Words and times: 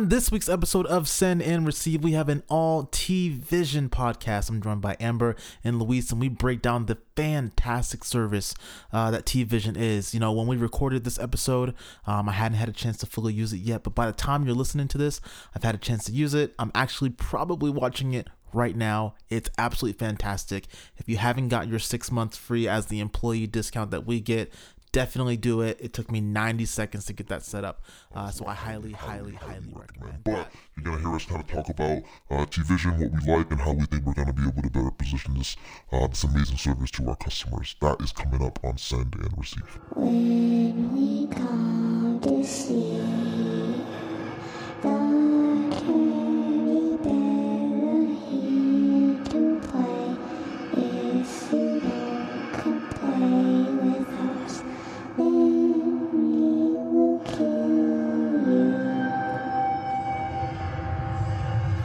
On 0.00 0.08
this 0.08 0.32
week's 0.32 0.48
episode 0.48 0.86
of 0.86 1.06
Send 1.06 1.42
and 1.42 1.66
Receive, 1.66 2.02
we 2.02 2.12
have 2.12 2.30
an 2.30 2.42
all 2.48 2.84
T 2.90 3.28
Vision 3.28 3.90
podcast. 3.90 4.48
I'm 4.48 4.62
joined 4.62 4.80
by 4.80 4.96
Amber 4.98 5.36
and 5.62 5.78
Luis, 5.78 6.10
and 6.10 6.18
we 6.18 6.30
break 6.30 6.62
down 6.62 6.86
the 6.86 6.96
fantastic 7.16 8.02
service 8.02 8.54
uh, 8.94 9.10
that 9.10 9.26
T 9.26 9.42
Vision 9.42 9.76
is. 9.76 10.14
You 10.14 10.20
know, 10.20 10.32
when 10.32 10.46
we 10.46 10.56
recorded 10.56 11.04
this 11.04 11.18
episode, 11.18 11.74
um, 12.06 12.30
I 12.30 12.32
hadn't 12.32 12.56
had 12.56 12.70
a 12.70 12.72
chance 12.72 12.96
to 12.96 13.06
fully 13.06 13.34
use 13.34 13.52
it 13.52 13.58
yet, 13.58 13.82
but 13.82 13.94
by 13.94 14.06
the 14.06 14.14
time 14.14 14.46
you're 14.46 14.54
listening 14.54 14.88
to 14.88 14.96
this, 14.96 15.20
I've 15.54 15.64
had 15.64 15.74
a 15.74 15.78
chance 15.78 16.04
to 16.04 16.12
use 16.12 16.32
it. 16.32 16.54
I'm 16.58 16.72
actually 16.74 17.10
probably 17.10 17.70
watching 17.70 18.14
it 18.14 18.28
right 18.54 18.74
now. 18.74 19.16
It's 19.28 19.50
absolutely 19.58 19.98
fantastic. 19.98 20.66
If 20.96 21.10
you 21.10 21.18
haven't 21.18 21.48
got 21.48 21.68
your 21.68 21.78
six 21.78 22.10
months 22.10 22.38
free 22.38 22.66
as 22.66 22.86
the 22.86 23.00
employee 23.00 23.46
discount 23.46 23.90
that 23.90 24.06
we 24.06 24.20
get, 24.20 24.50
definitely 24.92 25.36
do 25.36 25.60
it. 25.62 25.78
It 25.80 25.92
took 25.92 26.10
me 26.10 26.20
90 26.20 26.64
seconds 26.66 27.04
to 27.06 27.12
get 27.12 27.28
that 27.28 27.42
set 27.42 27.64
up. 27.64 27.82
Uh, 28.14 28.30
so 28.30 28.46
I 28.46 28.54
highly, 28.54 28.92
highly, 28.92 29.34
highly 29.34 29.72
recommend 29.74 30.24
But 30.24 30.50
you're 30.76 30.84
going 30.84 30.98
to 30.98 31.02
hear 31.04 31.16
us 31.16 31.24
kind 31.24 31.40
of 31.40 31.46
talk 31.46 31.68
about 31.68 32.02
uh, 32.30 32.46
T-Vision, 32.46 32.92
what 32.98 33.12
we 33.12 33.32
like, 33.32 33.50
and 33.50 33.60
how 33.60 33.72
we 33.72 33.84
think 33.86 34.04
we're 34.04 34.14
going 34.14 34.26
to 34.28 34.32
be 34.32 34.42
able 34.42 34.62
to 34.62 34.70
better 34.70 34.90
position 34.90 35.34
this, 35.34 35.56
uh, 35.92 36.06
this 36.06 36.24
amazing 36.24 36.56
service 36.56 36.90
to 36.92 37.08
our 37.08 37.16
customers. 37.16 37.76
That 37.80 38.00
is 38.00 38.12
coming 38.12 38.42
up 38.44 38.58
on 38.64 38.78
Send 38.78 39.14
and 39.14 39.38
Receive. 39.38 39.78
When 39.94 40.94
we 40.94 41.26
come 41.34 42.20
to 42.22 42.44
see 42.44 43.29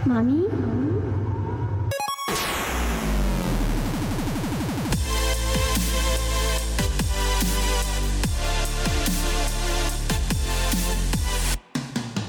Mommy? 0.05 0.45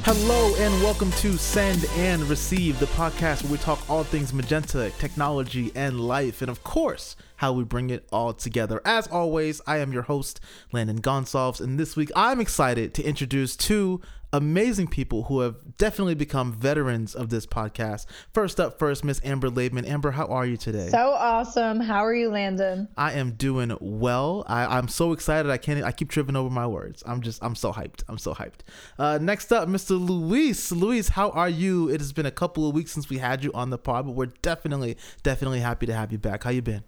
Hello 0.02 0.54
and 0.54 0.82
welcome 0.82 1.10
to 1.12 1.36
Send 1.36 1.84
and 1.96 2.22
Receive, 2.22 2.78
the 2.78 2.86
podcast 2.86 3.42
where 3.42 3.52
we 3.52 3.58
talk 3.58 3.90
all 3.90 4.04
things 4.04 4.32
magenta, 4.32 4.90
technology, 4.98 5.70
and 5.74 6.00
life, 6.00 6.40
and 6.40 6.50
of 6.50 6.64
course, 6.64 7.14
how 7.36 7.52
we 7.52 7.64
bring 7.64 7.90
it 7.90 8.08
all 8.10 8.32
together. 8.32 8.80
As 8.86 9.06
always, 9.08 9.60
I 9.66 9.78
am 9.78 9.92
your 9.92 10.02
host, 10.02 10.40
Landon 10.72 11.02
Gonsalves, 11.02 11.60
and 11.60 11.78
this 11.78 11.94
week 11.94 12.10
I'm 12.16 12.40
excited 12.40 12.94
to 12.94 13.02
introduce 13.02 13.54
two 13.54 14.00
amazing 14.36 14.86
people 14.86 15.24
who 15.24 15.40
have 15.40 15.56
definitely 15.78 16.14
become 16.14 16.52
veterans 16.52 17.14
of 17.14 17.30
this 17.30 17.46
podcast. 17.46 18.06
First 18.32 18.60
up, 18.60 18.78
first, 18.78 19.02
Miss 19.02 19.20
Amber 19.24 19.48
Laidman. 19.48 19.86
Amber, 19.88 20.10
how 20.10 20.26
are 20.26 20.44
you 20.44 20.56
today? 20.56 20.88
So 20.88 21.12
awesome. 21.12 21.80
How 21.80 22.04
are 22.04 22.14
you, 22.14 22.28
Landon? 22.30 22.88
I 22.96 23.14
am 23.14 23.32
doing 23.32 23.76
well. 23.80 24.44
I, 24.46 24.78
I'm 24.78 24.88
so 24.88 25.12
excited. 25.12 25.50
I 25.50 25.56
can't. 25.56 25.82
I 25.82 25.92
keep 25.92 26.10
tripping 26.10 26.36
over 26.36 26.50
my 26.50 26.66
words. 26.66 27.02
I'm 27.06 27.22
just. 27.22 27.42
I'm 27.42 27.54
so 27.54 27.72
hyped. 27.72 28.04
I'm 28.08 28.18
so 28.18 28.34
hyped. 28.34 28.60
Uh, 28.98 29.18
next 29.20 29.52
up, 29.52 29.68
Mr. 29.68 29.98
Luis. 29.98 30.70
Luis, 30.70 31.08
how 31.08 31.30
are 31.30 31.48
you? 31.48 31.88
It 31.88 32.00
has 32.00 32.12
been 32.12 32.26
a 32.26 32.30
couple 32.30 32.68
of 32.68 32.74
weeks 32.74 32.92
since 32.92 33.08
we 33.08 33.18
had 33.18 33.42
you 33.42 33.50
on 33.54 33.70
the 33.70 33.78
pod, 33.78 34.06
but 34.06 34.12
we're 34.12 34.26
definitely, 34.42 34.98
definitely 35.22 35.60
happy 35.60 35.86
to 35.86 35.94
have 35.94 36.12
you 36.12 36.18
back. 36.18 36.44
How 36.44 36.50
you 36.50 36.62
been? 36.62 36.84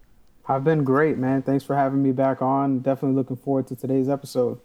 I've 0.47 0.65
been 0.65 0.85
great, 0.85 1.19
man. 1.19 1.43
Thanks 1.43 1.65
for 1.65 1.77
having 1.77 2.03
me 2.03 2.13
back 2.13 2.41
on. 2.41 2.81
Definitely 2.81 3.17
looking 3.17 3.37
forward 3.37 3.67
to 3.69 3.77
today's 3.77 4.09
episode. 4.09 4.61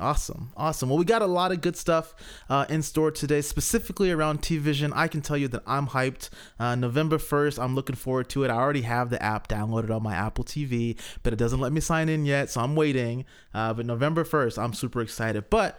Awesome, 0.00 0.50
awesome. 0.56 0.88
Well, 0.88 0.98
we 0.98 1.04
got 1.04 1.22
a 1.22 1.26
lot 1.26 1.52
of 1.52 1.60
good 1.60 1.76
stuff 1.76 2.16
uh, 2.48 2.66
in 2.68 2.82
store 2.82 3.12
today, 3.12 3.40
specifically 3.42 4.10
around 4.10 4.42
T 4.42 4.58
Vision. 4.58 4.92
I 4.92 5.06
can 5.06 5.20
tell 5.20 5.36
you 5.36 5.46
that 5.48 5.62
I'm 5.68 5.86
hyped. 5.86 6.30
Uh, 6.58 6.74
November 6.74 7.16
1st, 7.16 7.62
I'm 7.62 7.76
looking 7.76 7.94
forward 7.94 8.28
to 8.30 8.42
it. 8.42 8.50
I 8.50 8.56
already 8.56 8.82
have 8.82 9.10
the 9.10 9.22
app 9.22 9.46
downloaded 9.46 9.94
on 9.94 10.02
my 10.02 10.14
Apple 10.14 10.42
TV, 10.42 10.98
but 11.22 11.32
it 11.32 11.36
doesn't 11.36 11.60
let 11.60 11.72
me 11.72 11.80
sign 11.80 12.08
in 12.08 12.26
yet, 12.26 12.50
so 12.50 12.60
I'm 12.60 12.74
waiting. 12.74 13.24
Uh, 13.54 13.72
but 13.72 13.86
November 13.86 14.24
1st, 14.24 14.60
I'm 14.60 14.74
super 14.74 15.00
excited. 15.00 15.48
But 15.48 15.78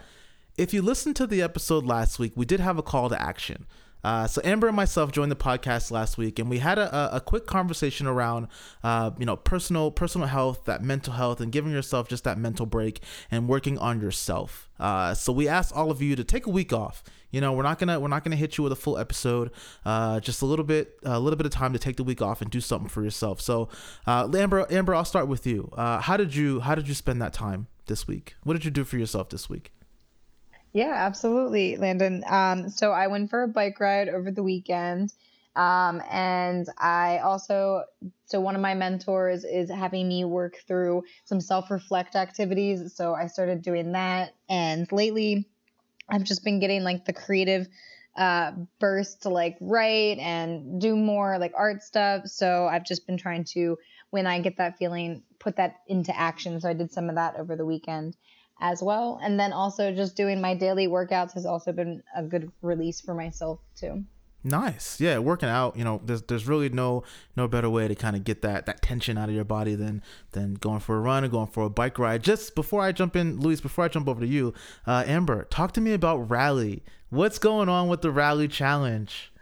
if 0.56 0.72
you 0.72 0.80
listened 0.80 1.16
to 1.16 1.26
the 1.26 1.42
episode 1.42 1.84
last 1.84 2.18
week, 2.18 2.32
we 2.34 2.46
did 2.46 2.60
have 2.60 2.78
a 2.78 2.82
call 2.82 3.10
to 3.10 3.20
action. 3.20 3.66
Uh, 4.06 4.24
so 4.24 4.40
Amber 4.44 4.68
and 4.68 4.76
myself 4.76 5.10
joined 5.10 5.32
the 5.32 5.36
podcast 5.36 5.90
last 5.90 6.16
week, 6.16 6.38
and 6.38 6.48
we 6.48 6.60
had 6.60 6.78
a, 6.78 7.16
a, 7.16 7.20
quick 7.20 7.44
conversation 7.44 8.06
around, 8.06 8.46
uh, 8.84 9.10
you 9.18 9.26
know, 9.26 9.34
personal 9.34 9.90
personal 9.90 10.28
health, 10.28 10.64
that 10.66 10.80
mental 10.80 11.14
health, 11.14 11.40
and 11.40 11.50
giving 11.50 11.72
yourself 11.72 12.06
just 12.06 12.22
that 12.22 12.38
mental 12.38 12.66
break 12.66 13.00
and 13.32 13.48
working 13.48 13.76
on 13.78 14.00
yourself. 14.00 14.70
Uh, 14.78 15.12
so 15.12 15.32
we 15.32 15.48
asked 15.48 15.74
all 15.74 15.90
of 15.90 16.00
you 16.00 16.14
to 16.14 16.22
take 16.22 16.46
a 16.46 16.50
week 16.50 16.72
off. 16.72 17.02
You 17.32 17.40
know, 17.40 17.52
we're 17.52 17.64
not 17.64 17.80
gonna 17.80 17.98
we're 17.98 18.06
not 18.06 18.22
gonna 18.22 18.36
hit 18.36 18.56
you 18.56 18.62
with 18.62 18.72
a 18.72 18.76
full 18.76 18.96
episode. 18.96 19.50
Uh, 19.84 20.20
just 20.20 20.40
a 20.40 20.46
little 20.46 20.64
bit 20.64 21.00
a 21.02 21.18
little 21.18 21.36
bit 21.36 21.46
of 21.46 21.50
time 21.50 21.72
to 21.72 21.78
take 21.80 21.96
the 21.96 22.04
week 22.04 22.22
off 22.22 22.40
and 22.40 22.48
do 22.48 22.60
something 22.60 22.88
for 22.88 23.02
yourself. 23.02 23.40
So, 23.40 23.68
uh, 24.06 24.28
Amber, 24.36 24.68
Amber, 24.70 24.94
I'll 24.94 25.04
start 25.04 25.26
with 25.26 25.48
you. 25.48 25.72
Uh, 25.76 26.00
how 26.00 26.16
did 26.16 26.32
you 26.32 26.60
how 26.60 26.76
did 26.76 26.86
you 26.86 26.94
spend 26.94 27.20
that 27.22 27.32
time 27.32 27.66
this 27.86 28.06
week? 28.06 28.36
What 28.44 28.52
did 28.52 28.64
you 28.64 28.70
do 28.70 28.84
for 28.84 28.98
yourself 28.98 29.30
this 29.30 29.50
week? 29.50 29.72
Yeah, 30.76 30.92
absolutely, 30.92 31.78
Landon. 31.78 32.22
Um, 32.26 32.68
so 32.68 32.92
I 32.92 33.06
went 33.06 33.30
for 33.30 33.42
a 33.42 33.48
bike 33.48 33.80
ride 33.80 34.10
over 34.10 34.30
the 34.30 34.42
weekend. 34.42 35.10
Um, 35.54 36.02
and 36.10 36.66
I 36.76 37.20
also, 37.24 37.84
so 38.26 38.42
one 38.42 38.54
of 38.54 38.60
my 38.60 38.74
mentors 38.74 39.44
is 39.44 39.70
having 39.70 40.06
me 40.06 40.26
work 40.26 40.56
through 40.68 41.04
some 41.24 41.40
self 41.40 41.70
reflect 41.70 42.14
activities. 42.14 42.94
So 42.94 43.14
I 43.14 43.28
started 43.28 43.62
doing 43.62 43.92
that. 43.92 44.34
And 44.50 44.86
lately, 44.92 45.48
I've 46.10 46.24
just 46.24 46.44
been 46.44 46.60
getting 46.60 46.84
like 46.84 47.06
the 47.06 47.14
creative 47.14 47.68
uh, 48.14 48.52
burst 48.78 49.22
to 49.22 49.30
like 49.30 49.56
write 49.62 50.18
and 50.18 50.78
do 50.78 50.94
more 50.94 51.38
like 51.38 51.54
art 51.56 51.84
stuff. 51.84 52.26
So 52.26 52.66
I've 52.70 52.84
just 52.84 53.06
been 53.06 53.16
trying 53.16 53.44
to, 53.54 53.78
when 54.10 54.26
I 54.26 54.40
get 54.40 54.58
that 54.58 54.76
feeling, 54.76 55.22
put 55.38 55.56
that 55.56 55.76
into 55.86 56.14
action. 56.14 56.60
So 56.60 56.68
I 56.68 56.74
did 56.74 56.92
some 56.92 57.08
of 57.08 57.14
that 57.14 57.36
over 57.38 57.56
the 57.56 57.64
weekend 57.64 58.14
as 58.60 58.82
well. 58.82 59.20
And 59.22 59.38
then 59.38 59.52
also 59.52 59.92
just 59.92 60.16
doing 60.16 60.40
my 60.40 60.54
daily 60.54 60.88
workouts 60.88 61.32
has 61.34 61.46
also 61.46 61.72
been 61.72 62.02
a 62.14 62.22
good 62.22 62.50
release 62.62 63.00
for 63.00 63.14
myself 63.14 63.60
too. 63.76 64.04
Nice. 64.46 65.00
Yeah, 65.00 65.18
working 65.18 65.48
out, 65.48 65.76
you 65.76 65.82
know, 65.82 66.00
there's 66.04 66.22
there's 66.22 66.46
really 66.46 66.68
no 66.68 67.02
no 67.36 67.48
better 67.48 67.68
way 67.68 67.88
to 67.88 67.96
kind 67.96 68.14
of 68.14 68.22
get 68.22 68.42
that 68.42 68.66
that 68.66 68.80
tension 68.80 69.18
out 69.18 69.28
of 69.28 69.34
your 69.34 69.44
body 69.44 69.74
than 69.74 70.02
than 70.32 70.54
going 70.54 70.78
for 70.78 70.96
a 70.96 71.00
run 71.00 71.24
or 71.24 71.28
going 71.28 71.48
for 71.48 71.64
a 71.64 71.70
bike 71.70 71.98
ride. 71.98 72.22
Just 72.22 72.54
before 72.54 72.80
I 72.80 72.92
jump 72.92 73.16
in, 73.16 73.40
Luis, 73.40 73.60
before 73.60 73.84
I 73.84 73.88
jump 73.88 74.08
over 74.08 74.20
to 74.20 74.26
you, 74.26 74.54
uh, 74.86 75.02
Amber, 75.04 75.44
talk 75.50 75.72
to 75.72 75.80
me 75.80 75.92
about 75.92 76.30
Rally. 76.30 76.84
What's 77.10 77.40
going 77.40 77.68
on 77.68 77.88
with 77.88 78.02
the 78.02 78.12
Rally 78.12 78.46
Challenge? 78.46 79.32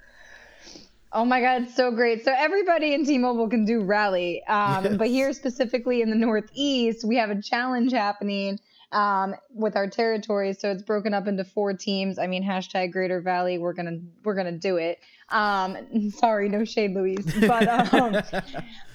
Oh 1.12 1.24
my 1.24 1.40
God, 1.40 1.68
so 1.68 1.92
great. 1.92 2.24
So 2.24 2.34
everybody 2.36 2.92
in 2.92 3.04
T-Mobile 3.04 3.48
can 3.48 3.64
do 3.64 3.82
Rally. 3.82 4.42
Um, 4.48 4.84
Yes. 4.84 4.96
But 4.96 5.08
here 5.08 5.32
specifically 5.32 6.02
in 6.02 6.10
the 6.10 6.16
Northeast, 6.16 7.04
we 7.04 7.16
have 7.16 7.30
a 7.30 7.40
challenge 7.40 7.92
happening 7.92 8.58
um, 8.94 9.34
with 9.50 9.76
our 9.76 9.88
territories. 9.88 10.60
So 10.60 10.70
it's 10.70 10.82
broken 10.82 11.12
up 11.12 11.26
into 11.26 11.44
four 11.44 11.74
teams. 11.74 12.18
I 12.18 12.26
mean, 12.26 12.44
hashtag 12.44 12.92
Greater 12.92 13.20
Valley. 13.20 13.58
We're 13.58 13.74
gonna 13.74 13.98
we're 14.24 14.34
gonna 14.36 14.52
do 14.58 14.76
it. 14.76 15.00
Um, 15.28 16.10
sorry, 16.16 16.48
no 16.48 16.64
shade, 16.64 16.94
Louise. 16.94 17.26
But 17.40 17.68
um, 17.68 18.12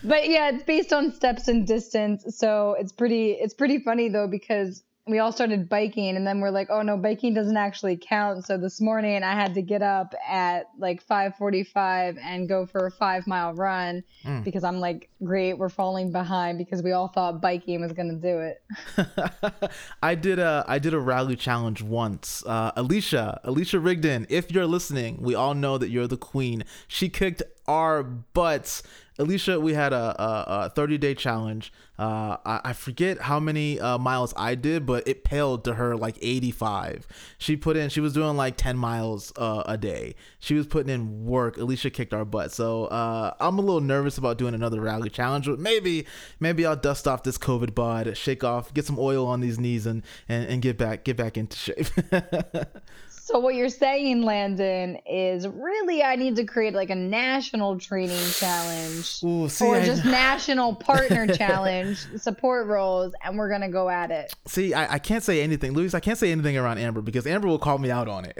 but 0.03 0.29
yeah, 0.29 0.49
it's 0.49 0.63
based 0.63 0.93
on 0.93 1.13
steps 1.13 1.47
and 1.47 1.67
distance. 1.67 2.25
So 2.37 2.75
it's 2.79 2.93
pretty 2.93 3.31
it's 3.31 3.53
pretty 3.53 3.79
funny 3.79 4.09
though 4.09 4.27
because 4.27 4.83
we 5.09 5.19
all 5.19 5.31
started 5.31 5.67
biking 5.67 6.15
and 6.15 6.25
then 6.25 6.39
we're 6.39 6.51
like, 6.51 6.69
oh 6.69 6.81
no, 6.81 6.97
biking 6.97 7.33
doesn't 7.33 7.57
actually 7.57 7.97
count. 7.97 8.45
So 8.45 8.57
this 8.57 8.79
morning 8.79 9.23
I 9.23 9.33
had 9.33 9.53
to 9.55 9.61
get 9.61 9.81
up 9.81 10.13
at 10.27 10.67
like 10.77 11.05
5:45 11.05 12.17
and 12.21 12.47
go 12.47 12.65
for 12.65 12.85
a 12.85 12.91
five 12.91 13.27
mile 13.27 13.53
run 13.53 14.03
Mm. 14.25 14.43
because 14.43 14.63
I'm 14.65 14.79
like, 14.79 15.09
great, 15.23 15.53
we're 15.53 15.69
falling 15.69 16.11
behind 16.11 16.57
because 16.57 16.83
we 16.83 16.91
all 16.91 17.07
thought 17.07 17.41
biking 17.41 17.79
was 17.81 17.93
gonna 17.93 18.15
do 18.15 18.39
it. 18.39 19.71
I 20.03 20.15
did 20.15 20.39
a 20.39 20.63
I 20.67 20.79
did 20.79 20.93
a 20.93 20.99
rally 20.99 21.35
challenge 21.35 21.81
once. 21.81 22.43
Uh, 22.45 22.71
Alicia, 22.75 23.39
Alicia 23.43 23.79
Rigdon, 23.79 24.27
if 24.29 24.51
you're 24.51 24.65
listening, 24.65 25.21
we 25.21 25.35
all 25.35 25.53
know 25.53 25.77
that 25.77 25.89
you're 25.89 26.07
the 26.07 26.17
queen. 26.17 26.63
She 26.87 27.09
kicked 27.09 27.41
our 27.67 28.03
butts. 28.03 28.83
Alicia, 29.19 29.59
we 29.59 29.73
had 29.73 29.91
a, 29.91 30.21
a, 30.21 30.45
a 30.65 30.69
30 30.69 30.97
day 30.97 31.13
challenge. 31.13 31.73
Uh, 31.99 32.37
I, 32.45 32.61
I 32.63 32.73
forget 32.73 33.19
how 33.19 33.37
many 33.41 33.77
uh, 33.77 33.97
miles 33.97 34.33
I 34.37 34.55
did, 34.55 34.85
but 34.85 35.05
it 35.05 35.25
paled 35.25 35.65
to 35.65 35.73
her 35.73 35.97
like 35.97 36.17
85. 36.21 37.05
She 37.37 37.57
put 37.57 37.75
in, 37.75 37.89
she 37.89 37.99
was 37.99 38.13
doing 38.13 38.37
like 38.37 38.55
10 38.55 38.77
miles 38.77 39.33
uh, 39.35 39.63
a 39.65 39.77
day. 39.77 40.15
She 40.39 40.53
was 40.53 40.65
putting 40.65 40.89
in 40.89 41.25
work. 41.25 41.57
Alicia 41.57 41.89
kicked 41.89 42.13
our 42.13 42.23
butt. 42.23 42.53
So 42.53 42.85
uh, 42.85 43.33
I'm 43.41 43.59
a 43.59 43.61
little 43.61 43.81
nervous 43.81 44.17
about 44.17 44.37
doing 44.37 44.53
another 44.53 44.79
rally 44.79 45.09
challenge, 45.09 45.47
but 45.47 45.59
maybe, 45.59 46.07
maybe 46.39 46.65
I'll 46.65 46.77
dust 46.77 47.05
off 47.05 47.23
this 47.23 47.37
COVID 47.37 47.75
bod, 47.75 48.15
shake 48.15 48.45
off, 48.45 48.73
get 48.73 48.85
some 48.85 48.97
oil 48.97 49.27
on 49.27 49.41
these 49.41 49.59
knees, 49.59 49.85
and 49.85 50.01
and, 50.29 50.47
and 50.47 50.61
get 50.61 50.77
back 50.77 51.03
get 51.03 51.17
back 51.17 51.37
into 51.37 51.57
shape. 51.57 51.87
So 53.29 53.37
what 53.37 53.53
you're 53.53 53.69
saying, 53.69 54.23
Landon, 54.23 54.97
is 55.07 55.47
really 55.47 56.01
I 56.01 56.15
need 56.15 56.35
to 56.37 56.45
create 56.45 56.73
like 56.73 56.89
a 56.89 56.95
national 56.95 57.77
training 57.77 58.17
challenge 58.31 59.23
Ooh, 59.23 59.47
see, 59.47 59.65
or 59.67 59.75
I- 59.75 59.85
just 59.85 60.03
national 60.23 60.73
partner 60.73 61.27
challenge, 61.27 62.07
support 62.19 62.65
roles, 62.65 63.13
and 63.23 63.37
we're 63.37 63.51
gonna 63.51 63.69
go 63.69 63.87
at 63.87 64.09
it. 64.09 64.33
See, 64.47 64.73
I, 64.73 64.95
I 64.95 64.97
can't 64.97 65.23
say 65.23 65.43
anything, 65.43 65.73
Luis. 65.73 65.93
I 65.93 65.99
can't 65.99 66.17
say 66.17 66.31
anything 66.31 66.57
around 66.57 66.79
Amber 66.79 67.01
because 67.01 67.27
Amber 67.27 67.47
will 67.47 67.59
call 67.59 67.77
me 67.77 67.91
out 67.91 68.07
on 68.07 68.25
it. 68.25 68.35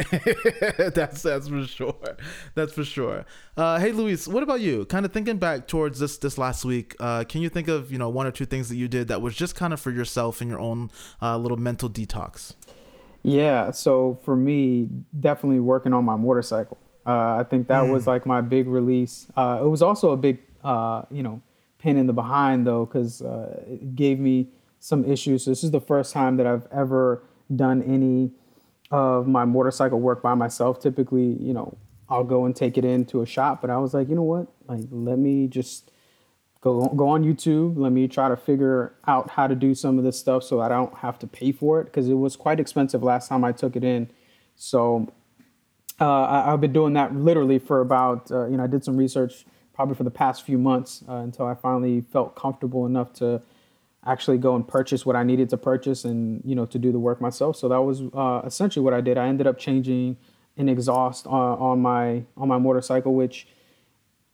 that's 0.96 1.22
that's 1.22 1.48
for 1.48 1.68
sure. 1.68 2.18
That's 2.56 2.74
for 2.74 2.84
sure. 2.84 3.26
Uh, 3.56 3.78
hey, 3.80 3.92
Luis, 3.92 4.28
what 4.28 4.42
about 4.42 4.60
you? 4.60 4.86
Kind 4.86 5.06
of 5.06 5.14
thinking 5.14 5.38
back 5.38 5.68
towards 5.68 6.00
this 6.00 6.18
this 6.18 6.36
last 6.40 6.66
week. 6.66 6.96
Uh, 7.00 7.26
can 7.26 7.44
you 7.44 7.50
think 7.50 7.68
of 7.68 7.92
you 7.92 8.00
know 8.00 8.10
one 8.10 8.26
or 8.26 8.32
two 8.32 8.46
things 8.46 8.70
that 8.70 8.76
you 8.76 8.88
did 8.88 9.10
that 9.10 9.22
was 9.22 9.36
just 9.36 9.54
kind 9.54 9.72
of 9.72 9.80
for 9.80 9.92
yourself 9.92 10.42
and 10.42 10.50
your 10.50 10.60
own 10.60 10.90
uh, 11.22 11.38
little 11.38 11.58
mental 11.58 11.92
detox? 11.92 12.56
Yeah, 13.24 13.72
so 13.72 14.20
for 14.24 14.36
me, 14.36 14.90
definitely 15.20 15.60
working 15.60 15.94
on 15.94 16.06
my 16.06 16.16
motorcycle. 16.16 16.78
Uh, 17.06 17.38
I 17.40 17.44
think 17.50 17.68
that 17.68 17.82
was 17.82 18.08
like 18.08 18.26
my 18.26 18.42
big 18.42 18.68
release. 18.68 19.28
Uh, 19.36 19.60
it 19.62 19.68
was 19.68 19.82
also 19.82 20.12
a 20.12 20.18
big, 20.18 20.40
uh, 20.64 21.04
you 21.10 21.24
know, 21.24 21.42
pin 21.80 21.98
in 21.98 22.08
the 22.08 22.14
behind 22.14 22.68
though, 22.68 22.86
because 22.86 23.22
uh, 23.22 23.64
it 23.68 23.96
gave 23.96 24.20
me 24.20 24.48
some 24.80 25.04
issues. 25.06 25.44
So 25.46 25.52
this 25.52 25.64
is 25.64 25.72
the 25.72 25.82
first 25.82 26.14
time 26.14 26.38
that 26.38 26.48
I've 26.48 26.68
ever 26.72 27.24
done 27.56 27.82
any 27.84 28.32
of 28.92 29.28
my 29.28 29.46
motorcycle 29.46 30.00
work 30.00 30.22
by 30.22 30.34
myself. 30.34 30.80
Typically, 30.80 31.36
you 31.40 31.54
know, 31.54 31.78
I'll 32.10 32.24
go 32.24 32.46
and 32.46 32.56
take 32.56 32.78
it 32.78 32.86
into 32.86 33.22
a 33.22 33.26
shop, 33.26 33.62
but 33.62 33.70
I 33.70 33.78
was 33.78 33.94
like, 33.94 34.10
you 34.10 34.16
know 34.16 34.24
what? 34.24 34.48
Like, 34.68 34.82
let 34.92 35.20
me 35.20 35.48
just 35.48 35.92
go 36.62 36.88
go 36.88 37.10
on 37.10 37.24
YouTube. 37.24 37.78
Let 37.78 37.92
me 37.92 38.08
try 38.08 38.30
to 38.30 38.38
figure 38.38 38.94
out 39.08 39.30
how 39.32 39.48
to 39.48 39.56
do 39.56 39.74
some 39.74 39.98
of 39.98 40.04
this 40.04 40.20
stuff 40.20 40.44
so 40.44 40.62
I 40.62 40.70
don't 40.70 40.94
have 40.96 41.20
to 41.20 41.28
pay 41.28 41.52
for 41.52 41.80
it 41.82 41.86
because 41.86 42.10
it 42.10 42.16
was 42.16 42.36
quite 42.36 42.60
expensive 42.60 43.04
last 43.04 43.30
time 43.30 43.44
I 43.44 43.52
took 43.52 43.76
it 43.76 43.84
in. 43.84 44.10
So 44.56 45.12
uh, 46.02 46.24
I, 46.24 46.54
I've 46.54 46.62
been 46.62 46.74
doing 46.74 46.94
that 46.94 47.16
literally 47.16 47.60
for 47.60 47.82
about 47.82 48.32
uh, 48.32 48.48
you 48.48 48.58
know 48.58 48.64
I 48.64 48.68
did 48.68 48.84
some 48.84 48.98
research 48.98 49.46
probably 49.74 49.96
for 49.96 50.04
the 50.04 50.12
past 50.12 50.46
few 50.46 50.58
months 50.58 51.04
uh, 51.08 51.16
until 51.16 51.46
I 51.46 51.56
finally 51.56 52.02
felt 52.02 52.36
comfortable 52.36 52.86
enough 52.86 53.14
to 53.14 53.42
actually 54.06 54.38
go 54.38 54.56
and 54.56 54.68
purchase 54.68 55.06
what 55.06 55.16
I 55.16 55.24
needed 55.24 55.50
to 55.50 55.58
purchase 55.58 56.04
and 56.04 56.42
you 56.44 56.56
know 56.56 56.66
to 56.66 56.80
do 56.80 56.92
the 56.92 57.00
work 57.00 57.22
myself. 57.22 57.56
So 57.56 57.70
that 57.70 57.82
was 57.82 58.02
uh, 58.14 58.42
essentially 58.46 58.84
what 58.84 58.94
I 58.94 59.02
did. 59.02 59.18
I 59.18 59.28
ended 59.28 59.48
up 59.48 59.58
changing 59.58 60.18
an 60.58 60.68
exhaust 60.68 61.26
on, 61.28 61.58
on 61.58 61.82
my 61.82 62.24
on 62.36 62.48
my 62.48 62.58
motorcycle, 62.58 63.14
which 63.14 63.48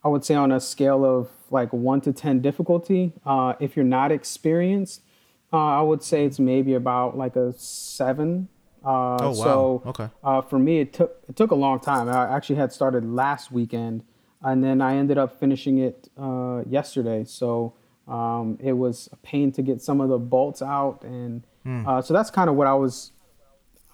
I 0.06 0.08
would 0.08 0.24
say 0.24 0.36
on 0.36 0.52
a 0.52 0.60
scale 0.60 1.04
of 1.04 1.30
like 1.50 1.74
one 1.74 2.00
to 2.02 2.14
ten 2.14 2.40
difficulty. 2.40 3.12
Uh, 3.26 3.54
if 3.60 3.76
you're 3.76 3.84
not 4.00 4.12
experienced, 4.12 5.02
uh, 5.52 5.58
I 5.58 5.82
would 5.82 6.04
say 6.04 6.26
it's 6.26 6.38
maybe 6.40 6.76
about 6.76 7.18
like 7.18 7.36
a 7.36 7.54
seven. 7.58 8.48
Uh, 8.86 9.18
Oh, 9.20 9.30
wow. 9.30 9.34
So 9.34 9.84
Okay. 9.88 10.10
uh, 10.24 10.42
for 10.44 10.60
me, 10.60 10.80
it 10.80 10.94
took 10.94 11.18
it 11.28 11.36
took 11.36 11.50
a 11.50 11.56
long 11.56 11.80
time. 11.80 12.08
I 12.08 12.32
actually 12.36 12.58
had 12.58 12.72
started 12.72 13.04
last 13.04 13.52
weekend, 13.52 14.04
and 14.44 14.64
then 14.64 14.80
I 14.80 14.96
ended 14.98 15.18
up 15.18 15.40
finishing 15.40 15.80
it 15.80 16.08
uh, 16.20 16.62
yesterday. 16.70 17.24
So 17.26 17.74
um, 18.08 18.60
it 18.62 18.74
was 18.74 19.10
a 19.12 19.16
pain 19.18 19.52
to 19.54 19.64
get 19.64 19.82
some 19.82 20.02
of 20.02 20.10
the 20.10 20.20
bolts 20.20 20.62
out, 20.62 21.02
and 21.04 21.42
uh, 21.88 22.00
so 22.04 22.14
that's 22.14 22.30
kind 22.30 22.48
of 22.48 22.56
what 22.56 22.68
I 22.68 22.76
was 22.76 23.12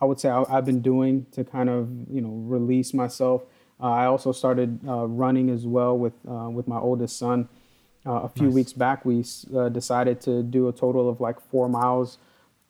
I 0.01 0.05
would 0.05 0.19
say 0.19 0.27
I, 0.29 0.43
I've 0.49 0.65
been 0.65 0.81
doing 0.81 1.25
to 1.31 1.45
kind 1.45 1.69
of 1.69 1.89
you 2.09 2.19
know 2.19 2.29
release 2.57 2.93
myself. 2.93 3.43
Uh, 3.81 3.91
I 3.91 4.05
also 4.05 4.31
started 4.31 4.79
uh, 4.87 5.07
running 5.07 5.49
as 5.49 5.65
well 5.65 5.97
with 5.97 6.13
uh, 6.29 6.49
with 6.49 6.67
my 6.67 6.77
oldest 6.77 7.17
son. 7.17 7.49
Uh, 8.05 8.21
a 8.23 8.29
few 8.29 8.49
weeks 8.49 8.73
back, 8.73 9.05
we 9.05 9.23
uh, 9.55 9.69
decided 9.69 10.19
to 10.21 10.41
do 10.41 10.67
a 10.67 10.73
total 10.73 11.07
of 11.07 11.21
like 11.21 11.39
four 11.39 11.69
miles 11.69 12.17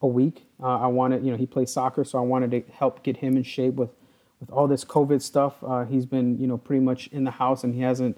a 0.02 0.08
week. 0.08 0.46
Uh, 0.62 0.80
I 0.80 0.88
wanted, 0.88 1.24
you 1.24 1.32
know, 1.32 1.38
he 1.38 1.46
plays 1.46 1.72
soccer, 1.72 2.04
so 2.04 2.18
I 2.18 2.22
wanted 2.22 2.52
to 2.52 2.64
help 2.74 3.02
get 3.04 3.18
him 3.18 3.38
in 3.38 3.44
shape 3.44 3.76
with 3.76 3.92
with 4.40 4.50
all 4.50 4.68
this 4.68 4.84
COVID 4.84 5.22
stuff. 5.22 5.56
Uh, 5.64 5.86
he's 5.86 6.06
been, 6.06 6.38
you 6.40 6.48
know, 6.48 6.58
pretty 6.58 6.84
much 6.84 7.08
in 7.08 7.24
the 7.24 7.32
house, 7.32 7.64
and 7.64 7.74
he 7.76 7.82
hasn't 7.82 8.18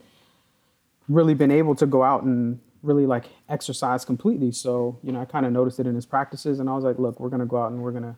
really 1.07 1.33
been 1.33 1.51
able 1.51 1.75
to 1.75 1.85
go 1.85 2.03
out 2.03 2.23
and 2.23 2.59
really 2.81 3.05
like 3.05 3.25
exercise 3.49 4.05
completely. 4.05 4.51
So, 4.51 4.99
you 5.03 5.11
know, 5.11 5.21
I 5.21 5.25
kind 5.25 5.45
of 5.45 5.51
noticed 5.51 5.79
it 5.79 5.87
in 5.87 5.95
his 5.95 6.05
practices 6.05 6.59
and 6.59 6.69
I 6.69 6.73
was 6.73 6.83
like, 6.83 6.99
look, 6.99 7.19
we're 7.19 7.29
going 7.29 7.39
to 7.39 7.45
go 7.45 7.57
out 7.57 7.71
and 7.71 7.81
we're 7.81 7.91
going 7.91 8.03
to, 8.03 8.15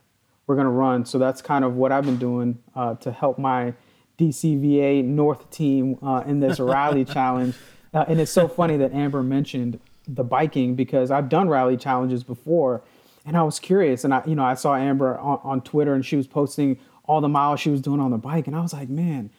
we're 0.47 0.55
going 0.55 0.65
to 0.65 0.71
run. 0.71 1.05
So 1.05 1.17
that's 1.19 1.41
kind 1.41 1.63
of 1.63 1.75
what 1.75 1.91
I've 1.91 2.05
been 2.05 2.17
doing 2.17 2.59
uh, 2.75 2.95
to 2.95 3.11
help 3.11 3.37
my 3.37 3.73
DCVA 4.17 5.03
North 5.03 5.49
team 5.49 5.97
uh, 6.01 6.23
in 6.25 6.39
this 6.39 6.59
rally 6.59 7.05
challenge. 7.17 7.55
Uh, 7.93 8.05
and 8.07 8.19
it's 8.19 8.31
so 8.31 8.47
funny 8.47 8.77
that 8.77 8.93
Amber 8.93 9.23
mentioned 9.23 9.79
the 10.07 10.23
biking 10.23 10.75
because 10.75 11.11
I've 11.11 11.29
done 11.29 11.49
rally 11.49 11.77
challenges 11.77 12.23
before 12.23 12.83
and 13.25 13.35
I 13.35 13.43
was 13.43 13.59
curious 13.59 14.03
and 14.03 14.13
I, 14.13 14.23
you 14.25 14.35
know, 14.35 14.43
I 14.43 14.53
saw 14.53 14.75
Amber 14.75 15.17
on, 15.17 15.39
on 15.43 15.61
Twitter 15.61 15.93
and 15.93 16.05
she 16.05 16.15
was 16.15 16.27
posting 16.27 16.79
all 17.05 17.21
the 17.21 17.29
miles 17.29 17.59
she 17.59 17.69
was 17.69 17.81
doing 17.81 17.99
on 17.99 18.11
the 18.11 18.17
bike. 18.17 18.47
And 18.47 18.55
I 18.55 18.61
was 18.61 18.73
like, 18.73 18.89
man, 18.89 19.29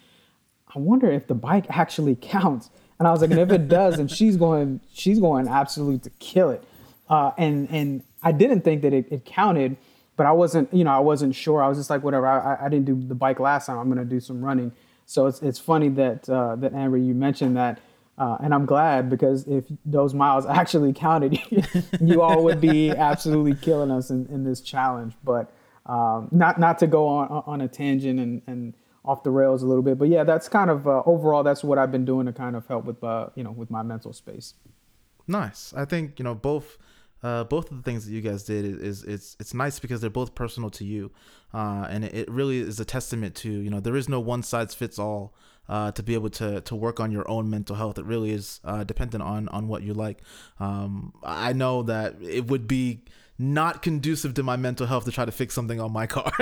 I 0.75 0.78
wonder 0.78 1.11
if 1.11 1.26
the 1.26 1.34
bike 1.34 1.67
actually 1.70 2.17
counts. 2.20 2.70
And 2.99 3.06
I 3.06 3.12
was 3.12 3.20
like, 3.20 3.31
and 3.31 3.40
if 3.40 3.52
it 3.52 3.69
does, 3.69 3.99
and 3.99 4.11
she's 4.11 4.37
going, 4.37 4.81
she's 4.93 5.20
going 5.20 5.49
absolutely 5.49 5.99
to 5.99 6.11
kill 6.19 6.50
it. 6.50 6.64
Uh, 7.08 7.31
and 7.37 7.70
and 7.70 8.02
I 8.23 8.32
didn't 8.32 8.62
think 8.62 8.82
that 8.82 8.94
it, 8.94 9.06
it 9.12 9.25
counted, 9.26 9.76
but 10.16 10.26
I 10.26 10.32
wasn't, 10.32 10.72
you 10.72 10.84
know, 10.84 10.92
I 10.92 10.98
wasn't 10.98 11.34
sure. 11.34 11.62
I 11.62 11.68
was 11.68 11.78
just 11.78 11.90
like, 11.90 12.02
whatever. 12.02 12.26
I, 12.26 12.66
I 12.66 12.68
didn't 12.68 12.86
do 12.86 13.06
the 13.06 13.14
bike 13.14 13.38
last 13.38 13.66
time. 13.66 13.78
I'm 13.78 13.88
gonna 13.88 14.04
do 14.04 14.20
some 14.20 14.44
running. 14.44 14.72
So 15.04 15.26
it's 15.26 15.42
it's 15.42 15.58
funny 15.58 15.88
that 15.90 16.28
uh, 16.28 16.56
that 16.56 16.74
Amber 16.74 16.96
you 16.96 17.14
mentioned 17.14 17.56
that, 17.56 17.80
uh, 18.18 18.38
and 18.40 18.52
I'm 18.52 18.66
glad 18.66 19.08
because 19.08 19.46
if 19.46 19.64
those 19.84 20.14
miles 20.14 20.46
actually 20.60 20.92
counted, 20.92 21.38
you 22.00 22.22
all 22.22 22.42
would 22.44 22.60
be 22.60 22.90
absolutely 22.90 23.54
killing 23.54 23.90
us 23.90 24.10
in, 24.10 24.26
in 24.26 24.44
this 24.44 24.60
challenge. 24.60 25.14
But 25.22 25.52
um, 25.86 26.28
not 26.32 26.58
not 26.58 26.78
to 26.80 26.86
go 26.86 27.06
on 27.06 27.42
on 27.46 27.60
a 27.60 27.68
tangent 27.68 28.18
and 28.18 28.42
and 28.46 28.74
off 29.04 29.22
the 29.22 29.30
rails 29.30 29.62
a 29.62 29.66
little 29.66 29.82
bit. 29.82 29.98
But 29.98 30.08
yeah, 30.08 30.24
that's 30.24 30.48
kind 30.48 30.70
of 30.70 30.86
uh, 30.88 31.02
overall 31.06 31.42
that's 31.42 31.62
what 31.62 31.78
I've 31.78 31.92
been 31.92 32.04
doing 32.04 32.26
to 32.26 32.32
kind 32.32 32.56
of 32.56 32.66
help 32.66 32.84
with 32.84 33.02
uh, 33.04 33.28
you 33.34 33.44
know 33.44 33.52
with 33.52 33.70
my 33.70 33.82
mental 33.82 34.12
space. 34.12 34.54
Nice. 35.28 35.72
I 35.76 35.84
think 35.84 36.18
you 36.18 36.24
know 36.24 36.34
both. 36.34 36.78
Uh, 37.26 37.43
both 37.43 37.73
of 37.73 37.76
the 37.76 37.82
things 37.82 38.06
that 38.06 38.12
you 38.12 38.20
guys 38.20 38.44
did 38.44 38.64
is, 38.64 38.76
is 38.76 39.05
it's 39.05 39.37
it's 39.40 39.52
nice 39.52 39.81
because 39.81 40.00
they're 40.00 40.08
both 40.08 40.37
personal 40.37 40.70
to 40.70 40.84
you, 40.84 41.11
uh, 41.52 41.84
and 41.90 42.05
it, 42.05 42.31
really 42.31 42.58
is 42.58 42.78
a 42.78 42.84
testament 42.84 43.34
to 43.34 43.50
you 43.50 43.69
know 43.69 43.81
there 43.81 43.96
is 43.96 44.08
no 44.08 44.20
one 44.20 44.44
size 44.44 44.76
fits 44.76 44.96
all 44.96 45.34
uh, 45.69 45.90
to 45.90 46.05
be 46.05 46.14
able 46.14 46.31
to 46.31 46.61
to 46.61 46.76
work 46.76 47.00
on 47.00 47.11
your 47.11 47.28
own 47.28 47.50
mental 47.50 47.75
health. 47.75 47.99
It 47.99 48.05
really 48.05 48.31
is 48.31 48.61
uh, 48.62 48.84
dependent 48.84 49.25
on 49.25 49.49
on 49.49 49.67
what 49.67 49.82
you 49.82 49.93
like. 49.93 50.23
Um, 50.61 51.14
I 51.25 51.52
know 51.52 51.82
that 51.82 52.14
it 52.23 52.46
would 52.46 52.69
be 52.69 53.00
not 53.38 53.82
conducive 53.82 54.34
to 54.34 54.42
my 54.42 54.56
mental 54.56 54.86
health 54.86 55.04
to 55.04 55.12
try 55.12 55.24
to 55.24 55.32
fix 55.32 55.54
something 55.54 55.80
on 55.80 55.92
my 55.92 56.06
car. 56.06 56.32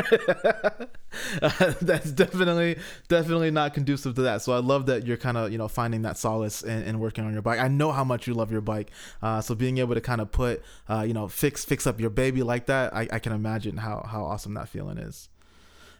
Uh, 1.43 1.75
that's 1.81 2.11
definitely 2.12 2.76
definitely 3.08 3.50
not 3.50 3.75
conducive 3.75 4.14
to 4.14 4.23
that. 4.23 4.43
So 4.43 4.52
I 4.52 4.58
love 4.58 4.87
that 4.87 5.06
you're 5.06 5.17
kind 5.17 5.37
of 5.37 5.52
you 5.52 5.58
know 5.58 5.69
finding 5.69 6.02
that 6.02 6.19
solace 6.19 6.62
and, 6.62 6.85
in 6.85 6.99
working 6.99 7.25
on 7.25 7.32
your 7.32 7.43
bike. 7.43 7.61
I 7.61 7.69
know 7.69 7.93
how 7.93 8.05
much 8.05 8.26
you 8.26 8.35
love 8.35 8.50
your 8.50 8.61
bike. 8.61 8.91
Uh, 9.23 9.41
so 9.41 9.55
being 9.55 9.79
able 9.79 9.94
to 9.94 10.00
kind 10.00 10.20
of 10.20 10.31
put 10.31 10.62
uh, 10.88 11.05
you 11.06 11.14
know 11.14 11.29
fix 11.29 11.64
fix 11.64 11.87
up 11.87 12.00
your 12.00 12.11
baby 12.11 12.43
like 12.43 12.67
that, 12.67 12.94
I, 12.94 13.08
I 13.12 13.19
can 13.19 13.32
imagine 13.32 13.76
how 13.79 14.06
how 14.08 14.25
awesome 14.25 14.55
that 14.55 14.69
feeling 14.69 14.99
is. 14.99 15.29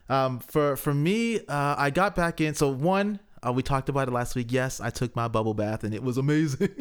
Um, 0.09 0.41
for 0.41 0.77
for 0.77 0.93
me, 0.93 1.41
uh, 1.47 1.75
I 1.79 1.91
got 1.91 2.15
back 2.15 2.41
in. 2.41 2.55
So 2.55 2.69
one, 2.69 3.21
uh, 3.47 3.53
we 3.53 3.63
talked 3.63 3.89
about 3.89 4.09
it 4.09 4.13
last 4.13 4.35
week. 4.35 4.51
Yes, 4.51 4.81
I 4.81 4.91
took 4.91 5.15
my 5.15 5.29
bubble 5.29 5.55
bath 5.55 5.85
and 5.85 5.95
it 5.95 6.03
was 6.03 6.17
amazing. 6.17 6.75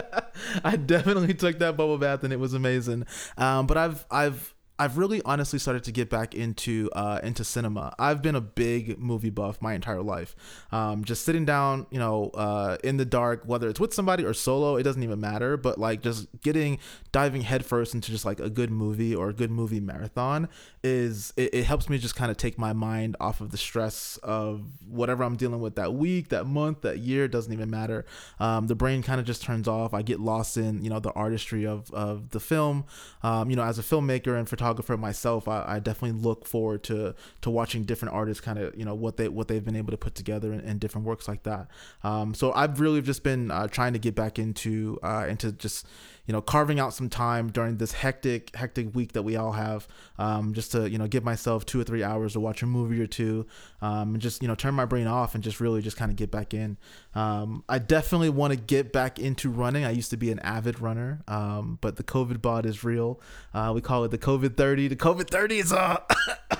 I 0.64 0.76
definitely 0.76 1.34
took 1.34 1.58
that 1.58 1.76
bubble 1.76 1.98
bath 1.98 2.24
and 2.24 2.32
it 2.32 2.38
was 2.38 2.54
amazing. 2.54 3.06
Um, 3.36 3.66
but 3.66 3.76
I've 3.76 4.06
I've 4.10 4.54
I've 4.82 4.98
really 4.98 5.22
honestly 5.24 5.60
started 5.60 5.84
to 5.84 5.92
get 5.92 6.10
back 6.10 6.34
into 6.34 6.90
uh, 6.92 7.20
into 7.22 7.44
cinema. 7.44 7.94
I've 8.00 8.20
been 8.20 8.34
a 8.34 8.40
big 8.40 8.98
movie 8.98 9.30
buff 9.30 9.62
my 9.62 9.74
entire 9.74 10.02
life. 10.02 10.34
Um, 10.72 11.04
just 11.04 11.24
sitting 11.24 11.44
down, 11.44 11.86
you 11.92 12.00
know, 12.00 12.30
uh, 12.34 12.78
in 12.82 12.96
the 12.96 13.04
dark, 13.04 13.44
whether 13.46 13.68
it's 13.68 13.78
with 13.78 13.94
somebody 13.94 14.24
or 14.24 14.34
solo, 14.34 14.74
it 14.74 14.82
doesn't 14.82 15.04
even 15.04 15.20
matter. 15.20 15.56
But 15.56 15.78
like 15.78 16.02
just 16.02 16.26
getting 16.40 16.80
diving 17.12 17.42
headfirst 17.42 17.94
into 17.94 18.10
just 18.10 18.24
like 18.24 18.40
a 18.40 18.50
good 18.50 18.72
movie 18.72 19.14
or 19.14 19.28
a 19.28 19.32
good 19.32 19.52
movie 19.52 19.78
marathon 19.78 20.48
is 20.82 21.32
it, 21.36 21.54
it 21.54 21.64
helps 21.64 21.88
me 21.88 21.96
just 21.96 22.16
kind 22.16 22.32
of 22.32 22.36
take 22.36 22.58
my 22.58 22.72
mind 22.72 23.16
off 23.20 23.40
of 23.40 23.52
the 23.52 23.56
stress 23.56 24.16
of 24.24 24.66
whatever 24.88 25.22
I'm 25.22 25.36
dealing 25.36 25.60
with 25.60 25.76
that 25.76 25.94
week, 25.94 26.30
that 26.30 26.46
month, 26.46 26.80
that 26.80 26.98
year. 26.98 27.28
Doesn't 27.28 27.52
even 27.52 27.70
matter. 27.70 28.04
Um, 28.40 28.66
the 28.66 28.74
brain 28.74 29.04
kind 29.04 29.20
of 29.20 29.26
just 29.26 29.44
turns 29.44 29.68
off. 29.68 29.94
I 29.94 30.02
get 30.02 30.18
lost 30.18 30.56
in 30.56 30.82
you 30.82 30.90
know 30.90 30.98
the 30.98 31.12
artistry 31.12 31.64
of 31.64 31.88
of 31.92 32.30
the 32.30 32.40
film. 32.40 32.84
Um, 33.22 33.48
you 33.48 33.54
know, 33.54 33.62
as 33.62 33.78
a 33.78 33.82
filmmaker 33.82 34.36
and 34.36 34.48
photographer 34.48 34.71
myself, 34.96 35.48
I, 35.48 35.64
I 35.66 35.78
definitely 35.78 36.20
look 36.20 36.46
forward 36.46 36.82
to 36.84 37.14
to 37.42 37.50
watching 37.50 37.84
different 37.84 38.14
artists 38.14 38.40
kind 38.40 38.58
of 38.58 38.76
you 38.76 38.84
know 38.84 38.94
what 38.94 39.16
they 39.16 39.28
what 39.28 39.48
they've 39.48 39.64
been 39.64 39.76
able 39.76 39.90
to 39.90 39.96
put 39.96 40.14
together 40.14 40.52
in, 40.52 40.60
in 40.60 40.78
different 40.78 41.06
works 41.06 41.28
like 41.28 41.42
that. 41.42 41.68
Um, 42.02 42.34
so 42.34 42.52
I've 42.52 42.80
really 42.80 43.02
just 43.02 43.22
been 43.22 43.50
uh, 43.50 43.68
trying 43.68 43.92
to 43.92 43.98
get 43.98 44.14
back 44.14 44.38
into 44.38 44.98
uh, 45.02 45.26
into 45.28 45.52
just 45.52 45.86
you 46.26 46.32
know 46.32 46.40
carving 46.40 46.78
out 46.78 46.94
some 46.94 47.08
time 47.08 47.50
during 47.50 47.76
this 47.78 47.92
hectic 47.92 48.54
hectic 48.54 48.94
week 48.94 49.12
that 49.12 49.22
we 49.22 49.36
all 49.36 49.52
have 49.52 49.88
um, 50.18 50.52
just 50.54 50.72
to 50.72 50.88
you 50.88 50.98
know 50.98 51.06
give 51.06 51.24
myself 51.24 51.66
two 51.66 51.80
or 51.80 51.84
three 51.84 52.02
hours 52.02 52.34
to 52.34 52.40
watch 52.40 52.62
a 52.62 52.66
movie 52.66 53.00
or 53.00 53.06
two 53.06 53.46
um, 53.80 54.14
and 54.14 54.20
just 54.22 54.42
you 54.42 54.48
know 54.48 54.54
turn 54.54 54.74
my 54.74 54.84
brain 54.84 55.06
off 55.06 55.34
and 55.34 55.42
just 55.42 55.60
really 55.60 55.82
just 55.82 55.96
kind 55.96 56.10
of 56.10 56.16
get 56.16 56.30
back 56.30 56.54
in 56.54 56.76
um, 57.14 57.64
i 57.68 57.78
definitely 57.78 58.30
want 58.30 58.52
to 58.52 58.58
get 58.58 58.92
back 58.92 59.18
into 59.18 59.50
running 59.50 59.84
i 59.84 59.90
used 59.90 60.10
to 60.10 60.16
be 60.16 60.30
an 60.30 60.38
avid 60.40 60.80
runner 60.80 61.22
um, 61.28 61.78
but 61.80 61.96
the 61.96 62.04
covid 62.04 62.40
bod 62.40 62.66
is 62.66 62.84
real 62.84 63.20
uh, 63.54 63.72
we 63.74 63.80
call 63.80 64.04
it 64.04 64.10
the 64.10 64.18
covid 64.18 64.56
30 64.56 64.88
the 64.88 64.96
covid 64.96 65.28
30 65.28 65.58
is 65.58 65.72
uh 65.72 65.98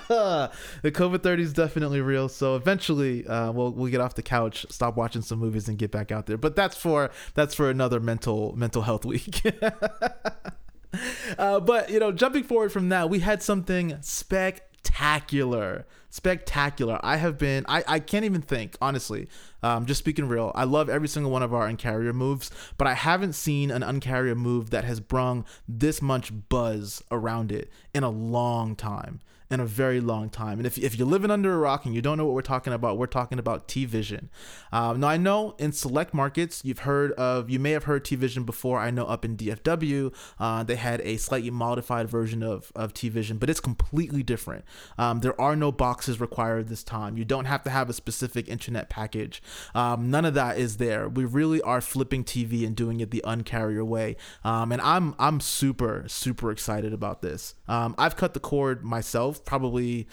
the 0.09 0.51
COVID 0.85 1.23
thirty 1.23 1.43
is 1.43 1.53
definitely 1.53 2.01
real. 2.01 2.29
So 2.29 2.57
eventually, 2.57 3.27
uh, 3.27 3.53
we'll 3.53 3.73
we'll 3.73 3.91
get 3.91 4.01
off 4.01 4.15
the 4.15 4.23
couch, 4.23 4.67
stop 4.69 4.97
watching 4.97 5.23
some 5.23 5.39
movies, 5.39 5.69
and 5.69 5.79
get 5.79 5.91
back 5.91 6.13
out 6.13 6.27
there. 6.27 6.37
But 6.37 6.57
that's 6.57 6.77
for 6.77 7.11
that's 7.35 7.55
for 7.55 7.71
another 7.71 8.01
mental 8.01 8.55
mental 8.57 8.83
health 8.83 9.05
week. 9.13 9.43
uh, 11.39 11.61
but 11.61 11.91
you 11.91 11.99
know, 11.99 12.13
jumping 12.13 12.45
forward 12.45 12.73
from 12.73 12.89
that, 12.91 13.11
we 13.11 13.21
had 13.21 13.43
something 13.43 13.99
spectacular 14.01 15.87
spectacular. 16.13 17.01
I 17.03 17.17
have 17.17 17.39
been, 17.39 17.65
I, 17.67 17.83
I 17.89 17.99
can't 17.99 18.27
even 18.27 18.43
think, 18.43 18.77
honestly, 18.83 19.29
um, 19.63 19.87
just 19.87 19.99
speaking 19.99 20.29
real. 20.29 20.53
I 20.55 20.65
love 20.65 20.91
every 20.91 21.09
single 21.09 21.33
one 21.33 21.43
of 21.43 21.55
our 21.55 21.67
uncarrier 21.67 22.13
moves, 22.13 22.51
but 22.77 22.87
I 22.87 22.93
haven't 22.93 23.33
seen 23.33 23.71
an 23.71 23.81
uncarrier 23.81 24.37
move 24.37 24.69
that 24.71 24.85
has 24.85 25.01
brung 25.01 25.47
this 25.67 26.03
much 26.03 26.31
buzz 26.51 27.03
around 27.11 27.51
it 27.51 27.73
in 27.95 28.03
a 28.03 28.11
long 28.11 28.77
time 28.77 29.21
in 29.53 29.61
a 29.61 29.67
very 29.67 30.01
long 30.01 30.31
time. 30.31 30.59
And 30.59 30.67
if, 30.67 30.79
if 30.79 30.97
you're 30.97 31.07
living 31.07 31.31
under 31.31 31.53
a 31.53 31.59
rock 31.59 31.85
and 31.85 31.95
you 31.95 32.01
don't 32.01 32.17
know 32.17 32.25
what 32.25 32.35
we're 32.35 32.41
talking 32.41 32.73
about, 32.73 32.97
we're 32.97 33.07
talking 33.07 33.39
about 33.39 33.69
T 33.69 33.85
Vision. 33.85 34.31
Um, 34.73 35.01
now, 35.01 35.09
I 35.09 35.19
know 35.19 35.55
in 35.59 35.73
select 35.73 36.15
markets, 36.15 36.63
you've 36.65 36.81
heard 36.81 37.13
of, 37.13 37.51
you 37.51 37.59
may 37.59 37.73
have 37.73 37.85
heard 37.85 38.03
T 38.03 38.17
Vision 38.17 38.45
before. 38.45 38.79
I 38.79 38.91
know 38.91 39.05
up 39.05 39.27
in 39.27 39.37
DFW, 39.37 40.15
uh, 40.41 40.63
they 40.65 40.77
had 40.77 41.03
a 41.03 41.19
slightly 41.19 41.51
modified 41.51 42.09
version 42.09 42.43
of, 42.43 42.73
of 42.75 42.95
T 42.95 43.11
Vision, 43.11 43.37
but 43.37 43.51
it's 43.51 43.61
completely 43.61 44.23
different. 44.23 44.65
Um, 44.97 45.21
there 45.21 45.39
are 45.39 45.55
no 45.55 45.71
boxes 45.71 46.19
required 46.19 46.69
this 46.69 46.83
time. 46.83 47.19
You 47.19 47.27
don't 47.27 47.45
have 47.45 47.63
to 47.65 47.71
have 47.71 47.91
a 47.91 47.93
specific 47.93 48.49
internet 48.49 48.89
package. 48.89 49.43
Um, 49.75 50.11
none 50.11 50.25
of 50.25 50.33
that 50.33 50.57
is 50.57 50.79
there. 50.79 51.11
We 51.11 51.27
really 51.27 51.61
are 51.61 51.83
flipping 51.83 52.25
TV 52.25 52.67
and 52.67 52.75
doing 52.75 53.01
it 53.01 53.11
the 53.11 53.23
uncarrier 53.27 53.85
way. 53.85 54.17
Um, 54.45 54.73
and 54.73 54.81
I'm, 54.81 55.15
I'm 55.19 55.41
super, 55.41 56.05
super 56.07 56.51
excited 56.51 56.95
about 56.95 57.21
this. 57.21 57.55
Um, 57.69 57.95
I've 57.99 58.17
cut 58.17 58.33
the 58.33 58.41
cord 58.41 58.83
myself 58.83 59.42
probably 59.45 60.07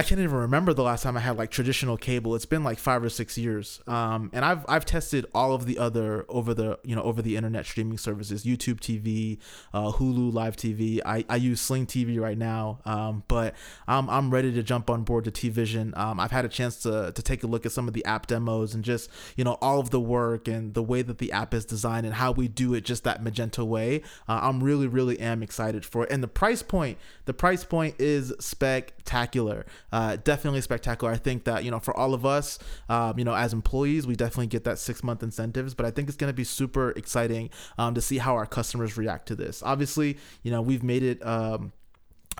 I 0.00 0.02
can't 0.02 0.18
even 0.18 0.34
remember 0.34 0.72
the 0.72 0.82
last 0.82 1.02
time 1.02 1.18
I 1.18 1.20
had 1.20 1.36
like 1.36 1.50
traditional 1.50 1.98
cable. 1.98 2.34
It's 2.34 2.46
been 2.46 2.64
like 2.64 2.78
five 2.78 3.04
or 3.04 3.10
six 3.10 3.36
years. 3.36 3.82
Um, 3.86 4.30
and 4.32 4.46
I've 4.46 4.64
I've 4.66 4.86
tested 4.86 5.26
all 5.34 5.52
of 5.52 5.66
the 5.66 5.78
other 5.78 6.24
over 6.30 6.54
the 6.54 6.78
you 6.82 6.96
know 6.96 7.02
over 7.02 7.20
the 7.20 7.36
internet 7.36 7.66
streaming 7.66 7.98
services, 7.98 8.44
YouTube 8.46 8.80
TV, 8.80 9.36
uh, 9.74 9.92
Hulu 9.92 10.32
Live 10.32 10.56
TV. 10.56 11.02
I, 11.04 11.26
I 11.28 11.36
use 11.36 11.60
Sling 11.60 11.84
TV 11.84 12.18
right 12.18 12.38
now, 12.38 12.78
um, 12.86 13.24
but 13.28 13.54
I'm 13.86 14.08
I'm 14.08 14.30
ready 14.30 14.50
to 14.52 14.62
jump 14.62 14.88
on 14.88 15.02
board 15.02 15.24
to 15.24 15.30
TVision. 15.30 15.94
Um, 15.98 16.18
I've 16.18 16.30
had 16.30 16.46
a 16.46 16.48
chance 16.48 16.78
to 16.84 17.12
to 17.14 17.22
take 17.22 17.42
a 17.42 17.46
look 17.46 17.66
at 17.66 17.72
some 17.72 17.86
of 17.86 17.92
the 17.92 18.02
app 18.06 18.26
demos 18.26 18.74
and 18.74 18.82
just 18.82 19.10
you 19.36 19.44
know 19.44 19.58
all 19.60 19.80
of 19.80 19.90
the 19.90 20.00
work 20.00 20.48
and 20.48 20.72
the 20.72 20.82
way 20.82 21.02
that 21.02 21.18
the 21.18 21.30
app 21.30 21.52
is 21.52 21.66
designed 21.66 22.06
and 22.06 22.14
how 22.14 22.32
we 22.32 22.48
do 22.48 22.72
it 22.72 22.86
just 22.86 23.04
that 23.04 23.22
magenta 23.22 23.66
way. 23.66 24.00
Uh, 24.26 24.40
I'm 24.44 24.64
really 24.64 24.86
really 24.86 25.20
am 25.20 25.42
excited 25.42 25.84
for 25.84 26.04
it. 26.04 26.10
And 26.10 26.22
the 26.22 26.28
price 26.28 26.62
point, 26.62 26.96
the 27.26 27.34
price 27.34 27.64
point 27.64 27.96
is 27.98 28.32
spectacular 28.40 29.66
uh, 29.92 30.16
definitely 30.22 30.60
spectacular. 30.60 31.12
I 31.12 31.16
think 31.16 31.44
that 31.44 31.64
you 31.64 31.70
know 31.70 31.80
for 31.80 31.96
all 31.96 32.14
of 32.14 32.24
us, 32.26 32.58
um, 32.88 33.18
you 33.18 33.24
know, 33.24 33.34
as 33.34 33.52
employees, 33.52 34.06
we 34.06 34.16
definitely 34.16 34.48
get 34.48 34.64
that 34.64 34.78
six 34.78 35.02
month 35.02 35.22
incentives. 35.22 35.74
But 35.74 35.86
I 35.86 35.90
think 35.90 36.08
it's 36.08 36.16
going 36.16 36.30
to 36.30 36.36
be 36.36 36.44
super 36.44 36.90
exciting 36.90 37.50
um, 37.78 37.94
to 37.94 38.00
see 38.00 38.18
how 38.18 38.34
our 38.34 38.46
customers 38.46 38.96
react 38.96 39.26
to 39.28 39.36
this. 39.36 39.62
Obviously, 39.62 40.18
you 40.42 40.50
know, 40.50 40.62
we've 40.62 40.82
made 40.82 41.02
it. 41.02 41.24
Um, 41.26 41.72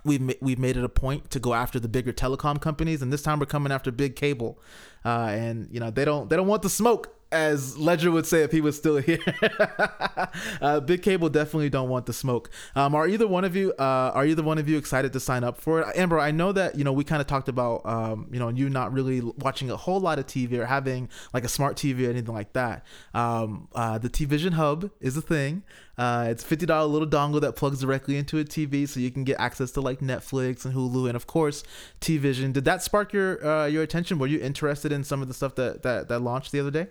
we've 0.04 0.34
we've 0.40 0.58
made 0.58 0.76
it 0.76 0.84
a 0.84 0.88
point 0.88 1.30
to 1.30 1.38
go 1.38 1.54
after 1.54 1.78
the 1.78 1.88
bigger 1.88 2.12
telecom 2.12 2.60
companies, 2.60 3.02
and 3.02 3.12
this 3.12 3.22
time 3.22 3.38
we're 3.38 3.46
coming 3.46 3.72
after 3.72 3.90
big 3.90 4.16
cable, 4.16 4.58
uh, 5.04 5.28
and 5.30 5.68
you 5.70 5.80
know 5.80 5.90
they 5.90 6.04
don't 6.04 6.30
they 6.30 6.36
don't 6.36 6.46
want 6.46 6.62
the 6.62 6.70
smoke 6.70 7.19
as 7.32 7.76
Legere 7.76 8.10
would 8.10 8.26
say 8.26 8.42
if 8.42 8.50
he 8.50 8.60
was 8.60 8.76
still 8.76 8.96
here. 8.96 9.20
uh, 10.60 10.80
Big 10.80 11.02
Cable 11.02 11.28
definitely 11.28 11.70
don't 11.70 11.88
want 11.88 12.06
the 12.06 12.12
smoke. 12.12 12.50
Um, 12.74 12.94
are 12.94 13.06
either 13.06 13.26
one 13.26 13.44
of 13.44 13.54
you 13.54 13.72
uh, 13.78 14.12
are 14.14 14.26
either 14.26 14.42
one 14.42 14.58
of 14.58 14.68
you 14.68 14.76
excited 14.76 15.12
to 15.12 15.20
sign 15.20 15.44
up 15.44 15.60
for 15.60 15.80
it? 15.80 15.96
Amber, 15.96 16.18
I 16.18 16.30
know 16.30 16.52
that 16.52 16.76
you 16.76 16.84
know 16.84 16.92
we 16.92 17.04
kind 17.04 17.20
of 17.20 17.26
talked 17.26 17.48
about 17.48 17.82
um, 17.84 18.28
you 18.32 18.38
know 18.38 18.48
you 18.48 18.68
not 18.68 18.92
really 18.92 19.20
watching 19.20 19.70
a 19.70 19.76
whole 19.76 20.00
lot 20.00 20.18
of 20.18 20.26
TV 20.26 20.54
or 20.54 20.66
having 20.66 21.08
like 21.32 21.44
a 21.44 21.48
smart 21.48 21.76
TV 21.76 22.06
or 22.06 22.10
anything 22.10 22.34
like 22.34 22.52
that. 22.54 22.84
Um, 23.14 23.68
uh, 23.74 23.98
the 23.98 24.08
TVision 24.08 24.52
Hub 24.52 24.90
is 25.00 25.16
a 25.16 25.22
thing. 25.22 25.62
Uh, 25.96 26.26
it's 26.30 26.42
fifty 26.42 26.66
dollar 26.66 26.86
little 26.86 27.08
dongle 27.08 27.40
that 27.42 27.54
plugs 27.54 27.80
directly 27.80 28.16
into 28.16 28.38
a 28.38 28.44
TV, 28.44 28.88
so 28.88 28.98
you 28.98 29.10
can 29.10 29.22
get 29.22 29.38
access 29.38 29.70
to 29.72 29.80
like 29.80 30.00
Netflix 30.00 30.64
and 30.64 30.74
Hulu, 30.74 31.06
and 31.06 31.14
of 31.14 31.26
course 31.26 31.62
TVision. 32.00 32.52
Did 32.52 32.64
that 32.64 32.82
spark 32.82 33.12
your 33.12 33.44
uh, 33.46 33.66
your 33.66 33.82
attention? 33.82 34.18
Were 34.18 34.26
you 34.26 34.40
interested 34.40 34.90
in 34.90 35.04
some 35.04 35.22
of 35.22 35.28
the 35.28 35.34
stuff 35.34 35.54
that 35.56 35.82
that, 35.82 36.08
that 36.08 36.20
launched 36.20 36.52
the 36.52 36.60
other 36.60 36.70
day? 36.70 36.88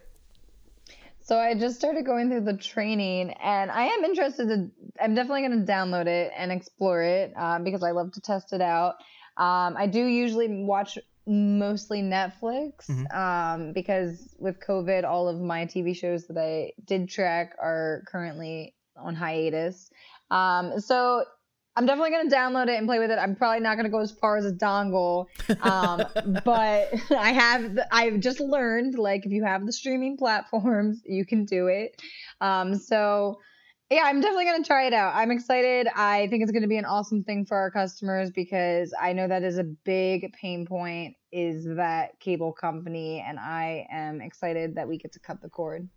So 1.29 1.38
I 1.38 1.53
just 1.53 1.75
started 1.75 2.07
going 2.07 2.27
through 2.27 2.45
the 2.45 2.57
training, 2.57 3.29
and 3.29 3.69
I 3.69 3.83
am 3.83 4.03
interested 4.03 4.48
to. 4.48 4.71
I'm 5.00 5.13
definitely 5.13 5.41
going 5.41 5.63
to 5.63 5.71
download 5.71 6.07
it 6.07 6.31
and 6.36 6.51
explore 6.51 7.03
it 7.03 7.33
um, 7.38 7.63
because 7.63 7.83
I 7.83 7.91
love 7.91 8.13
to 8.13 8.19
test 8.19 8.51
it 8.51 8.62
out. 8.62 8.95
Um, 9.38 9.77
I 9.77 9.86
do 9.86 10.03
usually 10.03 10.63
watch 10.63 10.98
mostly 11.27 12.01
Netflix 12.01 12.88
mm-hmm. 12.89 13.15
um, 13.15 13.74
because 13.74 14.36
with 14.39 14.59
COVID, 14.59 15.03
all 15.03 15.27
of 15.27 15.39
my 15.39 15.67
TV 15.67 15.95
shows 15.95 16.25
that 16.29 16.38
I 16.39 16.71
did 16.83 17.07
track 17.07 17.55
are 17.62 18.01
currently 18.07 18.74
on 18.98 19.13
hiatus. 19.13 19.91
Um, 20.31 20.79
so 20.79 21.25
I'm 21.79 21.86
definitely 21.86 22.12
gonna 22.12 22.29
download 22.29 22.67
it 22.67 22.77
and 22.77 22.86
play 22.86 23.00
with 23.00 23.09
it. 23.09 23.17
I'm 23.17 23.38
probably 23.38 23.62
not 23.62 23.77
gonna 23.77 23.88
go 23.88 24.00
as 24.00 24.12
far 24.12 24.36
as 24.36 24.45
a 24.45 24.51
dongle, 24.51 25.27
um, 25.62 26.03
but 26.43 26.93
I 27.17 27.31
have. 27.31 27.79
I've 27.89 28.19
just 28.19 28.41
learned 28.41 28.98
like 28.98 29.25
if 29.25 29.31
you 29.31 29.45
have 29.45 29.65
the 29.65 29.71
streaming 29.71 30.17
platforms, 30.17 31.01
you 31.05 31.25
can 31.25 31.45
do 31.45 31.67
it. 31.67 32.01
Um, 32.41 32.75
so 32.75 33.39
yeah, 33.89 34.01
I'm 34.03 34.19
definitely 34.19 34.43
gonna 34.43 34.65
try 34.65 34.88
it 34.88 34.93
out. 34.93 35.15
I'm 35.15 35.31
excited. 35.31 35.88
I 35.95 36.27
think 36.27 36.43
it's 36.43 36.51
gonna 36.51 36.67
be 36.67 36.75
an 36.75 36.83
awesome 36.83 37.24
thing 37.24 37.45
for 37.45 37.55
our 37.55 37.71
customers 37.71 38.29
because 38.29 38.93
I 39.00 39.13
know 39.13 39.29
that 39.29 39.43
is 39.43 39.57
a 39.57 39.63
big 39.63 40.33
pain 40.33 40.65
point 40.65 41.15
is 41.31 41.63
that 41.77 42.19
cable 42.19 42.51
company, 42.51 43.24
and 43.25 43.39
I 43.39 43.88
am 43.89 44.19
excited 44.19 44.75
that 44.75 44.89
we 44.89 44.98
get 44.98 45.13
to 45.13 45.19
cut 45.19 45.41
the 45.41 45.48
cord. 45.48 45.88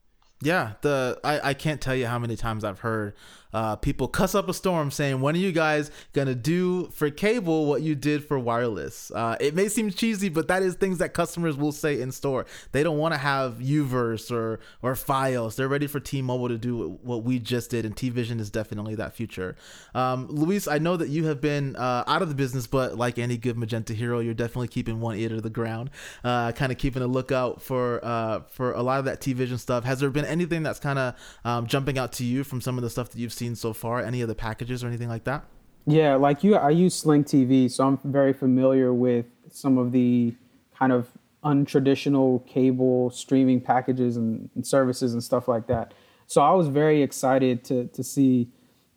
Yeah, 0.43 0.75
the 0.83 1.19
I, 1.25 1.51
I 1.51 1.55
can't 1.55 1.81
tell 1.81 1.95
you 1.95 2.07
how 2.07 2.21
many 2.21 2.37
times 2.37 2.62
I've 2.62 2.81
heard 2.81 3.15
uh, 3.53 3.77
people 3.77 4.09
cuss 4.09 4.35
up 4.35 4.49
a 4.49 4.55
storm 4.55 4.91
saying, 4.91 5.21
"When 5.21 5.35
are 5.35 5.39
you 5.39 5.53
guys 5.53 5.91
gonna 6.13 6.35
do 6.35 6.89
for 6.93 7.11
cable 7.11 7.67
what 7.67 7.83
you 7.83 7.95
did 7.95 8.25
for 8.25 8.39
wireless?" 8.39 9.11
Uh, 9.15 9.37
it 9.41 9.55
may 9.55 9.69
seem 9.69 9.91
cheesy, 9.91 10.29
but 10.29 10.49
that 10.49 10.63
is 10.63 10.75
things 10.75 10.99
that 10.99 11.15
customers 11.15 11.57
will 11.57 11.73
say 11.73 12.01
in 12.01 12.13
store. 12.13 12.47
They 12.73 12.83
don't 12.83 12.99
want 12.99 13.15
to 13.15 13.19
have 13.19 13.55
UVerse 13.59 14.31
or 14.31 14.61
or 14.83 14.95
Fios. 14.95 15.57
They're 15.57 15.69
ready 15.69 15.87
for 15.87 16.01
T-Mobile 16.01 16.49
to 16.49 16.59
do 16.59 16.99
what 17.03 17.25
we 17.25 17.39
just 17.39 17.71
did, 17.71 17.85
and 17.85 17.97
T-Vision 17.97 18.41
is 18.41 18.51
definitely 18.51 18.95
that 18.97 19.15
future. 19.15 19.57
Um, 19.95 20.29
Luis, 20.29 20.67
I 20.67 20.79
know 20.79 20.97
that 20.97 21.09
you 21.09 21.27
have 21.27 21.41
been 21.41 21.77
uh, 21.77 22.05
out 22.07 22.23
of 22.23 22.29
the 22.29 22.35
business, 22.35 22.67
but 22.67 22.97
like 22.97 23.19
any 23.19 23.37
good 23.37 23.57
Magenta 23.59 23.95
hero, 23.95 24.21
you're 24.21 24.35
definitely 24.35 24.69
keeping 24.69 25.01
one 25.01 25.17
ear 25.17 25.29
to 25.29 25.41
the 25.41 25.51
ground, 25.51 25.91
uh, 26.25 26.53
kind 26.53 26.73
of 26.73 26.79
keeping 26.79 27.03
a 27.03 27.07
lookout 27.07 27.61
for 27.61 28.05
uh, 28.05 28.41
for 28.49 28.73
a 28.73 28.83
lot 28.83 28.99
of 28.99 29.05
that 29.05 29.21
T-Vision 29.21 29.59
stuff. 29.59 29.85
Has 29.85 30.01
there 30.01 30.11
been 30.11 30.25
anything 30.25 30.63
that's 30.63 30.81
kind 30.81 30.99
of 30.99 31.15
um, 31.45 31.67
jumping 31.67 31.99
out 31.99 32.13
to 32.15 32.25
you 32.25 32.45
from 32.45 32.61
some 32.61 32.79
of 32.79 32.83
the 32.83 32.91
stuff 32.91 33.11
that 33.11 33.19
you've 33.19 33.33
seen? 33.33 33.42
Seen 33.43 33.57
so 33.57 33.73
far? 33.73 34.01
Any 34.01 34.21
of 34.23 34.29
the 34.29 34.35
packages 34.35 34.85
or 34.85 34.87
anything 34.87 35.09
like 35.09 35.25
that? 35.25 35.45
Yeah, 35.87 36.15
like 36.15 36.45
you, 36.45 36.55
I 36.55 36.71
use 36.71 36.95
Sling 36.95 37.25
TV, 37.25 37.69
so 37.69 37.87
I'm 37.87 37.99
very 38.05 38.33
familiar 38.33 38.95
with 38.95 39.27
some 39.51 39.79
of 39.79 39.91
the 39.91 40.35
kind 40.79 40.93
of 40.93 41.09
untraditional 41.45 42.47
cable 42.47 43.11
streaming 43.11 43.61
packages 43.61 44.17
and, 44.17 44.49
and 44.55 44.65
services 44.65 45.13
and 45.13 45.23
stuff 45.23 45.49
like 45.49 45.67
that. 45.67 45.93
So 46.29 46.41
I 46.41 46.53
was 46.53 46.69
very 46.69 47.03
excited 47.03 47.65
to 47.65 47.89
to 47.89 48.03
see 48.05 48.49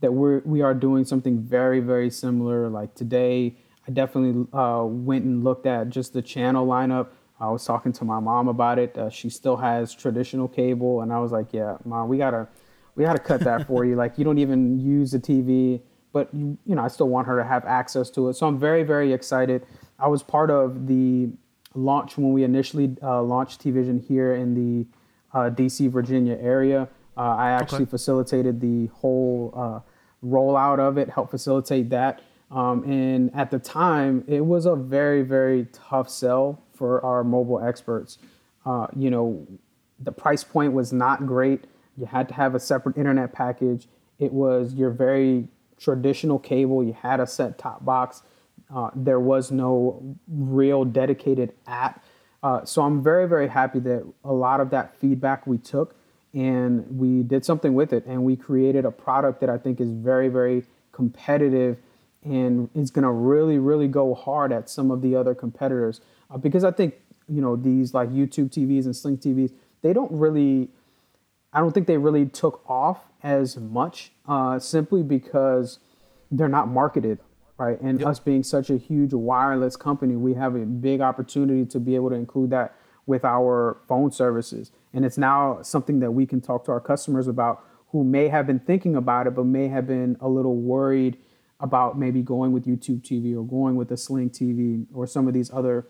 that 0.02 0.14
we're 0.14 0.42
we 0.46 0.62
are 0.62 0.76
doing 0.76 1.06
something 1.06 1.40
very 1.42 1.80
very 1.80 2.12
similar. 2.12 2.70
Like 2.70 2.94
today, 2.94 3.58
I 3.88 3.92
definitely 3.92 4.46
uh, 4.54 4.84
went 4.86 5.26
and 5.26 5.44
looked 5.44 5.66
at 5.66 5.90
just 5.90 6.14
the 6.14 6.22
channel 6.22 6.68
lineup. 6.68 7.08
I 7.40 7.50
was 7.50 7.66
talking 7.66 7.94
to 7.94 8.06
my 8.06 8.20
mom 8.20 8.48
about 8.48 8.78
it. 8.78 8.96
Uh, 8.96 9.10
she 9.10 9.30
still 9.30 9.58
has 9.58 9.94
traditional 9.94 10.48
cable, 10.48 11.02
and 11.02 11.12
I 11.12 11.20
was 11.20 11.32
like, 11.32 11.52
"Yeah, 11.52 11.78
mom, 11.84 12.10
we 12.10 12.18
gotta 12.20 12.48
we 12.96 13.04
had 13.04 13.14
to 13.14 13.20
cut 13.20 13.42
that 13.42 13.68
for 13.68 13.86
you. 13.86 13.96
Like 13.96 14.18
you 14.18 14.24
don't 14.24 14.38
even 14.38 14.80
use 14.80 15.12
the 15.12 15.20
TV, 15.20 15.82
but 16.12 16.34
you, 16.34 16.58
you 16.66 16.76
know, 16.76 16.84
I 16.84 16.88
still 16.88 17.10
want 17.10 17.28
her 17.28 17.38
to 17.38 17.44
have 17.44 17.66
access 17.66 18.10
to 18.12 18.30
it. 18.30 18.36
So 18.36 18.48
I'm 18.48 18.58
very, 18.58 18.84
very 18.84 19.14
excited. 19.14 19.66
I 20.00 20.08
was 20.08 20.24
part 20.24 20.50
of 20.50 20.88
the 20.88 21.30
launch 21.74 22.18
when 22.18 22.32
we 22.32 22.44
initially 22.44 22.96
uh, 23.04 23.22
launched 23.22 23.64
TVision 23.64 24.06
here 24.06 24.34
in 24.34 24.54
the 24.54 24.88
uh, 25.38 25.50
DC, 25.50 25.90
Virginia 25.90 26.38
area. 26.40 26.88
Uh, 27.18 27.36
I 27.36 27.52
actually 27.52 27.84
okay. 27.84 27.92
facilitated 27.92 28.62
the 28.62 28.88
whole 28.88 29.54
uh, 29.56 29.80
rollout 30.26 30.80
of 30.80 30.98
it, 30.98 31.10
helped 31.10 31.32
facilitate 31.32 31.90
that. 31.90 32.22
Um, 32.52 32.84
and 32.84 33.34
at 33.36 33.52
the 33.52 33.60
time, 33.60 34.24
it 34.28 34.46
was 34.46 34.66
a 34.66 34.76
very, 34.76 35.22
very 35.22 35.68
tough 35.74 36.10
sell 36.10 36.62
for 36.74 37.04
our 37.04 37.24
mobile 37.24 37.60
experts. 37.60 38.18
Uh, 38.66 38.88
you 38.96 39.10
know, 39.10 39.46
the 40.00 40.12
price 40.12 40.44
point 40.44 40.74
was 40.74 40.94
not 40.94 41.26
great. 41.26 41.66
You 41.98 42.06
had 42.06 42.28
to 42.30 42.34
have 42.34 42.56
a 42.56 42.60
separate 42.60 42.98
internet 42.98 43.34
package. 43.34 43.88
It 44.20 44.34
was 44.34 44.74
your 44.74 44.90
very 44.90 45.48
traditional 45.80 46.40
cable. 46.40 46.84
You 46.84 46.94
had 46.94 47.20
a 47.20 47.28
set 47.28 47.58
top 47.58 47.84
box. 47.86 48.22
Uh, 48.74 48.90
there 48.96 49.20
was 49.20 49.52
no 49.52 50.18
real 50.28 50.86
dedicated 50.86 51.54
app. 51.68 52.04
Uh, 52.42 52.64
so 52.64 52.82
I'm 52.84 53.04
very, 53.04 53.28
very 53.28 53.48
happy 53.48 53.80
that 53.80 54.06
a 54.24 54.34
lot 54.34 54.60
of 54.60 54.70
that 54.70 54.96
feedback 54.98 55.48
we 55.48 55.58
took 55.58 55.96
and 56.34 57.00
we 57.00 57.24
did 57.24 57.46
something 57.46 57.74
with 57.74 57.94
it 57.94 58.06
and 58.06 58.24
we 58.24 58.36
created 58.36 58.86
a 58.86 58.92
product 58.92 59.40
that 59.42 59.50
I 59.50 59.58
think 59.58 59.80
is 59.80 59.92
very, 59.92 60.28
very 60.28 60.64
competitive 60.92 61.78
and 62.24 62.70
is 62.76 62.92
going 62.92 63.04
to 63.04 63.12
really, 63.12 63.58
really 63.58 63.88
go 63.88 64.14
hard 64.14 64.52
at 64.52 64.70
some 64.70 64.92
of 64.92 65.02
the 65.02 65.16
other 65.16 65.34
competitors 65.34 66.02
uh, 66.32 66.38
because 66.38 66.64
I 66.64 66.72
think 66.72 66.96
you 67.28 67.42
know 67.42 67.56
these 67.56 67.94
like 67.94 68.10
YouTube 68.10 68.50
TVs 68.52 68.86
and 68.86 68.96
Sling 68.96 69.18
TVs, 69.18 69.52
they 69.82 69.94
don't 69.94 70.12
really, 70.12 70.70
I 71.56 71.62
don't 71.62 71.72
think 71.72 71.88
they 71.88 71.98
really 71.98 72.26
took 72.26 72.62
off 72.70 73.06
as 73.24 73.58
much 73.58 74.12
uh, 74.28 74.60
simply 74.60 75.02
because 75.02 75.80
they're 76.30 76.50
not 76.50 76.68
marketed 76.68 77.20
right. 77.58 77.80
And 77.82 78.00
Yep. 78.00 78.10
us 78.10 78.20
being 78.20 78.44
such 78.44 78.70
a 78.70 78.78
huge 78.78 79.14
wireless 79.14 79.76
company, 79.76 80.16
we 80.16 80.34
have 80.34 80.56
a 80.56 80.66
big 80.66 81.02
opportunity 81.02 81.66
to 81.66 81.80
be 81.80 81.96
able 81.96 82.10
to 82.10 82.16
include 82.16 82.50
that 82.50 82.76
with 83.06 83.24
our 83.24 83.78
phone 83.88 84.12
services. 84.12 84.72
And 84.94 85.06
it's 85.06 85.18
now 85.18 85.62
something 85.62 86.00
that 86.00 86.12
we 86.12 86.26
can 86.26 86.42
talk 86.42 86.66
to 86.66 86.72
our 86.72 86.82
customers 86.82 87.28
about 87.28 87.64
who 87.92 88.04
may 88.04 88.28
have 88.28 88.48
been 88.48 88.60
thinking 88.60 88.96
about 88.96 89.28
it, 89.28 89.36
but 89.36 89.46
may 89.46 89.68
have 89.68 89.88
been 89.88 90.18
a 90.20 90.28
little 90.28 90.58
worried 90.58 91.18
about 91.60 91.98
maybe 91.98 92.22
going 92.22 92.52
with 92.52 92.66
YouTube 92.66 93.02
TV 93.02 93.34
or 93.34 93.46
going 93.48 93.76
with 93.76 93.88
the 93.88 93.96
Sling 93.96 94.30
TV 94.30 94.86
or 94.94 95.08
some 95.08 95.28
of 95.28 95.34
these 95.34 95.50
other, 95.54 95.88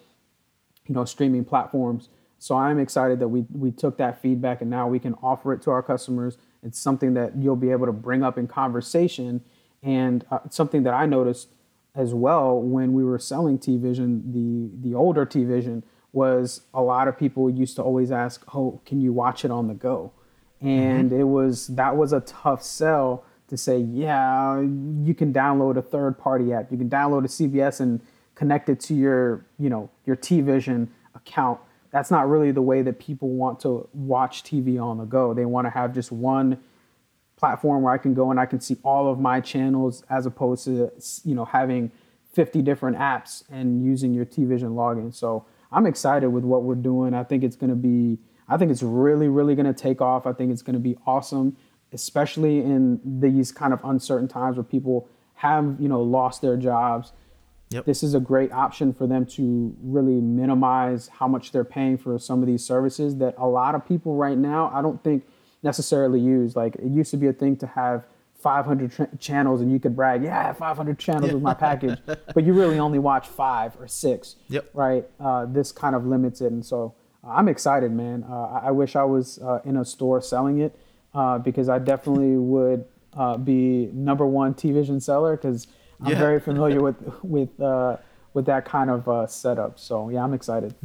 you 0.86 0.94
know, 0.94 1.06
streaming 1.06 1.44
platforms. 1.44 2.10
So 2.40 2.56
I'm 2.56 2.80
excited 2.80 3.20
that 3.20 3.28
we 3.28 3.46
we 3.52 3.72
took 3.72 3.98
that 3.98 4.22
feedback 4.22 4.62
and 4.62 4.70
now 4.70 4.88
we 4.88 5.00
can 5.00 5.16
offer 5.24 5.54
it 5.54 5.62
to 5.64 5.72
our 5.72 5.82
customers. 5.82 6.38
It's 6.64 6.80
something 6.80 7.14
that 7.14 7.38
you'll 7.38 7.56
be 7.56 7.72
able 7.72 7.86
to 7.86 7.94
bring 7.94 8.24
up 8.24 8.38
in 8.38 8.48
conversation, 8.48 9.42
and 9.84 10.26
uh, 10.32 10.40
something 10.50 10.84
that 10.84 10.94
I 10.94 11.06
noticed 11.06 11.50
as 11.96 12.14
well 12.14 12.60
when 12.60 12.94
we 12.94 13.04
were 13.04 13.18
selling 13.18 13.58
T-Vision, 13.58 14.32
the 14.32 14.90
the 14.90 14.96
older 14.96 15.26
T-Vision 15.26 15.84
was 16.12 16.62
a 16.74 16.82
lot 16.82 17.08
of 17.08 17.18
people 17.18 17.50
used 17.50 17.76
to 17.78 17.84
always 17.84 18.12
ask, 18.12 18.44
"Oh, 18.56 18.82
can 18.86 19.02
you 19.02 19.14
watch 19.14 19.46
it 19.46 19.52
on 19.52 19.68
the 19.68 19.74
go?" 19.74 20.12
And 20.62 21.12
it 21.12 21.26
was 21.26 21.68
that 21.68 21.96
was 21.96 22.14
a 22.14 22.22
tough 22.22 22.64
sell 22.64 23.24
to 23.48 23.58
say, 23.58 23.78
"Yeah, 23.78 24.60
you 24.62 25.14
can 25.14 25.34
download 25.34 25.78
a 25.78 25.82
third-party 25.82 26.54
app. 26.54 26.72
You 26.72 26.78
can 26.78 26.90
download 26.90 27.26
a 27.26 27.28
CBS 27.28 27.80
and 27.80 28.02
connect 28.34 28.70
it 28.70 28.80
to 28.82 28.96
your, 28.96 29.46
you 29.58 29.70
know, 29.70 29.90
your 30.06 30.16
T-Vision 30.16 30.90
account." 31.14 31.60
That's 31.96 32.12
not 32.12 32.28
really 32.28 32.52
the 32.52 32.62
way 32.62 32.82
that 32.82 33.00
people 33.00 33.30
want 33.30 33.62
to 33.62 33.88
watch 33.94 34.44
TV 34.44 34.84
on 34.84 34.98
the 34.98 35.06
go. 35.06 35.34
They 35.34 35.46
want 35.46 35.66
to 35.66 35.70
have 35.70 35.94
just 35.94 36.12
one 36.12 36.60
platform 37.38 37.84
where 37.84 37.94
I 37.94 37.98
can 37.98 38.14
go 38.14 38.32
and 38.32 38.38
I 38.38 38.46
can 38.46 38.60
see 38.60 38.76
all 38.84 39.10
of 39.10 39.18
my 39.18 39.40
channels 39.40 40.04
as 40.10 40.26
opposed 40.26 40.66
to 40.66 40.92
you 41.24 41.34
know 41.34 41.46
having 41.46 41.94
50 42.34 42.62
different 42.64 42.98
apps 42.98 43.50
and 43.50 43.82
using 43.82 44.14
your 44.14 44.26
TVision 44.26 44.72
login. 44.72 45.14
So 45.14 45.46
I'm 45.72 45.86
excited 45.86 46.28
with 46.28 46.44
what 46.44 46.64
we're 46.64 46.76
doing. 46.76 47.14
I 47.14 47.24
think 47.24 47.46
it's 47.46 47.56
going 47.56 47.70
to 47.70 47.78
be 47.78 48.20
I 48.50 48.58
think 48.58 48.72
it's 48.72 48.84
really 48.84 49.30
really 49.30 49.56
going 49.56 49.66
to 49.66 49.74
take 49.74 50.02
off. 50.02 50.28
I 50.28 50.34
think 50.34 50.52
it's 50.52 50.62
going 50.62 50.74
to 50.74 50.82
be 50.82 50.98
awesome, 51.08 51.56
especially 51.94 52.58
in 52.60 53.00
these 53.06 53.54
kind 53.54 53.72
of 53.72 53.80
uncertain 53.86 54.28
times 54.28 54.58
where 54.58 54.66
people 54.66 55.08
have, 55.36 55.78
you 55.80 55.88
know, 55.88 56.02
lost 56.02 56.42
their 56.42 56.58
jobs. 56.58 57.14
Yep. 57.70 57.86
This 57.86 58.04
is 58.04 58.14
a 58.14 58.20
great 58.20 58.52
option 58.52 58.94
for 58.94 59.08
them 59.08 59.26
to 59.26 59.76
really 59.82 60.22
minimize 60.22 61.08
how 61.08 61.28
much 61.28 61.52
they're 61.52 61.64
paying 61.64 61.98
for 61.98 62.18
some 62.20 62.42
of 62.42 62.48
these 62.48 62.64
services 62.64 63.18
that 63.18 63.34
a 63.38 63.48
lot 63.48 63.74
of 63.76 63.86
people 63.86 64.16
right 64.16 64.38
now 64.38 64.72
I 64.74 64.82
don't 64.82 65.04
think 65.04 65.26
necessarily 65.64 66.20
use. 66.20 66.56
Like 66.56 66.76
it 66.76 66.92
used 66.92 67.12
to 67.12 67.18
be 67.18 67.28
a 67.28 67.34
thing 67.34 67.58
to 67.58 67.68
have 67.68 68.06
500 68.40 68.92
ch- 68.92 69.20
channels 69.20 69.60
and 69.62 69.72
you 69.72 69.80
could 69.80 69.96
brag, 69.96 70.24
yeah, 70.24 70.40
I 70.40 70.44
have 70.44 70.58
500 70.58 71.00
channels 71.00 71.34
with 71.34 71.42
my 71.42 71.56
package, 71.56 71.98
but 72.34 72.44
you 72.44 72.54
really 72.54 72.78
only 72.78 73.00
watch 73.00 73.28
five 73.28 73.76
or 73.80 73.88
six. 73.88 74.36
Yep. 74.50 74.70
Right. 74.74 75.06
Uh, 75.20 75.46
this 75.48 75.72
kind 75.72 75.96
of 75.96 76.06
limits 76.06 76.42
it, 76.42 76.52
and 76.52 76.64
so 76.64 76.94
uh, 77.24 77.32
I'm 77.32 77.48
excited, 77.48 77.92
man. 77.92 78.24
Uh, 78.30 78.44
I, 78.44 78.68
I 78.68 78.72
wish 78.72 78.96
I 78.96 79.04
was 79.04 79.40
uh, 79.40 79.62
in 79.66 79.78
a 79.78 79.84
store 79.84 80.22
selling 80.22 80.60
it 80.60 80.80
uh, 81.16 81.40
because 81.40 81.70
I 81.70 81.80
definitely 81.80 82.38
would 82.38 82.86
uh, 83.14 83.38
be 83.38 83.90
number 83.94 84.28
one 84.28 84.54
T-Vision 84.54 85.02
seller 85.02 85.36
because 85.36 85.68
I'm 86.02 86.12
Yeah. 86.12 86.20
very 86.20 86.40
familiar 86.40 86.82
with 86.82 86.96
with 87.24 87.60
uh, 87.60 87.98
with 88.34 88.46
that 88.46 88.66
kind 88.66 88.90
of 88.90 89.08
uh, 89.08 89.28
setup. 89.28 89.80
So 89.80 90.10
yeah, 90.10 90.24
I'm 90.24 90.34
excited. 90.34 90.76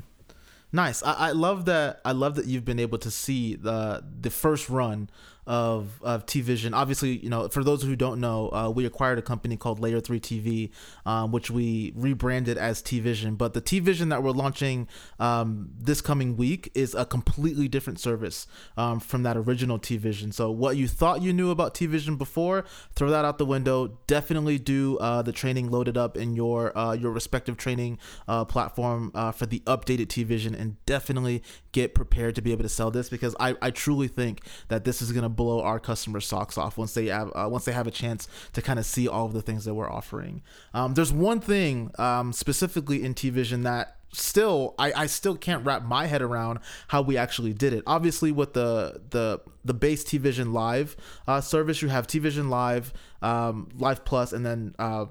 Nice. 0.73 1.02
I, 1.02 1.12
I 1.14 1.31
love 1.33 1.64
that. 1.64 2.00
I 2.05 2.12
love 2.12 2.37
that 2.37 2.47
you've 2.47 2.64
been 2.64 2.79
able 2.79 2.99
to 2.99 3.11
see 3.11 3.57
the 3.57 4.05
the 4.21 4.31
first 4.31 4.69
run 4.71 5.11
of 5.50 6.00
of 6.02 6.26
T 6.26 6.40
Vision. 6.42 6.73
Obviously, 6.73 7.16
you 7.16 7.28
know, 7.28 7.49
for 7.49 7.64
those 7.64 7.83
who 7.83 7.97
don't 7.97 8.21
know, 8.21 8.50
uh, 8.52 8.71
we 8.71 8.87
acquired 8.87 9.19
a 9.19 9.23
company 9.23 9.57
called 9.57 9.80
Layer 9.80 10.00
Three 10.00 10.21
TV, 10.21 10.71
um, 11.04 11.33
which 11.33 11.50
we 11.50 11.92
rebranded 11.97 12.57
as 12.57 12.80
T 12.80 13.00
Vision. 13.00 13.35
But 13.35 13.52
the 13.52 13.61
T 13.61 13.80
Vision 13.80 14.11
that 14.11 14.23
we're 14.23 14.30
launching 14.30 14.87
um, 15.19 15.71
this 15.76 16.00
coming 16.00 16.37
week 16.37 16.71
is 16.73 16.95
a 16.95 17.04
completely 17.04 17.66
different 17.66 17.99
service 17.99 18.47
um, 18.76 19.00
from 19.00 19.25
that 19.25 19.37
original 19.37 19.81
T 19.81 19.96
Vision. 19.96 20.31
So 20.31 20.53
what 20.53 20.77
you 20.77 20.87
thought 20.87 21.20
you 21.20 21.33
knew 21.33 21.51
about 21.51 21.75
T 21.75 21.87
Vision 21.87 22.14
before, 22.14 22.64
throw 22.94 23.11
that 23.11 23.25
out 23.25 23.38
the 23.38 23.46
window. 23.46 23.98
Definitely 24.07 24.61
do 24.61 24.98
uh, 24.98 25.22
the 25.22 25.33
training 25.33 25.68
loaded 25.68 25.98
up 25.98 26.16
in 26.16 26.37
your 26.37 26.77
uh, 26.79 26.92
your 26.92 27.11
respective 27.11 27.57
training 27.57 27.98
uh, 28.29 28.44
platform 28.44 29.11
uh, 29.16 29.33
for 29.33 29.46
the 29.46 29.59
updated 29.66 30.11
T 30.11 30.22
Vision, 30.22 30.55
and 30.55 30.77
definitely 30.87 31.42
get 31.72 31.92
prepared 31.92 32.37
to 32.37 32.42
be 32.42 32.53
able 32.53 32.62
to 32.62 32.68
sell 32.68 32.92
this 32.92 33.09
because 33.09 33.35
I, 33.40 33.57
I 33.61 33.72
truly 33.72 34.07
think 34.07 34.42
that 34.68 34.85
this 34.85 35.03
is 35.03 35.11
gonna 35.11 35.29
blow 35.40 35.62
our 35.62 35.81
customers' 35.81 36.26
socks 36.26 36.59
off 36.59 36.76
once 36.76 36.92
they 36.92 37.07
have 37.07 37.33
uh, 37.35 37.48
once 37.50 37.64
they 37.64 37.72
have 37.72 37.87
a 37.87 37.90
chance 37.90 38.29
to 38.53 38.61
kind 38.61 38.79
of 38.79 38.85
see 38.85 39.09
all 39.09 39.24
of 39.24 39.33
the 39.33 39.40
things 39.40 39.64
that 39.64 39.72
we're 39.72 39.90
offering. 39.90 40.42
Um, 40.74 40.92
there's 40.92 41.12
one 41.12 41.40
thing 41.40 41.92
um, 41.98 42.35
specifically 42.35 43.03
in 43.03 43.14
T 43.14 43.31
Vision 43.31 43.62
that 43.62 43.96
still 44.12 44.74
I, 44.79 44.92
I 44.92 45.07
still 45.07 45.37
can't 45.37 45.64
wrap 45.64 45.83
my 45.85 46.07
head 46.07 46.20
around 46.20 46.59
how 46.88 47.00
we 47.00 47.16
actually 47.16 47.53
did 47.53 47.72
it 47.72 47.85
obviously 47.87 48.33
with 48.33 48.55
the 48.55 49.00
the 49.11 49.40
the 49.64 49.72
base 49.72 50.03
tvision 50.03 50.53
live 50.53 50.96
uh, 51.29 51.40
service 51.40 51.81
you 51.81 51.87
have 51.88 52.09
tvision 52.09 52.48
live 52.48 52.92
um, 53.22 53.68
live 53.76 54.05
plus 54.05 54.33
and 54.33 54.44
then 54.44 54.74
uh, 54.81 55.07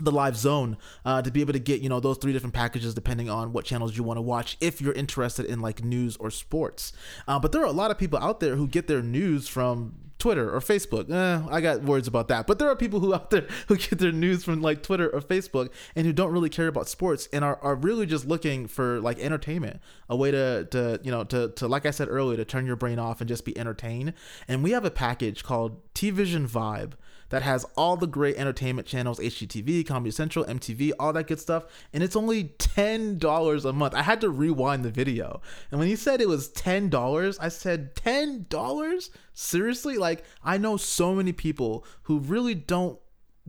the 0.00 0.12
live 0.12 0.36
zone 0.36 0.76
uh, 1.04 1.22
to 1.22 1.30
be 1.30 1.40
able 1.40 1.52
to 1.52 1.58
get 1.58 1.80
you 1.80 1.88
know 1.88 2.00
those 2.00 2.18
three 2.18 2.32
different 2.32 2.54
packages 2.54 2.94
depending 2.94 3.28
on 3.28 3.52
what 3.52 3.64
channels 3.64 3.96
you 3.96 4.02
want 4.02 4.16
to 4.16 4.22
watch 4.22 4.56
if 4.60 4.80
you're 4.80 4.94
interested 4.94 5.46
in 5.46 5.60
like 5.60 5.82
news 5.82 6.16
or 6.16 6.30
sports 6.30 6.92
uh, 7.26 7.38
but 7.38 7.52
there 7.52 7.62
are 7.62 7.66
a 7.66 7.72
lot 7.72 7.90
of 7.90 7.98
people 7.98 8.18
out 8.18 8.40
there 8.40 8.56
who 8.56 8.66
get 8.66 8.86
their 8.86 9.02
news 9.02 9.48
from 9.48 9.94
Twitter 10.18 10.52
or 10.52 10.60
Facebook. 10.60 11.10
Eh, 11.10 11.46
I 11.50 11.60
got 11.60 11.82
words 11.82 12.08
about 12.08 12.28
that. 12.28 12.46
But 12.46 12.58
there 12.58 12.68
are 12.68 12.76
people 12.76 13.00
who 13.00 13.14
out 13.18 13.30
there 13.30 13.46
who 13.68 13.76
get 13.76 13.98
their 13.98 14.12
news 14.12 14.44
from 14.44 14.60
like 14.60 14.82
Twitter 14.82 15.08
or 15.08 15.20
Facebook 15.20 15.70
and 15.94 16.06
who 16.06 16.12
don't 16.12 16.32
really 16.32 16.48
care 16.48 16.68
about 16.68 16.88
sports 16.88 17.28
and 17.32 17.44
are, 17.44 17.58
are 17.62 17.74
really 17.74 18.06
just 18.06 18.26
looking 18.26 18.66
for 18.66 19.00
like 19.00 19.18
entertainment, 19.18 19.80
a 20.08 20.16
way 20.16 20.30
to, 20.30 20.66
to 20.70 21.00
you 21.02 21.10
know 21.10 21.24
to, 21.24 21.50
to 21.50 21.68
like 21.68 21.86
I 21.86 21.90
said 21.90 22.08
earlier 22.08 22.36
to 22.36 22.44
turn 22.44 22.66
your 22.66 22.76
brain 22.76 22.98
off 22.98 23.20
and 23.20 23.28
just 23.28 23.44
be 23.44 23.56
entertained. 23.56 24.14
And 24.46 24.62
we 24.62 24.72
have 24.72 24.84
a 24.84 24.90
package 24.90 25.44
called 25.44 25.87
T 25.98 26.10
Vision 26.10 26.46
Vibe 26.46 26.92
that 27.30 27.42
has 27.42 27.66
all 27.76 27.96
the 27.96 28.06
great 28.06 28.36
entertainment 28.36 28.86
channels 28.86 29.18
HGTV, 29.18 29.84
Comedy 29.84 30.12
Central, 30.12 30.44
MTV, 30.44 30.92
all 30.96 31.12
that 31.12 31.26
good 31.26 31.40
stuff. 31.40 31.64
And 31.92 32.04
it's 32.04 32.14
only 32.14 32.54
$10 32.58 33.64
a 33.64 33.72
month. 33.72 33.94
I 33.94 34.02
had 34.02 34.20
to 34.20 34.30
rewind 34.30 34.84
the 34.84 34.92
video. 34.92 35.40
And 35.72 35.80
when 35.80 35.88
he 35.88 35.96
said 35.96 36.20
it 36.20 36.28
was 36.28 36.50
$10, 36.50 37.36
I 37.40 37.48
said, 37.48 37.96
$10? 37.96 39.10
Seriously? 39.34 39.98
Like, 39.98 40.22
I 40.44 40.56
know 40.56 40.76
so 40.76 41.16
many 41.16 41.32
people 41.32 41.84
who 42.02 42.20
really 42.20 42.54
don't 42.54 43.00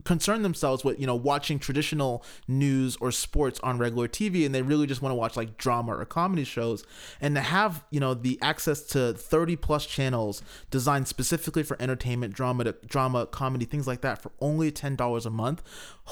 concern 0.04 0.42
themselves 0.42 0.84
with 0.84 0.98
you 1.00 1.06
know 1.06 1.14
watching 1.14 1.58
traditional 1.58 2.24
news 2.48 2.96
or 3.00 3.12
sports 3.12 3.60
on 3.60 3.78
regular 3.78 4.08
TV 4.08 4.46
and 4.46 4.54
they 4.54 4.62
really 4.62 4.86
just 4.86 5.02
want 5.02 5.10
to 5.10 5.16
watch 5.16 5.36
like 5.36 5.56
drama 5.56 5.96
or 5.96 6.04
comedy 6.04 6.44
shows. 6.44 6.84
And 7.20 7.34
to 7.34 7.40
have 7.40 7.84
you 7.90 8.00
know 8.00 8.14
the 8.14 8.38
access 8.42 8.82
to 8.88 9.14
30 9.14 9.56
plus 9.56 9.86
channels 9.86 10.42
designed 10.70 11.08
specifically 11.08 11.62
for 11.62 11.76
entertainment 11.80 12.34
drama 12.34 12.64
to 12.64 12.72
drama 12.86 13.26
comedy 13.26 13.64
things 13.64 13.86
like 13.86 14.00
that 14.00 14.22
for 14.22 14.32
only 14.40 14.70
$10 14.70 15.26
a 15.26 15.30
month 15.30 15.62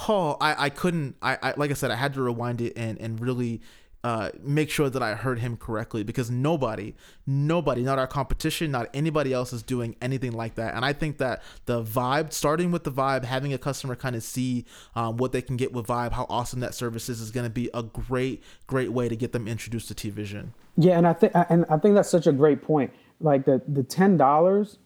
oh 0.08 0.36
I, 0.40 0.66
I 0.66 0.70
couldn't 0.70 1.16
I, 1.22 1.38
I 1.42 1.54
like 1.56 1.70
I 1.70 1.74
said 1.74 1.90
I 1.90 1.96
had 1.96 2.14
to 2.14 2.22
rewind 2.22 2.60
it 2.60 2.72
and 2.76 2.98
and 2.98 3.20
really 3.20 3.60
uh, 4.04 4.30
make 4.42 4.70
sure 4.70 4.88
that 4.88 5.02
I 5.02 5.14
heard 5.14 5.40
him 5.40 5.56
correctly 5.56 6.04
because 6.04 6.30
nobody, 6.30 6.94
nobody, 7.26 7.82
not 7.82 7.98
our 7.98 8.06
competition, 8.06 8.70
not 8.70 8.88
anybody 8.94 9.32
else 9.32 9.52
is 9.52 9.62
doing 9.62 9.96
anything 10.00 10.32
like 10.32 10.54
that. 10.54 10.74
And 10.74 10.84
I 10.84 10.92
think 10.92 11.18
that 11.18 11.42
the 11.66 11.82
vibe, 11.82 12.32
starting 12.32 12.70
with 12.70 12.84
the 12.84 12.92
vibe, 12.92 13.24
having 13.24 13.52
a 13.52 13.58
customer 13.58 13.96
kind 13.96 14.14
of 14.14 14.22
see 14.22 14.64
um, 14.94 15.16
what 15.16 15.32
they 15.32 15.42
can 15.42 15.56
get 15.56 15.72
with 15.72 15.86
Vibe, 15.86 16.12
how 16.12 16.26
awesome 16.28 16.60
that 16.60 16.74
service 16.74 17.08
is, 17.08 17.20
is 17.20 17.30
going 17.30 17.44
to 17.44 17.50
be 17.50 17.70
a 17.74 17.82
great, 17.82 18.42
great 18.66 18.92
way 18.92 19.08
to 19.08 19.16
get 19.16 19.32
them 19.32 19.48
introduced 19.48 19.88
to 19.88 19.94
T 19.94 20.10
Vision. 20.10 20.54
Yeah, 20.76 20.96
and 20.96 21.06
I 21.06 21.12
think 21.12 21.32
and 21.34 21.64
I 21.68 21.76
think 21.78 21.94
that's 21.96 22.08
such 22.08 22.26
a 22.26 22.32
great 22.32 22.62
point. 22.62 22.92
Like 23.20 23.46
the 23.46 23.62
the 23.66 23.82
ten 23.82 24.16
dollars, 24.16 24.78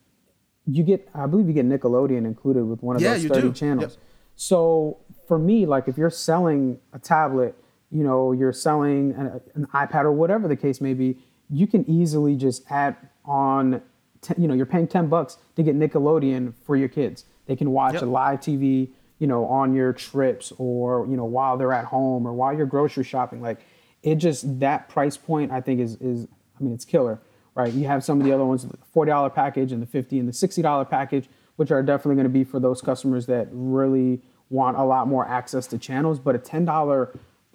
you 0.67 0.85
get 0.85 1.07
I 1.15 1.27
believe 1.27 1.49
you 1.49 1.53
get 1.53 1.69
Nickelodeon 1.69 2.25
included 2.25 2.65
with 2.65 2.83
one 2.83 2.97
of 2.97 3.03
Yeah, 3.03 3.15
those 3.15 3.27
thirty 3.27 3.49
do. 3.49 3.53
channels. 3.53 3.93
Yep. 3.93 4.05
So 4.37 4.99
for 5.29 5.39
me, 5.39 5.67
like 5.67 5.89
if 5.89 5.99
you're 5.99 6.09
selling 6.09 6.79
a 6.95 6.99
tablet, 6.99 7.55
you 7.93 8.03
know, 8.03 8.33
you're 8.33 8.53
selling 8.53 9.13
an, 9.13 9.41
an 9.55 9.67
iPad 9.75 10.05
or 10.05 10.13
whatever 10.13 10.49
the 10.49 10.57
case 10.57 10.81
may 10.81 10.95
be, 10.95 11.19
you 11.51 11.67
can 11.67 11.89
easily 11.89 12.35
just 12.37 12.65
add 12.71 12.97
on. 13.25 13.83
Ten, 14.23 14.37
you 14.41 14.47
know, 14.49 14.55
you're 14.55 14.67
paying 14.67 14.87
ten 14.87 15.09
bucks 15.09 15.37
to 15.57 15.63
get 15.63 15.77
Nickelodeon 15.77 16.55
for 16.65 16.77
your 16.77 16.89
kids. 16.89 17.25
They 17.47 17.57
can 17.57 17.73
watch 17.73 17.95
Yep. 17.95 18.03
a 18.03 18.07
live 18.07 18.41
TV, 18.41 18.89
you 19.19 19.27
know, 19.27 19.45
on 19.47 19.75
your 19.75 19.93
trips 19.93 20.53
or 20.59 21.07
you 21.09 21.17
know 21.17 21.25
while 21.25 21.57
they're 21.59 21.73
at 21.73 21.87
home 21.87 22.27
or 22.27 22.33
while 22.33 22.57
you're 22.57 22.67
grocery 22.67 23.05
shopping. 23.05 23.43
Like 23.43 23.59
it 24.03 24.17
just 24.17 24.61
that 24.61 24.89
price 24.89 25.17
point 25.17 25.51
I 25.51 25.61
think 25.61 25.81
is 25.81 25.97
is 25.97 26.29
I 26.59 26.63
mean 26.63 26.73
it's 26.73 26.85
killer, 26.85 27.21
right? 27.57 27.73
You 27.73 27.87
have 27.89 28.05
some 28.05 28.21
of 28.21 28.25
the 28.25 28.33
other 28.33 28.45
ones, 28.45 28.65
the 28.65 28.77
forty 28.93 29.11
dollar 29.11 29.29
package 29.29 29.73
and 29.73 29.83
the 29.83 29.87
fifty 29.87 30.19
and 30.21 30.29
the 30.29 30.33
sixty 30.33 30.63
dollar 30.63 30.85
package, 30.85 31.29
which 31.57 31.71
are 31.73 31.83
definitely 31.83 32.15
going 32.15 32.25
to 32.25 32.31
be 32.31 32.45
for 32.45 32.61
those 32.61 32.81
customers 32.81 33.27
that 33.27 33.49
really 33.51 34.23
want 34.51 34.77
a 34.77 34.85
lot 34.85 35.09
more 35.09 35.27
access 35.27 35.67
to 35.67 35.79
channels. 35.79 36.21
But 36.21 36.37
a 36.37 36.39
ten 36.39 36.65
dollar 36.65 37.13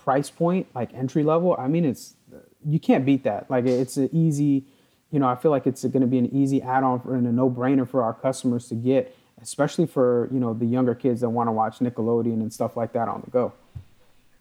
price 0.08 0.30
point, 0.30 0.65
like 0.74 0.93
entry 0.93 1.22
level, 1.22 1.54
I 1.60 1.67
mean, 1.67 1.84
it's 1.84 2.13
you 2.65 2.80
can't 2.80 3.06
beat 3.06 3.26
that. 3.26 3.52
Like 3.52 3.65
it's 3.65 3.98
an 3.98 4.10
easy, 4.13 4.63
you 5.12 5.20
know, 5.20 5.28
I 5.28 5.36
feel 5.36 5.52
like 5.52 5.67
it's 5.67 5.84
going 5.84 6.00
to 6.00 6.08
be 6.08 6.17
an 6.17 6.34
easy 6.34 6.62
add-on 6.62 7.02
for, 7.02 7.13
and 7.13 7.28
a 7.28 7.32
no-brainer 7.34 7.86
for 7.86 8.02
our 8.02 8.13
customers 8.13 8.70
to 8.70 8.76
get, 8.76 9.13
especially 9.41 9.86
for 9.86 10.30
you 10.32 10.39
know 10.39 10.54
the 10.54 10.65
younger 10.65 10.96
kids 10.96 11.20
that 11.20 11.30
want 11.30 11.50
to 11.50 11.52
watch 11.52 11.80
Nickelodeon 11.80 12.36
and 12.36 12.54
stuff 12.54 12.78
like 12.78 12.93
that 12.93 13.10
on 13.10 13.22
the 13.26 13.32
go. 13.32 13.52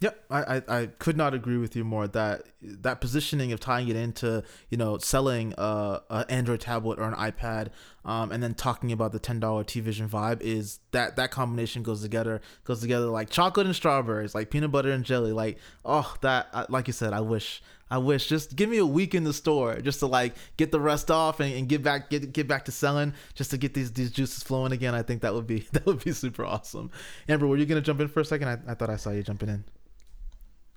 Yep, 0.01 0.25
I, 0.31 0.57
I, 0.57 0.63
I 0.69 0.87
could 0.87 1.17
not 1.17 1.33
agree 1.33 1.57
with 1.57 1.75
you 1.75 1.83
more. 1.83 2.07
That 2.07 2.43
that 2.61 3.01
positioning 3.01 3.53
of 3.53 3.61
tying 3.61 3.89
it 3.89 3.97
into 3.97 4.43
you 4.69 4.77
know 4.77 4.99
selling 4.99 5.55
a, 5.57 6.03
a 6.11 6.27
Android 6.29 6.61
tablet 6.61 6.99
or 6.99 7.05
an 7.05 7.15
iPad, 7.15 7.69
um, 8.05 8.31
and 8.31 8.43
then 8.43 8.53
talking 8.53 8.93
about 8.93 9.13
the 9.13 9.19
ten 9.19 9.41
dollar 9.41 9.65
T 9.65 9.81
Vision 9.81 10.07
vibe 10.07 10.43
is 10.43 10.81
that 10.91 11.17
that 11.17 11.31
combination 11.31 11.83
goes 11.83 12.03
together 12.03 12.43
goes 12.65 12.81
together 12.81 13.07
like 13.07 13.31
chocolate 13.31 13.67
and 13.67 13.75
strawberries, 13.75 14.35
like 14.35 14.51
peanut 14.51 14.71
butter 14.71 14.91
and 14.91 15.03
jelly. 15.03 15.33
Like 15.33 15.59
oh 15.83 16.15
that 16.21 16.71
like 16.71 16.89
you 16.89 16.93
said, 16.93 17.15
I 17.15 17.23
wish 17.23 17.63
I 17.91 17.97
wish 17.97 18.29
just 18.29 18.55
give 18.55 18.69
me 18.69 18.77
a 18.77 18.87
week 18.87 19.15
in 19.15 19.25
the 19.25 19.33
store 19.33 19.81
just 19.81 20.01
to 20.01 20.07
like 20.07 20.35
get 20.59 20.73
the 20.73 20.81
rest 20.81 21.11
off 21.11 21.41
and, 21.41 21.55
and 21.55 21.69
get 21.71 21.83
back 21.83 22.11
get 22.11 22.35
get 22.35 22.47
back 22.47 22.67
to 22.67 22.73
selling 22.73 23.15
just 23.35 23.51
to 23.53 23.57
get 23.57 23.73
these 23.73 23.93
these 23.93 24.11
juices 24.11 24.43
flowing 24.43 24.73
again. 24.73 24.95
I 24.95 25.01
think 25.03 25.23
that 25.23 25.33
would 25.33 25.47
be 25.47 25.61
that 25.73 25.87
would 25.87 26.05
be 26.05 26.13
super 26.13 26.45
awesome. 26.45 26.91
Amber, 27.31 27.47
were 27.47 27.57
you 27.57 27.65
gonna 27.65 27.81
jump 27.81 28.01
in 28.01 28.09
for 28.09 28.21
a 28.21 28.27
second? 28.27 28.49
I, 28.49 28.73
I 28.73 28.75
thought 28.75 28.91
I 28.91 28.97
saw 28.97 29.11
you 29.11 29.23
jumping 29.23 29.49
in. 29.49 29.65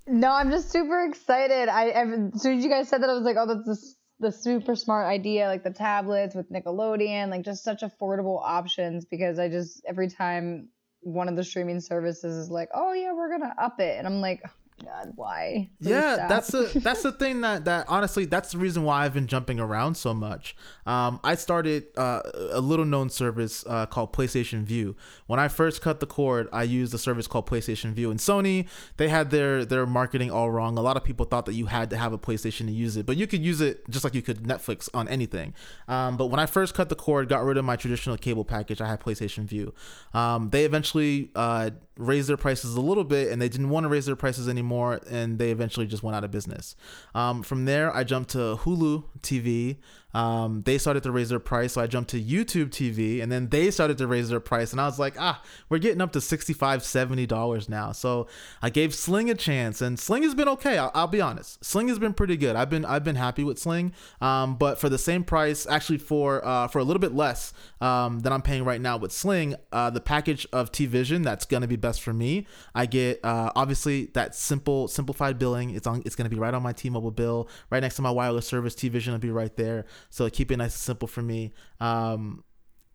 No, 0.10 0.32
I'm 0.32 0.50
just 0.50 0.72
super 0.72 1.06
excited. 1.06 1.70
I 1.70 1.90
as 1.90 2.42
soon 2.42 2.58
as 2.58 2.64
you 2.64 2.70
guys 2.70 2.90
said 2.90 3.04
that, 3.04 3.10
I 3.10 3.14
was 3.14 3.24
like, 3.24 3.36
oh, 3.38 3.46
that's 3.46 3.96
the 4.20 4.32
super 4.32 4.76
smart 4.76 5.08
idea, 5.08 5.48
like 5.48 5.64
the 5.64 5.72
tablets 5.72 6.34
with 6.36 6.52
Nickelodeon, 6.52 7.30
like 7.30 7.44
just 7.44 7.64
such 7.64 7.82
affordable 7.82 8.42
options. 8.44 9.06
Because 9.06 9.38
I 9.38 9.50
just 9.50 9.84
every 9.88 10.10
time 10.10 10.70
one 11.02 11.30
of 11.30 11.36
the 11.36 11.44
streaming 11.44 11.80
services 11.80 12.36
is 12.36 12.50
like, 12.50 12.70
oh 12.74 12.94
yeah, 12.94 13.14
we're 13.14 13.30
gonna 13.30 13.54
up 13.62 13.80
it, 13.80 13.98
and 13.98 14.08
I'm 14.08 14.20
like, 14.20 14.42
God, 14.84 15.14
why? 15.16 15.70
Please 15.82 15.90
yeah, 15.90 16.16
stop. 16.16 16.30
that's 16.30 16.48
the 16.52 16.80
that's 16.84 17.04
the 17.04 17.12
thing 17.12 17.42
that 17.42 17.66
that 17.66 17.86
honestly 17.88 18.26
that's 18.26 18.52
the 18.52 18.58
reason 18.58 18.84
why 18.84 19.06
I've 19.06 19.14
been 19.14 19.28
jumping 19.28 19.60
around 19.60 19.96
so 19.96 20.14
much. 20.14 20.56
Um, 20.86 21.20
I 21.24 21.36
started 21.36 21.86
uh, 21.98 22.22
a 22.52 22.62
little 22.62 22.86
known 22.86 23.10
service 23.10 23.64
uh, 23.68 23.86
called 23.86 24.14
PlayStation 24.14 24.64
Vue. 24.64 24.96
When 25.28 25.40
I 25.40 25.48
first 25.48 25.82
cut 25.82 26.00
the 26.00 26.06
cord, 26.06 26.48
I 26.52 26.64
used 26.64 26.94
a 26.94 26.98
service 26.98 27.28
called 27.28 27.48
PlayStation 27.48 27.94
Vue, 27.94 28.10
and 28.10 28.20
Sony 28.20 28.68
they 28.98 29.10
had 29.10 29.32
their 29.32 29.66
their 29.66 29.86
marketing 29.86 30.32
all 30.32 30.52
wrong. 30.52 30.78
A 30.78 30.82
lot 30.82 30.98
of 30.98 31.04
people 31.04 31.26
thought 31.26 31.46
that 31.46 31.54
you 31.54 31.68
had 31.68 31.90
to 31.90 31.98
have 31.98 32.14
a 32.14 32.18
PlayStation 32.18 32.66
to 32.66 32.72
use 32.72 32.98
it, 32.98 33.06
but 33.06 33.18
you 33.18 33.28
could 33.28 33.44
use 33.44 33.62
it 33.62 33.90
just 33.90 34.04
like 34.04 34.14
you 34.14 34.22
could 34.22 34.44
Netflix 34.44 34.90
on 34.94 35.08
anything. 35.08 35.54
Um, 35.88 36.18
but 36.18 36.28
when 36.28 36.40
I 36.40 36.46
first 36.46 36.74
cut 36.74 36.90
the 36.90 36.96
cord, 36.96 37.30
got 37.30 37.44
rid 37.44 37.58
of 37.58 37.66
my 37.66 37.76
traditional 37.76 38.18
cable 38.18 38.46
package, 38.46 38.82
I 38.82 38.88
had 38.88 39.00
PlayStation 39.00 39.46
Vue. 39.46 39.74
Um, 40.14 40.50
they 40.50 40.66
eventually 40.66 41.32
uh, 41.36 41.72
raised 42.00 42.30
their 42.30 42.38
prices 42.38 42.76
a 42.76 42.82
little 42.82 43.04
bit, 43.04 43.32
and 43.32 43.42
they 43.42 43.50
didn't 43.50 43.70
want 43.70 43.84
to 43.84 43.90
raise 43.90 44.06
their 44.06 44.16
prices 44.16 44.48
anymore, 44.48 45.02
and 45.10 45.38
they 45.38 45.52
eventually 45.52 45.86
just 45.86 46.02
went 46.02 46.16
out 46.16 46.24
of 46.24 46.32
business. 46.32 46.76
Um, 47.14 47.44
from 47.44 47.66
there, 47.66 47.96
I 47.96 48.04
jumped 48.04 48.32
to 48.32 48.58
Hulu 48.62 49.04
TV. 49.22 49.78
Um, 50.14 50.64
they 50.64 50.78
started 50.78 51.04
to 51.04 51.12
raise 51.12 51.30
their 51.30 51.40
price, 51.40 51.74
so 51.74 51.82
I 51.82 51.88
jumped 51.88 52.10
to 52.12 52.22
YouTube 52.22 52.70
TV, 52.70 53.22
and 53.22 53.32
then 53.32 53.50
they 53.50 53.72
started 53.72 53.98
to 54.00 54.08
raise 54.08 54.30
their 54.30 54.40
price, 54.40 54.72
and 54.72 54.82
I 54.82 54.86
was 54.86 55.00
like, 55.00 55.16
ah, 55.20 55.42
we're 55.70 55.78
getting 55.78 56.02
up 56.02 56.12
to 56.14 56.20
$65, 56.20 56.58
$70 56.58 57.70
now. 57.70 57.92
So 57.92 58.28
I 58.62 58.70
gave 58.70 58.94
Sling 58.96 59.30
a 59.30 59.36
chance, 59.36 59.82
and 59.82 60.00
Sling 60.00 60.24
has 60.24 60.34
been 60.34 60.50
okay. 60.50 60.78
I'll, 60.78 60.92
I'll 60.94 61.08
be 61.08 61.22
honest, 61.22 61.64
Sling 61.64 61.88
has 61.90 62.00
been 62.00 62.14
pretty 62.14 62.38
good. 62.38 62.56
I've 62.56 62.70
been 62.70 62.86
I've 62.86 63.04
been 63.04 63.16
happy 63.16 63.44
with 63.44 63.60
Sling, 63.60 63.94
um, 64.22 64.56
but 64.56 64.80
for 64.80 64.90
the 64.90 64.98
same 64.98 65.24
price, 65.24 65.68
actually 65.68 66.00
for 66.00 66.46
uh, 66.46 66.68
for 66.68 66.80
a 66.80 66.84
little 66.84 67.00
bit 67.00 67.14
less 67.14 67.54
um, 67.82 68.22
than 68.22 68.34
I'm 68.34 68.42
paying 68.42 68.64
right 68.64 68.82
now 68.82 68.98
with 68.98 69.12
Sling, 69.12 69.56
uh, 69.72 69.90
the 69.90 70.02
package 70.02 70.48
of 70.52 70.72
T 70.72 70.86
Vision 70.86 71.22
that's 71.22 71.46
gonna 71.46 71.68
be 71.68 71.76
best 71.76 72.02
for 72.02 72.14
me. 72.14 72.48
I 72.74 72.86
get 72.86 73.20
uh, 73.24 73.52
obviously 73.56 74.06
that 74.14 74.36
simple 74.36 74.88
simplified 74.88 75.38
billing. 75.38 75.72
It's 75.72 75.86
on. 75.86 76.02
It's 76.06 76.16
gonna 76.16 76.30
be 76.30 76.38
right 76.38 76.54
on 76.54 76.64
my 76.64 76.74
T-Mobile 76.74 77.12
bill, 77.12 77.50
right 77.70 77.82
next 77.82 77.96
to 77.98 78.02
my 78.02 78.12
wireless 78.12 78.48
service. 78.48 78.74
T 78.76 78.90
Vision 78.90 79.14
will 79.14 79.20
be 79.20 79.32
right 79.32 79.56
there. 79.56 79.86
So 80.10 80.30
keep 80.30 80.52
it 80.52 80.58
nice 80.58 80.74
and 80.74 80.80
simple 80.80 81.08
for 81.08 81.22
me. 81.22 81.54
Um, 81.80 82.44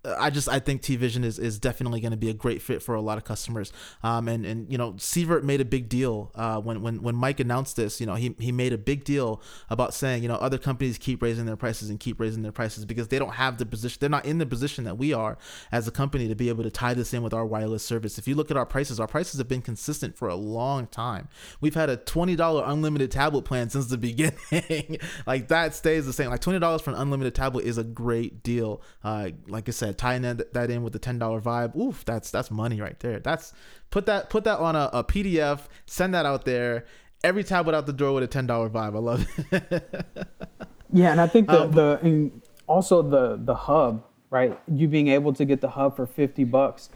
I 0.04 0.30
just 0.30 0.48
I 0.48 0.58
think 0.58 0.82
T 0.82 0.96
Vision 0.96 1.24
is, 1.24 1.38
is 1.38 1.58
definitely 1.58 2.00
going 2.00 2.10
to 2.10 2.16
be 2.16 2.28
a 2.28 2.34
great 2.34 2.60
fit 2.60 2.82
for 2.82 2.94
a 2.94 3.00
lot 3.00 3.16
of 3.16 3.24
customers. 3.24 3.72
Um, 4.02 4.28
and 4.28 4.44
and 4.44 4.70
you 4.70 4.76
know, 4.76 4.92
Sievert 4.92 5.44
made 5.44 5.60
a 5.60 5.64
big 5.64 5.88
deal 5.88 6.30
uh, 6.34 6.60
when 6.60 6.82
when 6.82 7.02
when 7.02 7.14
Mike 7.14 7.40
announced 7.40 7.76
this. 7.76 8.00
You 8.00 8.06
know, 8.06 8.14
he 8.14 8.34
he 8.38 8.52
made 8.52 8.72
a 8.72 8.78
big 8.78 9.04
deal 9.04 9.40
about 9.70 9.94
saying 9.94 10.22
you 10.22 10.28
know 10.28 10.36
other 10.36 10.58
companies 10.58 10.98
keep 10.98 11.22
raising 11.22 11.46
their 11.46 11.56
prices 11.56 11.88
and 11.88 11.98
keep 11.98 12.20
raising 12.20 12.42
their 12.42 12.52
prices 12.52 12.84
because 12.84 13.08
they 13.08 13.18
don't 13.18 13.34
have 13.34 13.56
the 13.56 13.64
position. 13.64 13.98
They're 14.00 14.10
not 14.10 14.26
in 14.26 14.38
the 14.38 14.46
position 14.46 14.84
that 14.84 14.98
we 14.98 15.14
are 15.14 15.38
as 15.72 15.88
a 15.88 15.90
company 15.90 16.28
to 16.28 16.34
be 16.34 16.50
able 16.50 16.64
to 16.64 16.70
tie 16.70 16.94
this 16.94 17.14
in 17.14 17.22
with 17.22 17.32
our 17.32 17.46
wireless 17.46 17.82
service. 17.82 18.18
If 18.18 18.28
you 18.28 18.34
look 18.34 18.50
at 18.50 18.56
our 18.56 18.66
prices, 18.66 19.00
our 19.00 19.08
prices 19.08 19.38
have 19.38 19.48
been 19.48 19.62
consistent 19.62 20.16
for 20.16 20.28
a 20.28 20.34
long 20.34 20.86
time. 20.86 21.28
We've 21.60 21.74
had 21.74 21.88
a 21.88 21.96
twenty 21.96 22.36
dollar 22.36 22.64
unlimited 22.66 23.10
tablet 23.10 23.42
plan 23.42 23.70
since 23.70 23.86
the 23.86 23.98
beginning. 24.04 24.98
like 25.26 25.48
that 25.48 25.74
stays 25.74 26.04
the 26.04 26.12
same. 26.12 26.28
Like 26.28 26.40
twenty 26.40 26.58
dollars 26.58 26.82
for 26.82 26.90
an 26.90 26.96
unlimited 26.96 27.34
tablet 27.34 27.64
is 27.64 27.78
a 27.78 27.84
great 27.84 28.42
deal. 28.42 28.82
Uh, 29.02 29.30
like 29.48 29.66
I 29.68 29.72
said 29.72 29.93
tying 29.94 30.22
that, 30.22 30.52
that 30.52 30.70
in 30.70 30.82
with 30.82 30.92
the 30.92 30.98
ten 30.98 31.18
dollar 31.18 31.40
vibe, 31.40 31.76
oof, 31.76 32.04
that's 32.04 32.30
that's 32.30 32.50
money 32.50 32.80
right 32.80 32.98
there. 33.00 33.20
That's 33.20 33.52
put 33.90 34.06
that 34.06 34.30
put 34.30 34.44
that 34.44 34.58
on 34.58 34.76
a, 34.76 34.90
a 34.92 35.04
PDF, 35.04 35.60
send 35.86 36.14
that 36.14 36.26
out 36.26 36.44
there. 36.44 36.86
Every 37.22 37.44
tablet 37.44 37.74
out 37.74 37.86
the 37.86 37.92
door 37.92 38.12
with 38.12 38.24
a 38.24 38.26
ten 38.26 38.46
dollar 38.46 38.68
vibe. 38.68 38.94
I 38.94 38.98
love 38.98 39.26
it. 39.50 40.06
yeah, 40.92 41.12
and 41.12 41.20
I 41.20 41.26
think 41.26 41.48
the 41.48 41.62
um, 41.62 41.72
the 41.72 41.98
and 42.02 42.42
also 42.66 43.02
the 43.02 43.38
the 43.42 43.54
hub, 43.54 44.04
right? 44.30 44.58
You 44.68 44.88
being 44.88 45.08
able 45.08 45.32
to 45.34 45.44
get 45.44 45.60
the 45.60 45.70
hub 45.70 45.96
for 45.96 46.06
fifty 46.06 46.44
bucks. 46.44 46.90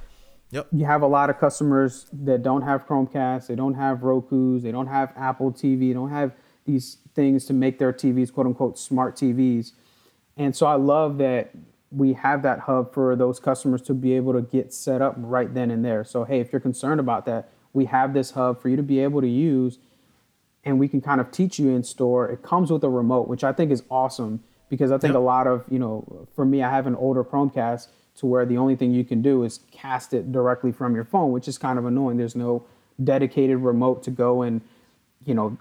Yep. 0.51 0.69
You 0.73 0.87
have 0.87 1.03
a 1.03 1.07
lot 1.07 1.29
of 1.29 1.39
customers 1.39 2.07
that 2.13 2.43
don't 2.43 2.63
have 2.63 2.87
Chromecast, 2.87 3.49
they 3.49 3.55
don't 3.55 3.75
have 3.75 4.03
Roku's, 4.03 4.63
they 4.63 4.73
don't 4.73 4.87
have 4.87 5.13
Apple 5.15 5.53
TV, 5.53 5.89
they 5.89 5.93
don't 5.93 6.09
have 6.09 6.33
these 6.65 6.99
things 7.15 7.45
to 7.47 7.53
make 7.53 7.79
their 7.79 7.93
TVs 7.93 8.33
quote 8.33 8.47
unquote 8.47 8.79
smart 8.79 9.15
TVs. 9.15 9.73
And 10.39 10.55
so 10.55 10.67
I 10.67 10.77
love 10.77 11.19
that 11.19 11.51
we 11.91 12.13
have 12.13 12.43
that 12.43 12.61
hub 12.61 12.93
for 12.93 13.17
those 13.17 13.41
customers 13.41 13.81
to 13.83 13.95
be 13.95 14.15
able 14.15 14.33
to 14.35 14.43
get 14.43 14.73
set 14.73 15.01
up 15.01 15.15
right 15.17 15.53
then 15.55 15.71
and 15.71 15.85
there. 15.85 16.05
So, 16.05 16.25
hey, 16.25 16.41
if 16.41 16.53
you're 16.53 16.61
concerned 16.61 17.01
about 17.01 17.25
that, 17.27 17.49
we 17.73 17.87
have 17.87 18.15
this 18.15 18.33
hub 18.33 18.61
for 18.61 18.69
you 18.69 18.77
to 18.77 18.83
be 18.83 19.01
able 19.01 19.21
to 19.21 19.29
use 19.29 19.79
and 20.65 20.79
we 20.79 20.89
can 20.89 21.01
kind 21.01 21.21
of 21.21 21.31
teach 21.31 21.59
you 21.59 21.71
in 21.71 21.83
store. 21.83 22.29
It 22.29 22.43
comes 22.43 22.71
with 22.71 22.85
a 22.85 22.91
remote, 22.91 23.29
which 23.29 23.43
I 23.43 23.53
think 23.53 23.71
is 23.71 23.83
awesome 23.91 24.43
because 24.69 24.93
I 24.93 24.99
think 24.99 25.13
yep. 25.13 25.17
a 25.17 25.25
lot 25.25 25.47
of, 25.47 25.65
you 25.71 25.79
know, 25.79 26.29
for 26.35 26.45
me, 26.45 26.63
I 26.63 26.71
have 26.71 26.87
an 26.87 26.95
older 26.95 27.25
Chromecast 27.25 27.89
to 28.17 28.27
where 28.27 28.45
the 28.45 28.59
only 28.59 28.77
thing 28.77 28.93
you 28.93 29.05
can 29.05 29.23
do 29.23 29.45
is 29.45 29.61
cast 29.71 30.13
it 30.13 30.31
directly 30.31 30.73
from 30.73 30.95
your 30.95 31.05
phone, 31.05 31.33
which 31.33 31.49
is 31.49 31.57
kind 31.57 31.79
of 31.79 31.87
annoying. 31.87 32.19
There's 32.19 32.37
no 32.37 32.65
dedicated 33.03 33.59
remote 33.59 34.03
to 34.03 34.11
go 34.11 34.43
and, 34.43 34.61
you 35.25 35.35
know, 35.35 35.57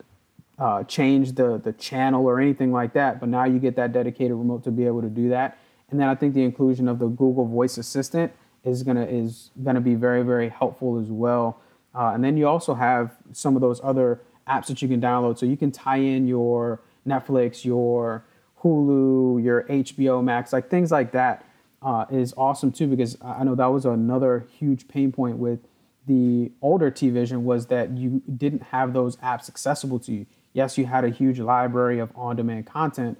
uh, 0.59 0.83
change 0.83 1.33
the 1.33 1.59
the 1.59 1.71
channel 1.73 2.25
or 2.25 2.39
anything 2.41 2.71
like 2.71 2.93
that. 2.93 3.19
But 3.19 3.29
now 3.29 3.45
you 3.45 3.59
get 3.59 3.75
that 3.75 3.93
dedicated 3.93 4.35
remote 4.35 4.63
to 4.63 4.71
be 4.71 4.87
able 4.87 5.03
to 5.03 5.09
do 5.09 5.29
that. 5.29 5.57
And 5.89 5.99
then 5.99 6.09
I 6.09 6.15
think 6.15 6.33
the 6.33 6.43
inclusion 6.43 6.87
of 6.87 6.99
the 6.99 7.07
Google 7.07 7.45
Voice 7.45 7.77
Assistant 7.77 8.33
is 8.63 8.83
gonna 8.83 9.05
is 9.05 9.51
gonna 9.63 9.81
be 9.81 9.95
very 9.95 10.23
very 10.23 10.49
helpful 10.49 10.99
as 10.99 11.09
well. 11.09 11.61
Uh, 11.95 12.11
and 12.13 12.23
then 12.23 12.37
you 12.37 12.47
also 12.47 12.73
have 12.73 13.15
some 13.31 13.55
of 13.55 13.61
those 13.61 13.79
other 13.83 14.21
apps 14.47 14.67
that 14.67 14.81
you 14.81 14.87
can 14.87 15.01
download, 15.01 15.37
so 15.37 15.45
you 15.45 15.57
can 15.57 15.71
tie 15.71 15.97
in 15.97 16.27
your 16.27 16.81
Netflix, 17.07 17.63
your 17.63 18.25
Hulu, 18.63 19.43
your 19.43 19.63
HBO 19.63 20.23
Max, 20.23 20.51
like 20.51 20.69
things 20.69 20.91
like 20.91 21.11
that 21.11 21.45
uh, 21.81 22.05
is 22.09 22.33
awesome 22.35 22.71
too. 22.71 22.87
Because 22.87 23.17
I 23.21 23.43
know 23.43 23.55
that 23.55 23.67
was 23.67 23.85
another 23.85 24.45
huge 24.59 24.87
pain 24.87 25.11
point 25.11 25.37
with 25.37 25.59
the 26.05 26.51
older 26.61 26.91
T 26.91 27.09
Vision 27.09 27.45
was 27.45 27.67
that 27.67 27.91
you 27.91 28.21
didn't 28.35 28.63
have 28.63 28.93
those 28.93 29.15
apps 29.17 29.49
accessible 29.49 29.99
to 29.99 30.11
you. 30.11 30.25
Yes, 30.53 30.77
you 30.77 30.85
had 30.85 31.03
a 31.03 31.09
huge 31.09 31.39
library 31.39 31.99
of 31.99 32.11
on-demand 32.15 32.65
content, 32.65 33.17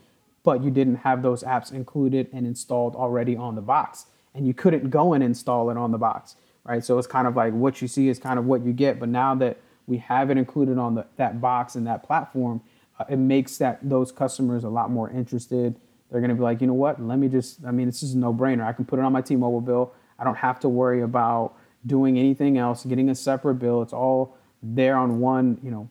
but 0.48 0.64
you 0.64 0.72
didn't 0.72 0.96
have 0.96 1.24
those 1.24 1.44
apps 1.44 1.74
included 1.74 2.30
and 2.32 2.48
installed 2.48 2.96
already 2.96 3.36
on 3.36 3.56
the 3.56 3.62
box. 3.62 4.06
And 4.34 4.48
you 4.48 4.54
couldn't 4.54 4.90
go 4.90 5.12
and 5.12 5.22
install 5.22 5.70
it 5.70 5.76
on 5.76 5.92
the 5.92 5.98
box, 5.98 6.38
right? 6.64 6.82
So 6.82 6.98
it's 6.98 7.06
kind 7.06 7.28
of 7.28 7.36
like 7.36 7.52
what 7.52 7.82
you 7.82 7.90
see 7.90 8.08
is 8.08 8.18
kind 8.18 8.40
of 8.40 8.46
what 8.46 8.64
you 8.64 8.72
get. 8.72 8.98
But 8.98 9.10
now 9.10 9.36
that 9.36 9.58
we 9.88 9.98
have 9.98 10.30
it 10.32 10.38
included 10.38 10.78
on 10.78 10.96
the, 10.96 11.06
that 11.18 11.42
box 11.42 11.76
and 11.76 11.86
that 11.88 12.02
platform, 12.02 12.62
uh, 12.98 13.04
it 13.10 13.18
makes 13.18 13.58
that 13.58 13.78
those 13.82 14.14
customers 14.14 14.64
a 14.64 14.70
lot 14.70 14.90
more 14.90 15.10
interested. 15.10 15.76
They're 16.10 16.22
going 16.22 16.30
to 16.30 16.36
be 16.36 16.44
like, 16.44 16.62
you 16.62 16.68
know 16.68 16.80
what? 16.86 17.02
Let 17.02 17.20
me 17.20 17.28
just, 17.28 17.66
I 17.66 17.72
mean, 17.72 17.88
this 17.88 18.02
is 18.02 18.14
a 18.14 18.18
no 18.18 18.34
brainer. 18.34 18.66
I 18.66 18.72
can 18.72 18.86
put 18.86 19.00
it 19.00 19.02
on 19.04 19.12
my 19.12 19.22
T 19.22 19.36
Mobile 19.36 19.60
bill. 19.60 19.94
I 20.18 20.24
don't 20.24 20.38
have 20.38 20.62
to 20.62 20.70
worry 20.70 21.02
about 21.02 21.56
doing 21.86 22.18
anything 22.18 22.58
else, 22.58 22.86
getting 22.86 23.10
a 23.10 23.16
separate 23.16 23.56
bill. 23.56 23.82
It's 23.82 23.92
all 23.92 24.38
there 24.64 24.96
on 24.96 25.20
one, 25.20 25.60
you 25.62 25.72
know, 25.72 25.90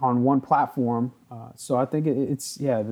on 0.00 0.22
one 0.24 0.40
platform. 0.40 1.12
Uh, 1.30 1.50
so 1.56 1.76
I 1.76 1.84
think 1.84 2.06
it, 2.06 2.16
it's, 2.16 2.58
yeah, 2.58 2.82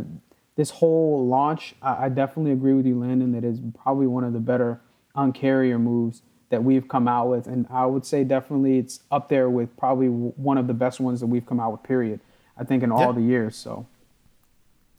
this 0.61 0.69
whole 0.69 1.27
launch, 1.27 1.75
I, 1.81 2.05
I 2.05 2.09
definitely 2.11 2.53
agree 2.53 2.75
with 2.75 2.85
you, 2.85 3.01
Landon, 3.01 3.33
that 3.33 3.45
is 3.45 3.61
probably 3.83 4.07
one 4.07 4.25
of 4.25 4.35
the 4.35 4.41
better 4.41 4.79
uncarrier 5.17 5.81
moves 5.81 6.21
that 6.51 6.63
we've 6.63 6.87
come 6.87 7.09
out 7.09 7.31
with. 7.31 7.47
And 7.47 7.67
I 7.71 7.87
would 7.87 8.05
say 8.05 8.25
definitely 8.25 8.77
it's 8.77 9.01
up 9.11 9.31
there 9.31 9.49
with 9.49 9.75
probably 9.79 10.09
one 10.09 10.59
of 10.59 10.67
the 10.67 10.75
best 10.75 11.01
ones 11.01 11.21
that 11.21 11.29
we've 11.29 11.47
come 11.47 11.61
out 11.61 11.73
with, 11.73 11.83
period. 11.83 12.21
I 12.59 12.65
think 12.65 12.83
in 12.83 12.93
all 12.93 13.07
yeah. 13.07 13.13
the 13.13 13.23
years. 13.23 13.57
So 13.57 13.87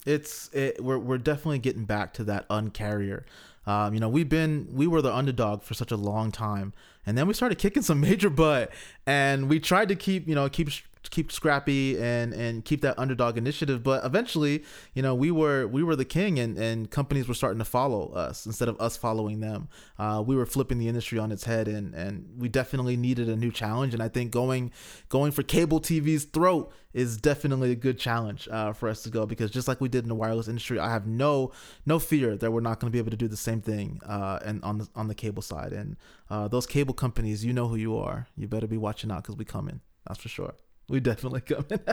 it's 0.03 0.49
it, 0.51 0.83
we're 0.83 0.97
we're 0.97 1.19
definitely 1.19 1.59
getting 1.59 1.85
back 1.85 2.11
to 2.13 2.23
that 2.23 2.49
uncarrier. 2.49 3.25
Um, 3.67 3.93
you 3.93 3.99
know, 3.99 4.09
we've 4.09 4.29
been 4.29 4.67
we 4.73 4.87
were 4.87 5.03
the 5.03 5.13
underdog 5.13 5.61
for 5.61 5.75
such 5.75 5.91
a 5.91 5.95
long 5.95 6.31
time, 6.31 6.73
and 7.05 7.15
then 7.15 7.27
we 7.27 7.35
started 7.35 7.59
kicking 7.59 7.83
some 7.83 7.99
major 8.01 8.31
butt, 8.31 8.71
and 9.05 9.47
we 9.47 9.59
tried 9.59 9.89
to 9.89 9.95
keep 9.95 10.27
you 10.27 10.33
know 10.33 10.49
keep 10.49 10.69
keep 11.09 11.31
scrappy 11.31 11.99
and 11.99 12.33
and 12.33 12.63
keep 12.63 12.81
that 12.81 12.97
underdog 12.99 13.37
initiative 13.37 13.81
but 13.83 14.05
eventually 14.05 14.63
you 14.93 15.01
know 15.01 15.15
we 15.15 15.31
were 15.31 15.67
we 15.67 15.81
were 15.81 15.95
the 15.95 16.05
king 16.05 16.39
and 16.39 16.57
and 16.57 16.91
companies 16.91 17.27
were 17.27 17.33
starting 17.33 17.59
to 17.59 17.65
follow 17.65 18.09
us 18.13 18.45
instead 18.45 18.67
of 18.67 18.79
us 18.79 18.97
following 18.97 19.39
them. 19.39 19.67
Uh, 19.97 20.23
we 20.25 20.35
were 20.35 20.45
flipping 20.45 20.77
the 20.77 20.87
industry 20.87 21.17
on 21.17 21.31
its 21.31 21.45
head 21.45 21.67
and 21.67 21.93
and 21.95 22.29
we 22.37 22.47
definitely 22.47 22.95
needed 22.95 23.29
a 23.29 23.35
new 23.35 23.51
challenge. 23.51 23.93
And 23.93 24.03
i 24.03 24.07
think 24.07 24.31
going 24.31 24.71
going 25.09 25.31
for 25.31 25.43
cable 25.43 25.79
tv's 25.79 26.25
throat 26.25 26.71
is 26.93 27.17
definitely 27.17 27.71
a 27.71 27.75
good 27.75 27.97
challenge 27.97 28.47
uh, 28.51 28.73
for 28.73 28.89
us 28.89 29.01
to 29.03 29.09
go 29.09 29.25
because 29.25 29.49
just 29.49 29.67
like 29.67 29.79
we 29.79 29.87
did 29.87 30.03
in 30.03 30.09
the 30.09 30.15
wireless 30.15 30.49
industry 30.49 30.77
i 30.77 30.89
have 30.89 31.07
no 31.07 31.51
no 31.85 31.99
fear 31.99 32.35
that 32.35 32.51
we're 32.51 32.59
not 32.59 32.81
going 32.81 32.91
to 32.91 32.93
be 32.93 32.99
able 32.99 33.11
to 33.11 33.17
do 33.17 33.29
the 33.29 33.37
same 33.37 33.61
thing 33.61 34.01
uh, 34.05 34.39
and 34.43 34.61
on 34.63 34.77
the 34.79 34.87
on 34.95 35.07
the 35.07 35.15
cable 35.15 35.41
side. 35.41 35.73
And 35.73 35.97
uh, 36.29 36.47
those 36.47 36.65
cable 36.65 36.93
companies 36.93 37.43
you 37.43 37.53
know 37.53 37.67
who 37.67 37.75
you 37.75 37.97
are. 37.97 38.27
You 38.35 38.47
better 38.47 38.67
be 38.67 38.77
watching 38.77 39.11
out 39.11 39.23
because 39.23 39.35
we 39.35 39.45
coming 39.45 39.81
that's 40.07 40.21
for 40.21 40.29
sure 40.29 40.53
we 40.91 40.99
definitely 40.99 41.41
coming. 41.41 41.79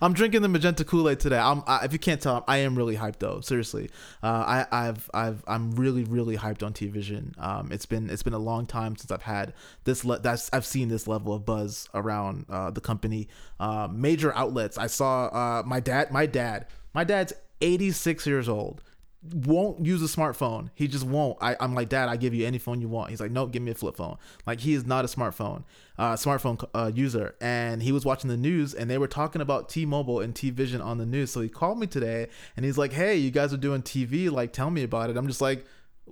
I'm 0.00 0.12
drinking 0.12 0.42
the 0.42 0.48
magenta 0.48 0.84
Kool 0.84 1.08
Aid 1.08 1.18
today. 1.18 1.38
I'm, 1.38 1.62
I, 1.66 1.84
if 1.84 1.92
you 1.92 1.98
can't 1.98 2.20
tell, 2.20 2.44
I 2.46 2.58
am 2.58 2.76
really 2.76 2.96
hyped 2.96 3.18
though. 3.18 3.40
Seriously, 3.40 3.90
uh, 4.22 4.26
I, 4.26 4.66
I've, 4.70 5.10
I've, 5.12 5.42
I'm 5.48 5.72
really, 5.72 6.04
really 6.04 6.36
hyped 6.36 6.62
on 6.62 6.72
TVision. 6.72 7.36
Um, 7.42 7.72
it's 7.72 7.86
been, 7.86 8.08
it's 8.08 8.22
been 8.22 8.34
a 8.34 8.38
long 8.38 8.66
time 8.66 8.96
since 8.96 9.10
I've 9.10 9.22
had 9.22 9.54
this. 9.82 10.04
Le- 10.04 10.20
that's 10.20 10.48
I've 10.52 10.66
seen 10.66 10.88
this 10.88 11.08
level 11.08 11.34
of 11.34 11.44
buzz 11.44 11.88
around 11.94 12.46
uh, 12.48 12.70
the 12.70 12.80
company. 12.80 13.28
Uh, 13.58 13.88
major 13.90 14.32
outlets. 14.36 14.78
I 14.78 14.86
saw 14.86 15.26
uh, 15.26 15.62
my 15.66 15.80
dad. 15.80 16.12
My 16.12 16.26
dad. 16.26 16.66
My 16.92 17.02
dad's 17.02 17.32
86 17.60 18.26
years 18.26 18.48
old 18.48 18.82
won't 19.32 19.84
use 19.84 20.02
a 20.02 20.16
smartphone. 20.16 20.70
He 20.74 20.86
just 20.88 21.04
won't. 21.04 21.38
I, 21.40 21.56
I'm 21.60 21.74
like, 21.74 21.88
Dad, 21.88 22.08
I 22.08 22.16
give 22.16 22.34
you 22.34 22.46
any 22.46 22.58
phone 22.58 22.80
you 22.80 22.88
want. 22.88 23.10
He's 23.10 23.20
like, 23.20 23.30
Nope, 23.30 23.52
give 23.52 23.62
me 23.62 23.70
a 23.70 23.74
flip 23.74 23.96
phone. 23.96 24.16
Like 24.46 24.60
he 24.60 24.74
is 24.74 24.84
not 24.84 25.04
a 25.04 25.08
smartphone, 25.08 25.64
uh, 25.98 26.14
smartphone 26.14 26.62
uh, 26.74 26.90
user. 26.94 27.34
And 27.40 27.82
he 27.82 27.92
was 27.92 28.04
watching 28.04 28.28
the 28.28 28.36
news, 28.36 28.74
and 28.74 28.90
they 28.90 28.98
were 28.98 29.08
talking 29.08 29.40
about 29.40 29.68
T-Mobile 29.68 30.20
and 30.20 30.34
T-Vision 30.34 30.80
on 30.80 30.98
the 30.98 31.06
news. 31.06 31.30
So 31.30 31.40
he 31.40 31.48
called 31.48 31.78
me 31.78 31.86
today, 31.86 32.28
and 32.56 32.64
he's 32.64 32.78
like, 32.78 32.92
Hey, 32.92 33.16
you 33.16 33.30
guys 33.30 33.52
are 33.52 33.58
doing 33.58 33.82
TV. 33.82 34.30
Like, 34.30 34.52
tell 34.52 34.70
me 34.70 34.82
about 34.82 35.10
it. 35.10 35.16
I'm 35.16 35.28
just 35.28 35.40
like, 35.40 35.64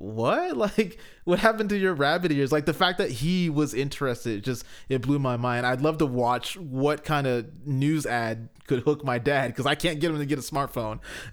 what? 0.02 0.56
Like 0.62 0.98
what 1.24 1.38
happened 1.40 1.70
to 1.70 1.76
your 1.76 1.92
rabbit 1.94 2.30
ears? 2.32 2.52
Like 2.52 2.66
the 2.66 2.72
fact 2.72 2.98
that 2.98 3.10
he 3.10 3.50
was 3.50 3.74
interested 3.74 4.44
just 4.44 4.64
it 4.88 5.02
blew 5.02 5.18
my 5.18 5.36
mind. 5.36 5.66
I'd 5.66 5.80
love 5.80 5.98
to 5.98 6.06
watch 6.06 6.56
what 6.56 7.04
kind 7.04 7.26
of 7.26 7.66
news 7.66 8.06
ad 8.06 8.48
could 8.66 8.80
hook 8.80 9.04
my 9.04 9.18
dad 9.18 9.48
because 9.48 9.66
i 9.66 9.74
can't 9.74 9.98
get 9.98 10.12
him 10.12 10.18
to 10.18 10.26
get 10.26 10.38
a 10.38 10.42
smartphone. 10.42 11.00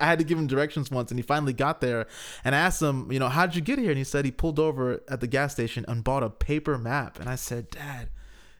I 0.00 0.06
had 0.06 0.18
to 0.18 0.24
give 0.24 0.38
him 0.38 0.46
directions 0.46 0.90
once 0.90 1.10
and 1.10 1.18
he 1.18 1.22
finally 1.22 1.52
got 1.52 1.82
there 1.82 2.06
and 2.42 2.54
asked 2.54 2.80
him 2.80 3.12
you 3.12 3.18
know 3.18 3.28
how'd 3.28 3.54
you 3.54 3.60
get 3.60 3.78
here? 3.78 3.90
And 3.90 3.98
he 3.98 4.04
said 4.04 4.24
he 4.24 4.30
pulled 4.30 4.58
over 4.58 5.02
at 5.08 5.20
the 5.20 5.26
gas 5.26 5.52
station 5.52 5.84
and 5.86 6.02
bought 6.02 6.22
a 6.22 6.30
paper 6.30 6.78
map. 6.78 7.20
And 7.20 7.28
i 7.28 7.34
said 7.34 7.70
dad 7.70 8.08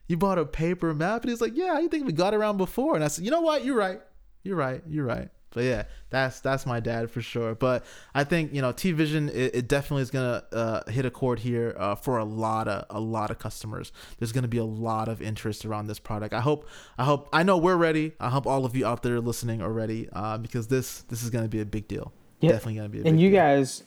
you 0.07 0.17
bought 0.17 0.39
a 0.39 0.45
paper 0.45 0.93
map? 0.95 1.23
And 1.23 1.31
he's 1.31 1.41
like 1.41 1.57
yeah 1.57 1.79
you 1.79 1.89
think 1.89 2.07
we 2.07 2.13
got 2.13 2.35
around 2.35 2.59
before. 2.59 2.95
And 2.95 3.05
i 3.05 3.09
said 3.09 3.25
you 3.25 3.31
know 3.31 3.43
what? 3.43 3.65
You're 3.65 3.77
right. 3.77 4.01
You're 4.43 4.57
right. 4.57 4.83
You're 4.87 5.07
right 5.07 5.31
but 5.55 5.63
yeah, 5.65 5.85
that's 6.11 6.41
that's 6.41 6.67
my 6.67 6.81
dad 6.81 7.11
for 7.11 7.23
sure. 7.23 7.55
But 7.55 7.85
I 8.15 8.25
think 8.25 8.53
you 8.53 8.61
know 8.61 8.73
T 8.73 8.93
Vision 8.93 9.29
it, 9.29 9.55
it, 9.55 9.69
definitely 9.69 10.03
is 10.03 10.11
gonna 10.11 10.43
uh, 10.53 10.91
hit 10.91 11.07
a 11.07 11.11
chord 11.11 11.39
here 11.39 11.75
uh, 11.79 11.95
for 11.95 12.19
a 12.19 12.25
lot 12.25 12.69
of 12.69 12.85
a 12.91 13.01
lot 13.01 13.31
of 13.31 13.39
customers. 13.39 13.93
There's 14.19 14.33
gonna 14.33 14.49
be 14.49 14.59
a 14.59 14.65
lot 14.65 15.09
of 15.09 15.23
interest 15.23 15.65
around 15.65 15.87
this 15.87 15.99
product. 15.99 16.35
I 16.35 16.41
hope 16.41 16.69
I 16.99 17.05
hope 17.05 17.29
I 17.33 17.45
know 17.45 17.57
we're 17.57 17.77
ready. 17.77 18.13
I 18.21 18.29
hope 18.29 18.47
all 18.47 18.65
of 18.65 18.77
you 18.77 18.85
out 18.85 19.03
there 19.03 19.21
listening 19.21 19.63
are 19.63 19.73
ready 19.73 20.09
uh, 20.13 20.39
because 20.39 20.67
this 20.67 21.03
this 21.03 21.23
is 21.23 21.31
gonna 21.31 21.49
be 21.49 21.61
a 21.61 21.67
big 21.67 21.89
deal. 21.89 22.13
Yeah. 22.41 22.51
Definitely 22.51 22.75
gonna 22.75 22.89
be. 22.89 23.09
and 23.09 23.21
you 23.21 23.31
deal. 23.31 23.39
guys, 23.39 23.85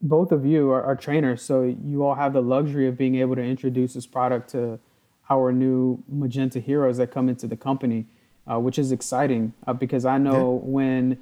both 0.00 0.32
of 0.32 0.46
you 0.46 0.70
are, 0.70 0.82
are 0.82 0.96
trainers, 0.96 1.42
so 1.42 1.62
you 1.62 2.04
all 2.04 2.14
have 2.14 2.32
the 2.32 2.42
luxury 2.42 2.88
of 2.88 2.96
being 2.96 3.16
able 3.16 3.36
to 3.36 3.42
introduce 3.42 3.92
this 3.94 4.06
product 4.06 4.50
to 4.50 4.80
our 5.28 5.52
new 5.52 6.02
Magenta 6.08 6.58
heroes 6.58 6.96
that 6.96 7.10
come 7.10 7.28
into 7.28 7.46
the 7.46 7.56
company 7.56 8.06
uh, 8.50 8.58
which 8.58 8.78
is 8.78 8.92
exciting 8.92 9.52
uh, 9.66 9.72
because 9.72 10.04
I 10.04 10.18
know 10.18 10.60
yeah. 10.62 10.70
when 10.70 11.18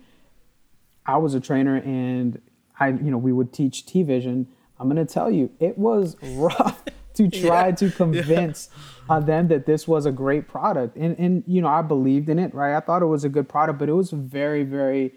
I 1.07 1.17
was 1.17 1.35
a 1.35 1.41
trainer 1.41 1.77
and 1.77 2.41
I, 2.79 2.89
you 2.89 3.11
know, 3.11 3.19
we 3.19 3.33
would 3.33 3.53
teach 3.53 3.87
T 3.87 4.03
Vision. 4.03 4.49
I'm 4.79 4.89
going 4.89 5.05
to 5.05 5.13
tell 5.13 5.31
you, 5.31 5.51
it 5.61 5.77
was 5.77 6.17
rough 6.23 6.83
to 7.15 7.29
try 7.29 7.69
yeah. 7.69 7.75
to 7.75 7.91
convince 7.91 8.71
yeah. 9.09 9.17
uh, 9.17 9.21
them 9.21 9.49
that 9.49 9.67
this 9.67 9.87
was 9.87 10.07
a 10.07 10.13
great 10.13 10.49
product. 10.49 10.97
And, 10.97 11.19
and, 11.19 11.45
you 11.47 11.61
know, 11.61 11.69
I 11.69 11.83
believed 11.83 12.29
in 12.29 12.39
it, 12.39 12.55
right? 12.55 12.75
I 12.75 12.81
thought 12.81 13.03
it 13.03 13.07
was 13.07 13.25
a 13.25 13.29
good 13.29 13.49
product, 13.49 13.79
but 13.79 13.89
it 13.89 13.93
was 13.93 14.11
very, 14.11 14.63
very 14.63 15.15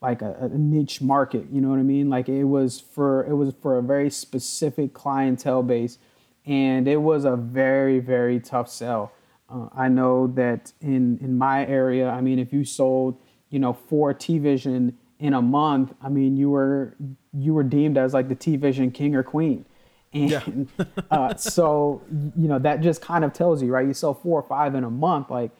like 0.00 0.22
a, 0.22 0.36
a 0.40 0.48
niche 0.48 1.00
market. 1.00 1.46
You 1.50 1.60
know 1.60 1.70
what 1.70 1.78
I 1.78 1.82
mean? 1.82 2.10
Like 2.10 2.28
it 2.28 2.44
was 2.44 2.80
for, 2.80 3.24
it 3.24 3.34
was 3.34 3.54
for 3.62 3.78
a 3.78 3.82
very 3.82 4.10
specific 4.10 4.92
clientele 4.92 5.62
base. 5.62 5.98
And 6.44 6.88
it 6.88 6.98
was 6.98 7.24
a 7.24 7.36
very, 7.36 7.98
very 7.98 8.40
tough 8.40 8.68
sell. 8.68 9.12
Uh, 9.48 9.68
I 9.74 9.88
know 9.88 10.26
that 10.28 10.72
in 10.80 11.18
in 11.18 11.38
my 11.38 11.66
area, 11.66 12.08
I 12.08 12.20
mean, 12.20 12.38
if 12.38 12.52
you 12.52 12.64
sold, 12.64 13.18
you 13.50 13.58
know, 13.58 13.72
four 13.72 14.12
T 14.12 14.38
Vision 14.38 14.98
in 15.18 15.34
a 15.34 15.42
month, 15.42 15.94
I 16.02 16.08
mean, 16.08 16.36
you 16.36 16.50
were 16.50 16.94
you 17.32 17.54
were 17.54 17.62
deemed 17.62 17.96
as 17.96 18.14
like 18.14 18.28
the 18.28 18.34
T 18.34 18.56
Vision 18.56 18.90
king 18.90 19.14
or 19.14 19.22
queen, 19.22 19.64
and 20.12 20.30
yeah. 20.30 20.84
uh, 21.10 21.34
so 21.36 22.02
you 22.10 22.48
know 22.48 22.58
that 22.58 22.80
just 22.80 23.00
kind 23.00 23.24
of 23.24 23.32
tells 23.32 23.62
you, 23.62 23.72
right? 23.72 23.86
You 23.86 23.94
sell 23.94 24.14
four 24.14 24.38
or 24.38 24.46
five 24.46 24.74
in 24.74 24.84
a 24.84 24.90
month, 24.90 25.30
like 25.30 25.50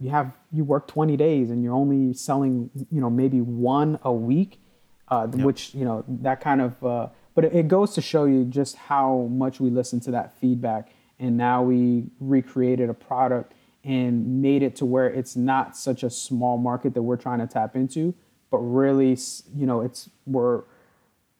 you 0.00 0.10
have 0.10 0.32
you 0.50 0.64
work 0.64 0.88
20 0.88 1.16
days 1.16 1.50
and 1.50 1.62
you're 1.62 1.74
only 1.74 2.14
selling, 2.14 2.70
you 2.90 3.00
know, 3.00 3.10
maybe 3.10 3.40
one 3.40 3.98
a 4.02 4.12
week, 4.12 4.58
uh, 5.08 5.28
yep. 5.30 5.44
which 5.44 5.74
you 5.74 5.84
know 5.84 6.04
that 6.08 6.40
kind 6.40 6.62
of. 6.62 6.82
Uh, 6.82 7.08
but 7.34 7.44
it, 7.44 7.54
it 7.54 7.68
goes 7.68 7.94
to 7.94 8.00
show 8.00 8.24
you 8.24 8.44
just 8.44 8.76
how 8.76 9.28
much 9.30 9.60
we 9.60 9.68
listen 9.70 10.00
to 10.00 10.10
that 10.10 10.36
feedback 10.38 10.90
and 11.20 11.36
now 11.36 11.62
we 11.62 12.06
recreated 12.18 12.88
a 12.90 12.94
product 12.94 13.52
and 13.84 14.42
made 14.42 14.62
it 14.62 14.74
to 14.76 14.84
where 14.84 15.06
it's 15.06 15.36
not 15.36 15.76
such 15.76 16.02
a 16.02 16.10
small 16.10 16.58
market 16.58 16.94
that 16.94 17.02
we're 17.02 17.16
trying 17.16 17.38
to 17.38 17.46
tap 17.46 17.76
into, 17.76 18.14
but 18.50 18.58
really, 18.58 19.16
you 19.54 19.66
know, 19.66 19.80
it's 19.82 20.10
we're 20.26 20.64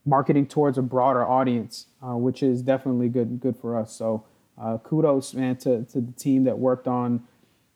marketing 0.07 0.47
towards 0.47 0.79
a 0.79 0.83
broader 0.83 1.27
audience, 1.27 1.87
uh, 2.03 2.17
which 2.17 2.43
is 2.43 2.63
definitely 2.63 3.09
good 3.09 3.41
good 3.41 3.57
for 3.57 3.77
us. 3.77 3.93
So 3.93 4.25
uh, 4.61 4.79
kudos, 4.79 5.35
man, 5.35 5.57
to, 5.57 5.85
to 5.85 6.01
the 6.01 6.13
team 6.13 6.45
that 6.45 6.59
worked 6.59 6.87
on 6.87 7.25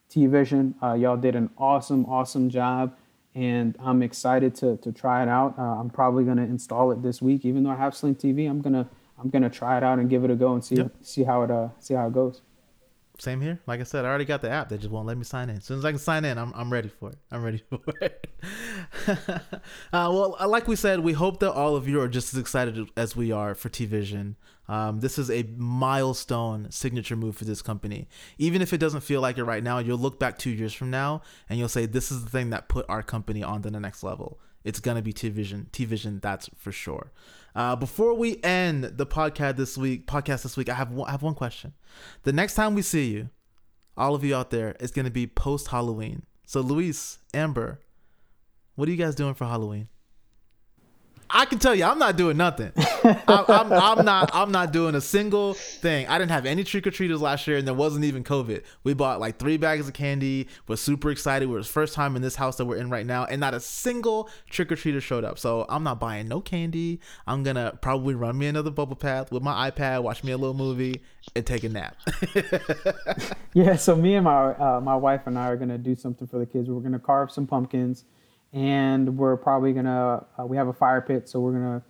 T 0.09 0.27
Vision. 0.27 0.75
Uh, 0.83 0.93
y'all 0.95 1.17
did 1.17 1.35
an 1.35 1.51
awesome, 1.59 2.05
awesome 2.07 2.51
job, 2.51 2.95
and 3.35 3.77
I'm 3.81 4.03
excited 4.03 4.55
to 4.57 4.77
to 4.79 4.93
try 4.93 5.23
it 5.23 5.29
out. 5.29 5.59
Uh, 5.59 5.62
I'm 5.62 5.90
probably 5.90 6.25
gonna 6.25 6.43
install 6.43 6.90
it 6.93 7.03
this 7.03 7.21
week, 7.21 7.45
even 7.45 7.64
though 7.64 7.71
I 7.71 7.77
have 7.77 7.95
Sling 7.95 8.14
TV. 8.14 8.49
I'm 8.49 8.61
gonna 8.61 8.88
I'm 9.24 9.30
gonna 9.30 9.50
try 9.50 9.78
it 9.78 9.82
out 9.82 9.98
and 9.98 10.10
give 10.10 10.22
it 10.22 10.30
a 10.30 10.37
go 10.37 10.52
and 10.52 10.62
see 10.62 10.76
yep. 10.76 10.92
see 11.00 11.24
how 11.24 11.42
it 11.42 11.50
uh 11.50 11.68
see 11.80 11.94
how 11.94 12.06
it 12.06 12.12
goes. 12.12 12.42
Same 13.18 13.40
here. 13.40 13.60
Like 13.66 13.80
I 13.80 13.84
said, 13.84 14.04
I 14.04 14.08
already 14.08 14.24
got 14.24 14.42
the 14.42 14.50
app. 14.50 14.68
They 14.68 14.76
just 14.76 14.90
won't 14.90 15.06
let 15.06 15.16
me 15.16 15.22
sign 15.22 15.48
in. 15.48 15.58
As 15.58 15.64
soon 15.64 15.78
as 15.78 15.84
I 15.84 15.92
can 15.92 16.00
sign 16.00 16.24
in, 16.24 16.37
I'm, 16.37 16.52
I'm 16.52 16.72
ready 16.72 16.88
for 16.88 17.10
it. 17.10 17.18
I'm 17.30 17.44
ready 17.44 17.62
for 17.70 17.80
it. 18.00 18.26
uh, 19.06 19.20
well, 19.92 20.37
uh, 20.40 20.48
like 20.48 20.66
we 20.66 20.74
said, 20.74 21.00
we 21.00 21.12
hope 21.12 21.38
that 21.38 21.52
all 21.52 21.76
of 21.76 21.87
you 21.87 22.00
are 22.00 22.08
just 22.08 22.34
as 22.34 22.40
excited 22.40 22.88
as 22.96 23.14
we 23.14 23.30
are 23.30 23.54
for 23.54 23.68
T 23.68 23.87
Vision. 23.87 24.37
Um, 24.66 24.98
this 24.98 25.16
is 25.16 25.30
a 25.30 25.44
milestone 25.56 26.70
signature 26.70 27.14
move 27.14 27.37
for 27.37 27.44
this 27.44 27.62
company. 27.62 28.08
Even 28.37 28.60
if 28.60 28.72
it 28.72 28.78
doesn't 28.78 29.02
feel 29.02 29.20
like 29.20 29.38
it 29.38 29.44
right 29.44 29.62
now, 29.62 29.78
you'll 29.78 29.98
look 29.98 30.18
back 30.18 30.37
two 30.37 30.50
years 30.50 30.74
from 30.74 30.90
now 30.90 31.22
and 31.48 31.58
you'll 31.58 31.68
say, 31.68 31.87
This 31.87 32.10
is 32.10 32.24
the 32.24 32.30
thing 32.30 32.50
that 32.50 32.68
put 32.68 32.84
our 32.88 33.02
company 33.02 33.44
on 33.44 33.62
to 33.62 33.70
the 33.70 33.78
next 33.78 34.02
level. 34.02 34.40
It's 34.64 34.81
to 34.96 35.03
be 35.03 35.12
T 35.12 35.29
Vision. 35.29 35.68
T 35.72 35.85
Vision, 35.85 36.20
that's 36.22 36.48
for 36.57 36.72
sure. 36.72 37.12
Uh, 37.55 37.77
before 37.77 38.14
we 38.14 38.42
end 38.42 38.85
the 38.85 39.07
podcast 39.07 39.57
this 39.57 39.77
week, 39.77 40.07
podcast 40.07 40.42
this 40.42 40.57
week, 40.57 40.68
I 40.68 40.74
have 40.74 40.90
one, 40.90 41.09
I 41.09 41.12
have 41.12 41.22
one 41.22 41.35
question. 41.35 41.74
The 42.22 42.33
next 42.33 42.55
time 42.55 42.74
we 42.74 42.83
see 42.83 43.11
you, 43.12 43.29
all 43.96 44.14
of 44.14 44.24
you 44.24 44.35
out 44.35 44.50
there, 44.50 44.74
it's 44.81 44.90
gonna 44.90 45.11
be 45.11 45.27
post 45.27 45.68
Halloween. 45.68 46.24
So 46.46 46.61
Luis, 46.61 47.18
Amber, 47.33 47.81
what 48.74 48.88
are 48.88 48.90
you 48.90 48.96
guys 48.96 49.14
doing 49.14 49.35
for 49.35 49.44
Halloween? 49.44 49.88
I 51.30 51.44
can 51.46 51.58
tell 51.58 51.74
you, 51.74 51.84
I'm 51.84 51.98
not 51.98 52.16
doing 52.16 52.37
nothing. 52.37 52.72
I, 52.76 53.44
I'm, 53.48 53.72
I'm, 53.72 54.04
not. 54.04 54.30
I'm 54.34 54.52
not 54.52 54.72
doing 54.72 54.94
a 54.94 55.00
single 55.00 55.54
thing. 55.54 56.06
I 56.06 56.18
didn't 56.18 56.30
have 56.30 56.46
any 56.46 56.64
trick 56.64 56.87
or 56.87 56.90
treaters 56.90 57.20
last 57.20 57.46
year, 57.46 57.56
and 57.56 57.66
there 57.66 57.74
wasn't 57.74 58.04
even 58.04 58.24
COVID. 58.24 58.62
We 58.82 58.94
bought 58.94 59.20
like 59.20 59.38
three 59.38 59.56
bags 59.56 59.88
of 59.88 59.94
candy. 59.94 60.48
We're 60.66 60.76
super 60.76 61.10
excited. 61.10 61.48
We're 61.48 61.58
the 61.58 61.64
first 61.64 61.94
time 61.94 62.16
in 62.16 62.22
this 62.22 62.37
house 62.37 62.56
that 62.56 62.66
we're 62.66 62.76
in 62.76 62.90
right 62.90 63.06
now, 63.06 63.24
and 63.24 63.40
not 63.40 63.54
a 63.54 63.60
single 63.60 64.28
trick 64.50 64.70
or 64.70 64.76
treater 64.76 65.00
showed 65.00 65.24
up. 65.24 65.38
So 65.38 65.66
I'm 65.68 65.82
not 65.82 66.00
buying 66.00 66.28
no 66.28 66.40
candy. 66.40 67.00
I'm 67.26 67.42
gonna 67.42 67.78
probably 67.80 68.14
run 68.14 68.38
me 68.38 68.46
another 68.46 68.70
bubble 68.70 68.96
bath 68.96 69.32
with 69.32 69.42
my 69.42 69.70
iPad, 69.70 70.02
watch 70.02 70.24
me 70.24 70.32
a 70.32 70.37
little 70.37 70.54
movie, 70.54 71.02
and 71.34 71.44
take 71.44 71.64
a 71.64 71.68
nap. 71.68 71.96
yeah. 73.54 73.76
So 73.76 73.96
me 73.96 74.14
and 74.14 74.24
my 74.24 74.52
uh, 74.54 74.80
my 74.80 74.96
wife 74.96 75.22
and 75.26 75.38
I 75.38 75.48
are 75.48 75.56
gonna 75.56 75.78
do 75.78 75.94
something 75.94 76.26
for 76.26 76.38
the 76.38 76.46
kids. 76.46 76.68
We're 76.68 76.80
gonna 76.80 76.98
carve 76.98 77.30
some 77.30 77.46
pumpkins 77.46 78.04
and 78.55 79.19
we're 79.19 79.37
probably 79.37 79.73
gonna 79.73 80.25
uh, 80.38 80.47
we 80.47 80.57
have 80.57 80.69
a 80.69 80.73
fire 80.73 81.01
pit, 81.01 81.29
so 81.29 81.40
we're 81.40 81.53
gonna 81.53 81.83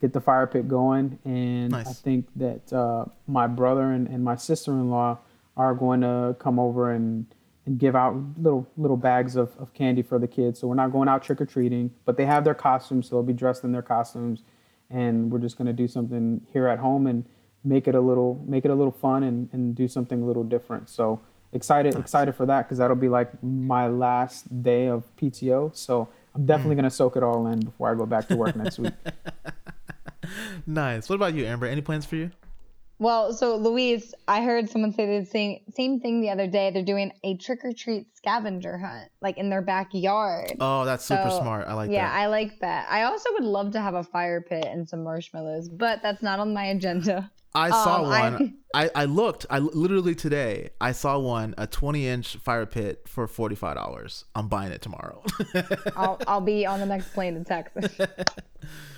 get 0.00 0.12
the 0.12 0.20
fire 0.20 0.46
pit 0.46 0.68
going. 0.68 1.18
And 1.24 1.70
nice. 1.70 1.88
I 1.88 1.92
think 1.92 2.26
that 2.36 2.72
uh, 2.72 3.06
my 3.26 3.46
brother 3.46 3.92
and, 3.92 4.08
and 4.08 4.22
my 4.22 4.36
sister-in-law 4.36 5.18
are 5.56 5.74
going 5.74 6.02
to 6.02 6.36
come 6.38 6.58
over 6.58 6.92
and 6.92 7.26
and 7.66 7.78
give 7.78 7.94
out 7.94 8.16
little 8.36 8.66
little 8.76 8.96
bags 8.96 9.36
of, 9.36 9.56
of 9.58 9.72
candy 9.74 10.02
for 10.02 10.18
the 10.18 10.28
kids. 10.28 10.58
So 10.58 10.66
we're 10.66 10.74
not 10.74 10.90
going 10.92 11.08
out 11.08 11.22
trick 11.22 11.40
or 11.40 11.46
treating, 11.46 11.92
but 12.04 12.16
they 12.16 12.26
have 12.26 12.44
their 12.44 12.54
costumes, 12.54 13.08
so 13.08 13.16
they'll 13.16 13.22
be 13.22 13.32
dressed 13.32 13.62
in 13.62 13.72
their 13.72 13.82
costumes, 13.82 14.42
and 14.90 15.30
we're 15.30 15.38
just 15.38 15.56
gonna 15.56 15.72
do 15.72 15.86
something 15.86 16.44
here 16.52 16.66
at 16.66 16.80
home 16.80 17.06
and 17.06 17.24
make 17.62 17.86
it 17.86 17.94
a 17.94 18.00
little 18.00 18.44
make 18.46 18.64
it 18.64 18.72
a 18.72 18.74
little 18.74 18.92
fun 18.92 19.22
and, 19.22 19.48
and 19.52 19.76
do 19.76 19.86
something 19.86 20.22
a 20.22 20.24
little 20.24 20.44
different. 20.44 20.88
So 20.88 21.20
excited 21.52 21.94
excited 21.96 22.34
for 22.34 22.46
that 22.46 22.62
because 22.66 22.78
that'll 22.78 22.96
be 22.96 23.08
like 23.08 23.30
my 23.42 23.86
last 23.88 24.62
day 24.62 24.86
of 24.86 25.04
PTO. 25.16 25.74
So 25.74 26.08
I'm 26.34 26.44
definitely 26.46 26.74
Hmm. 26.74 26.80
gonna 26.80 26.90
soak 26.90 27.16
it 27.16 27.22
all 27.22 27.46
in 27.46 27.60
before 27.60 27.90
I 27.90 27.94
go 27.94 28.06
back 28.06 28.28
to 28.28 28.36
work 28.36 28.54
next 28.56 28.78
week. 28.78 28.92
Nice. 30.66 31.08
What 31.08 31.16
about 31.16 31.32
you, 31.34 31.46
Amber? 31.46 31.66
Any 31.66 31.80
plans 31.80 32.04
for 32.04 32.16
you? 32.16 32.30
Well, 32.98 33.32
so 33.32 33.56
Louise, 33.56 34.12
I 34.26 34.42
heard 34.42 34.68
someone 34.68 34.92
say 34.92 35.20
the 35.20 35.24
same 35.24 35.60
same 35.74 36.00
thing 36.00 36.20
the 36.20 36.30
other 36.30 36.46
day. 36.46 36.70
They're 36.70 36.82
doing 36.82 37.12
a 37.24 37.36
trick 37.36 37.60
or 37.64 37.72
treat 37.72 38.06
scavenger 38.28 38.78
hunt, 38.78 39.10
like 39.22 39.38
in 39.38 39.48
their 39.48 39.62
backyard. 39.62 40.52
Oh, 40.60 40.84
that's 40.84 41.04
super 41.04 41.30
smart. 41.30 41.66
I 41.66 41.74
like 41.74 41.88
that. 41.88 41.94
yeah, 41.94 42.08
that. 42.08 42.16
I 42.16 42.26
like 42.26 42.58
that. 42.60 42.86
I 42.90 43.04
also 43.04 43.32
would 43.32 43.44
love 43.44 43.72
to 43.72 43.80
have 43.80 43.94
a 43.94 44.04
fire 44.04 44.40
pit 44.40 44.66
and 44.66 44.88
some 44.88 45.02
marshmallows, 45.02 45.68
but 45.68 46.02
that's 46.02 46.22
not 46.22 46.38
on 46.38 46.52
my 46.52 46.64
agenda. 46.66 47.30
I 47.54 47.70
saw 47.70 48.02
Um, 48.02 48.08
one. 48.08 48.54
I, 48.74 48.90
I 48.94 49.04
looked. 49.06 49.46
I 49.48 49.58
literally 49.60 50.14
today. 50.14 50.68
I 50.78 50.92
saw 50.92 51.18
one. 51.18 51.54
A 51.56 51.66
20 51.66 52.06
inch 52.06 52.36
fire 52.36 52.66
pit 52.66 53.08
for 53.08 53.26
45 53.26 53.74
dollars. 53.74 54.26
I'm 54.34 54.48
buying 54.48 54.70
it 54.70 54.82
tomorrow. 54.82 55.22
I'll 55.96 56.20
I'll 56.26 56.42
be 56.42 56.66
on 56.66 56.78
the 56.78 56.84
next 56.86 57.14
plane 57.14 57.34
to 57.34 57.44
Texas. 57.44 57.98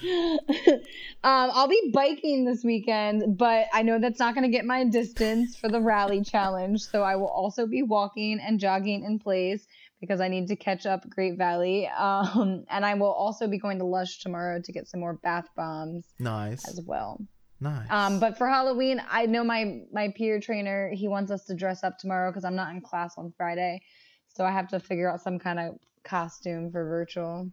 um, 0.03 0.81
I'll 1.23 1.69
be 1.69 1.93
biking 1.95 2.45
this 2.45 2.65
weekend, 2.65 3.39
but 3.39 3.67
I 3.73 3.83
know 3.83 4.01
that's 4.01 4.19
not 4.19 4.35
going 4.35 4.43
to 4.43 4.51
get 4.51 4.65
my 4.65 4.83
distance 4.85 5.55
for 5.57 5.69
the 5.69 5.81
rally 5.81 6.23
challenge. 6.23 6.83
So 6.83 7.05
I 7.05 7.15
will 7.15 7.29
also 7.29 7.67
be 7.69 7.85
walking 7.85 8.41
and 8.41 8.59
jogging 8.59 9.05
in 9.05 9.20
place 9.21 9.67
because 10.01 10.21
I 10.21 10.29
need 10.29 10.49
to 10.49 10.57
catch 10.57 10.87
up 10.87 11.09
Great 11.09 11.37
Valley. 11.39 11.89
Um, 12.01 12.65
and 12.71 12.85
I 12.85 12.95
will 12.95 13.13
also 13.13 13.47
be 13.47 13.59
going 13.59 13.79
to 13.79 13.85
Lush 13.85 14.21
tomorrow 14.21 14.61
to 14.61 14.73
get 14.73 14.89
some 14.89 15.01
more 15.01 15.15
bath 15.15 15.47
bombs 15.57 16.07
nice. 16.19 16.67
as 16.67 16.81
well. 16.85 17.21
Nice. 17.61 17.87
Um, 17.91 18.19
but 18.21 18.39
for 18.39 18.49
Halloween, 18.49 19.03
I 19.11 19.27
know 19.27 19.45
my 19.45 19.83
my 19.93 20.13
peer 20.17 20.41
trainer. 20.41 20.91
He 20.91 21.09
wants 21.09 21.31
us 21.31 21.45
to 21.45 21.55
dress 21.55 21.85
up 21.85 21.99
tomorrow 21.99 22.31
because 22.31 22.45
I'm 22.45 22.57
not 22.57 22.75
in 22.75 22.81
class 22.81 23.15
on 23.19 23.33
Friday, 23.37 23.83
so 24.29 24.45
I 24.45 24.51
have 24.51 24.69
to 24.69 24.81
figure 24.81 25.11
out 25.11 25.21
some 25.21 25.39
kind 25.39 25.59
of 25.59 25.75
costume 26.03 26.71
for 26.73 26.85
virtual. 26.89 27.51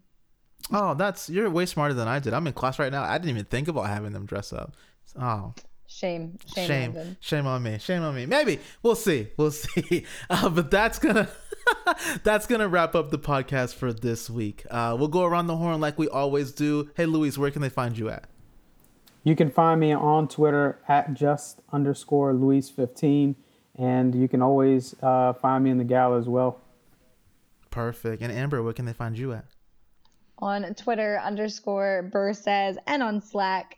oh, 0.72 0.94
that's 0.94 1.30
you're 1.30 1.50
way 1.50 1.66
smarter 1.66 1.94
than 1.94 2.08
I 2.08 2.20
did. 2.20 2.34
I'm 2.34 2.48
in 2.48 2.54
class 2.54 2.80
right 2.80 2.92
now. 2.92 3.04
I 3.04 3.18
didn't 3.18 3.32
even 3.32 3.46
think 3.46 3.68
about 3.68 3.88
having 3.88 4.14
them 4.14 4.26
dress 4.26 4.54
up. 4.54 4.76
Oh, 5.20 5.54
Shame, 5.90 6.38
shame, 6.54 6.68
shame, 6.68 7.18
shame 7.22 7.48
on 7.48 7.64
me. 7.64 7.78
Shame 7.80 8.04
on 8.04 8.14
me. 8.14 8.26
Maybe 8.26 8.60
we'll 8.84 8.96
see. 8.96 9.30
We'll 9.38 9.52
see. 9.52 10.06
Uh, 10.30 10.50
but 10.50 10.70
that's 10.70 11.00
gonna 11.00 11.30
that's 12.24 12.46
gonna 12.46 12.68
wrap 12.68 12.94
up 12.94 13.10
the 13.10 13.18
podcast 13.18 13.74
for 13.74 13.94
this 13.94 14.30
week. 14.30 14.66
Uh, 14.70 14.96
we'll 15.00 15.08
go 15.08 15.24
around 15.24 15.48
the 15.48 15.56
horn 15.56 15.80
like 15.80 15.98
we 15.98 16.10
always 16.10 16.52
do. 16.52 16.90
Hey, 16.96 17.06
Luis, 17.06 17.38
where 17.38 17.52
can 17.52 17.62
they 17.62 17.70
find 17.70 17.98
you 17.98 18.10
at? 18.10 18.26
You 19.24 19.36
can 19.36 19.50
find 19.50 19.80
me 19.80 19.94
on 19.94 20.28
Twitter 20.28 20.80
at 20.88 21.14
just 21.14 21.62
underscore 21.72 22.34
Luis15, 22.34 23.36
and 23.78 24.16
you 24.16 24.28
can 24.28 24.42
always 24.42 24.96
uh, 25.02 25.34
find 25.34 25.64
me 25.64 25.70
in 25.70 25.78
the 25.78 25.84
gal 25.84 26.16
as 26.16 26.28
well. 26.28 26.60
Perfect. 27.72 28.22
And 28.22 28.32
Amber, 28.32 28.62
where 28.64 28.74
can 28.74 28.86
they 28.86 28.94
find 28.94 29.18
you 29.18 29.34
at? 29.34 29.46
On 30.40 30.74
Twitter 30.76 31.20
underscore 31.24 32.10
Burr 32.12 32.34
says 32.34 32.78
and 32.88 33.02
on 33.02 33.22
Slack. 33.22 33.78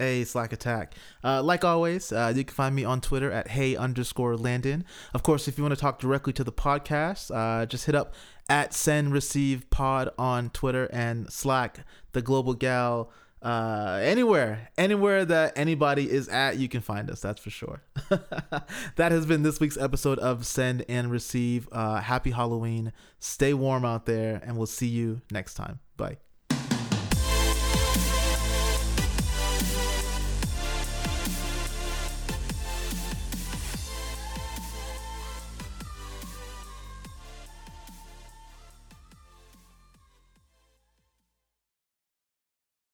Hey, 0.00 0.24
Slack 0.24 0.54
Attack. 0.54 0.94
Uh, 1.22 1.42
like 1.42 1.62
always, 1.62 2.10
uh, 2.10 2.32
you 2.34 2.42
can 2.42 2.54
find 2.54 2.74
me 2.74 2.84
on 2.84 3.02
Twitter 3.02 3.30
at 3.30 3.48
hey 3.48 3.76
underscore 3.76 4.34
Landon. 4.34 4.86
Of 5.12 5.22
course, 5.22 5.46
if 5.46 5.58
you 5.58 5.62
want 5.62 5.74
to 5.74 5.80
talk 5.80 5.98
directly 5.98 6.32
to 6.32 6.42
the 6.42 6.50
podcast, 6.50 7.30
uh, 7.30 7.66
just 7.66 7.84
hit 7.84 7.94
up 7.94 8.14
at 8.48 8.72
send 8.72 9.12
receive 9.12 9.68
pod 9.68 10.08
on 10.16 10.48
Twitter 10.48 10.86
and 10.86 11.30
Slack, 11.30 11.84
the 12.12 12.22
Global 12.22 12.54
Gal. 12.54 13.12
Uh, 13.42 14.00
anywhere, 14.02 14.70
anywhere 14.78 15.26
that 15.26 15.52
anybody 15.54 16.10
is 16.10 16.28
at, 16.28 16.56
you 16.56 16.70
can 16.70 16.80
find 16.80 17.10
us. 17.10 17.20
That's 17.20 17.42
for 17.42 17.50
sure. 17.50 17.82
that 18.96 19.12
has 19.12 19.26
been 19.26 19.42
this 19.42 19.60
week's 19.60 19.76
episode 19.76 20.18
of 20.18 20.46
Send 20.46 20.82
and 20.88 21.10
Receive. 21.10 21.68
Uh, 21.72 22.00
happy 22.00 22.30
Halloween. 22.30 22.94
Stay 23.18 23.52
warm 23.52 23.84
out 23.84 24.06
there, 24.06 24.40
and 24.46 24.56
we'll 24.56 24.64
see 24.64 24.88
you 24.88 25.20
next 25.30 25.54
time. 25.54 25.80
Bye. 25.98 26.16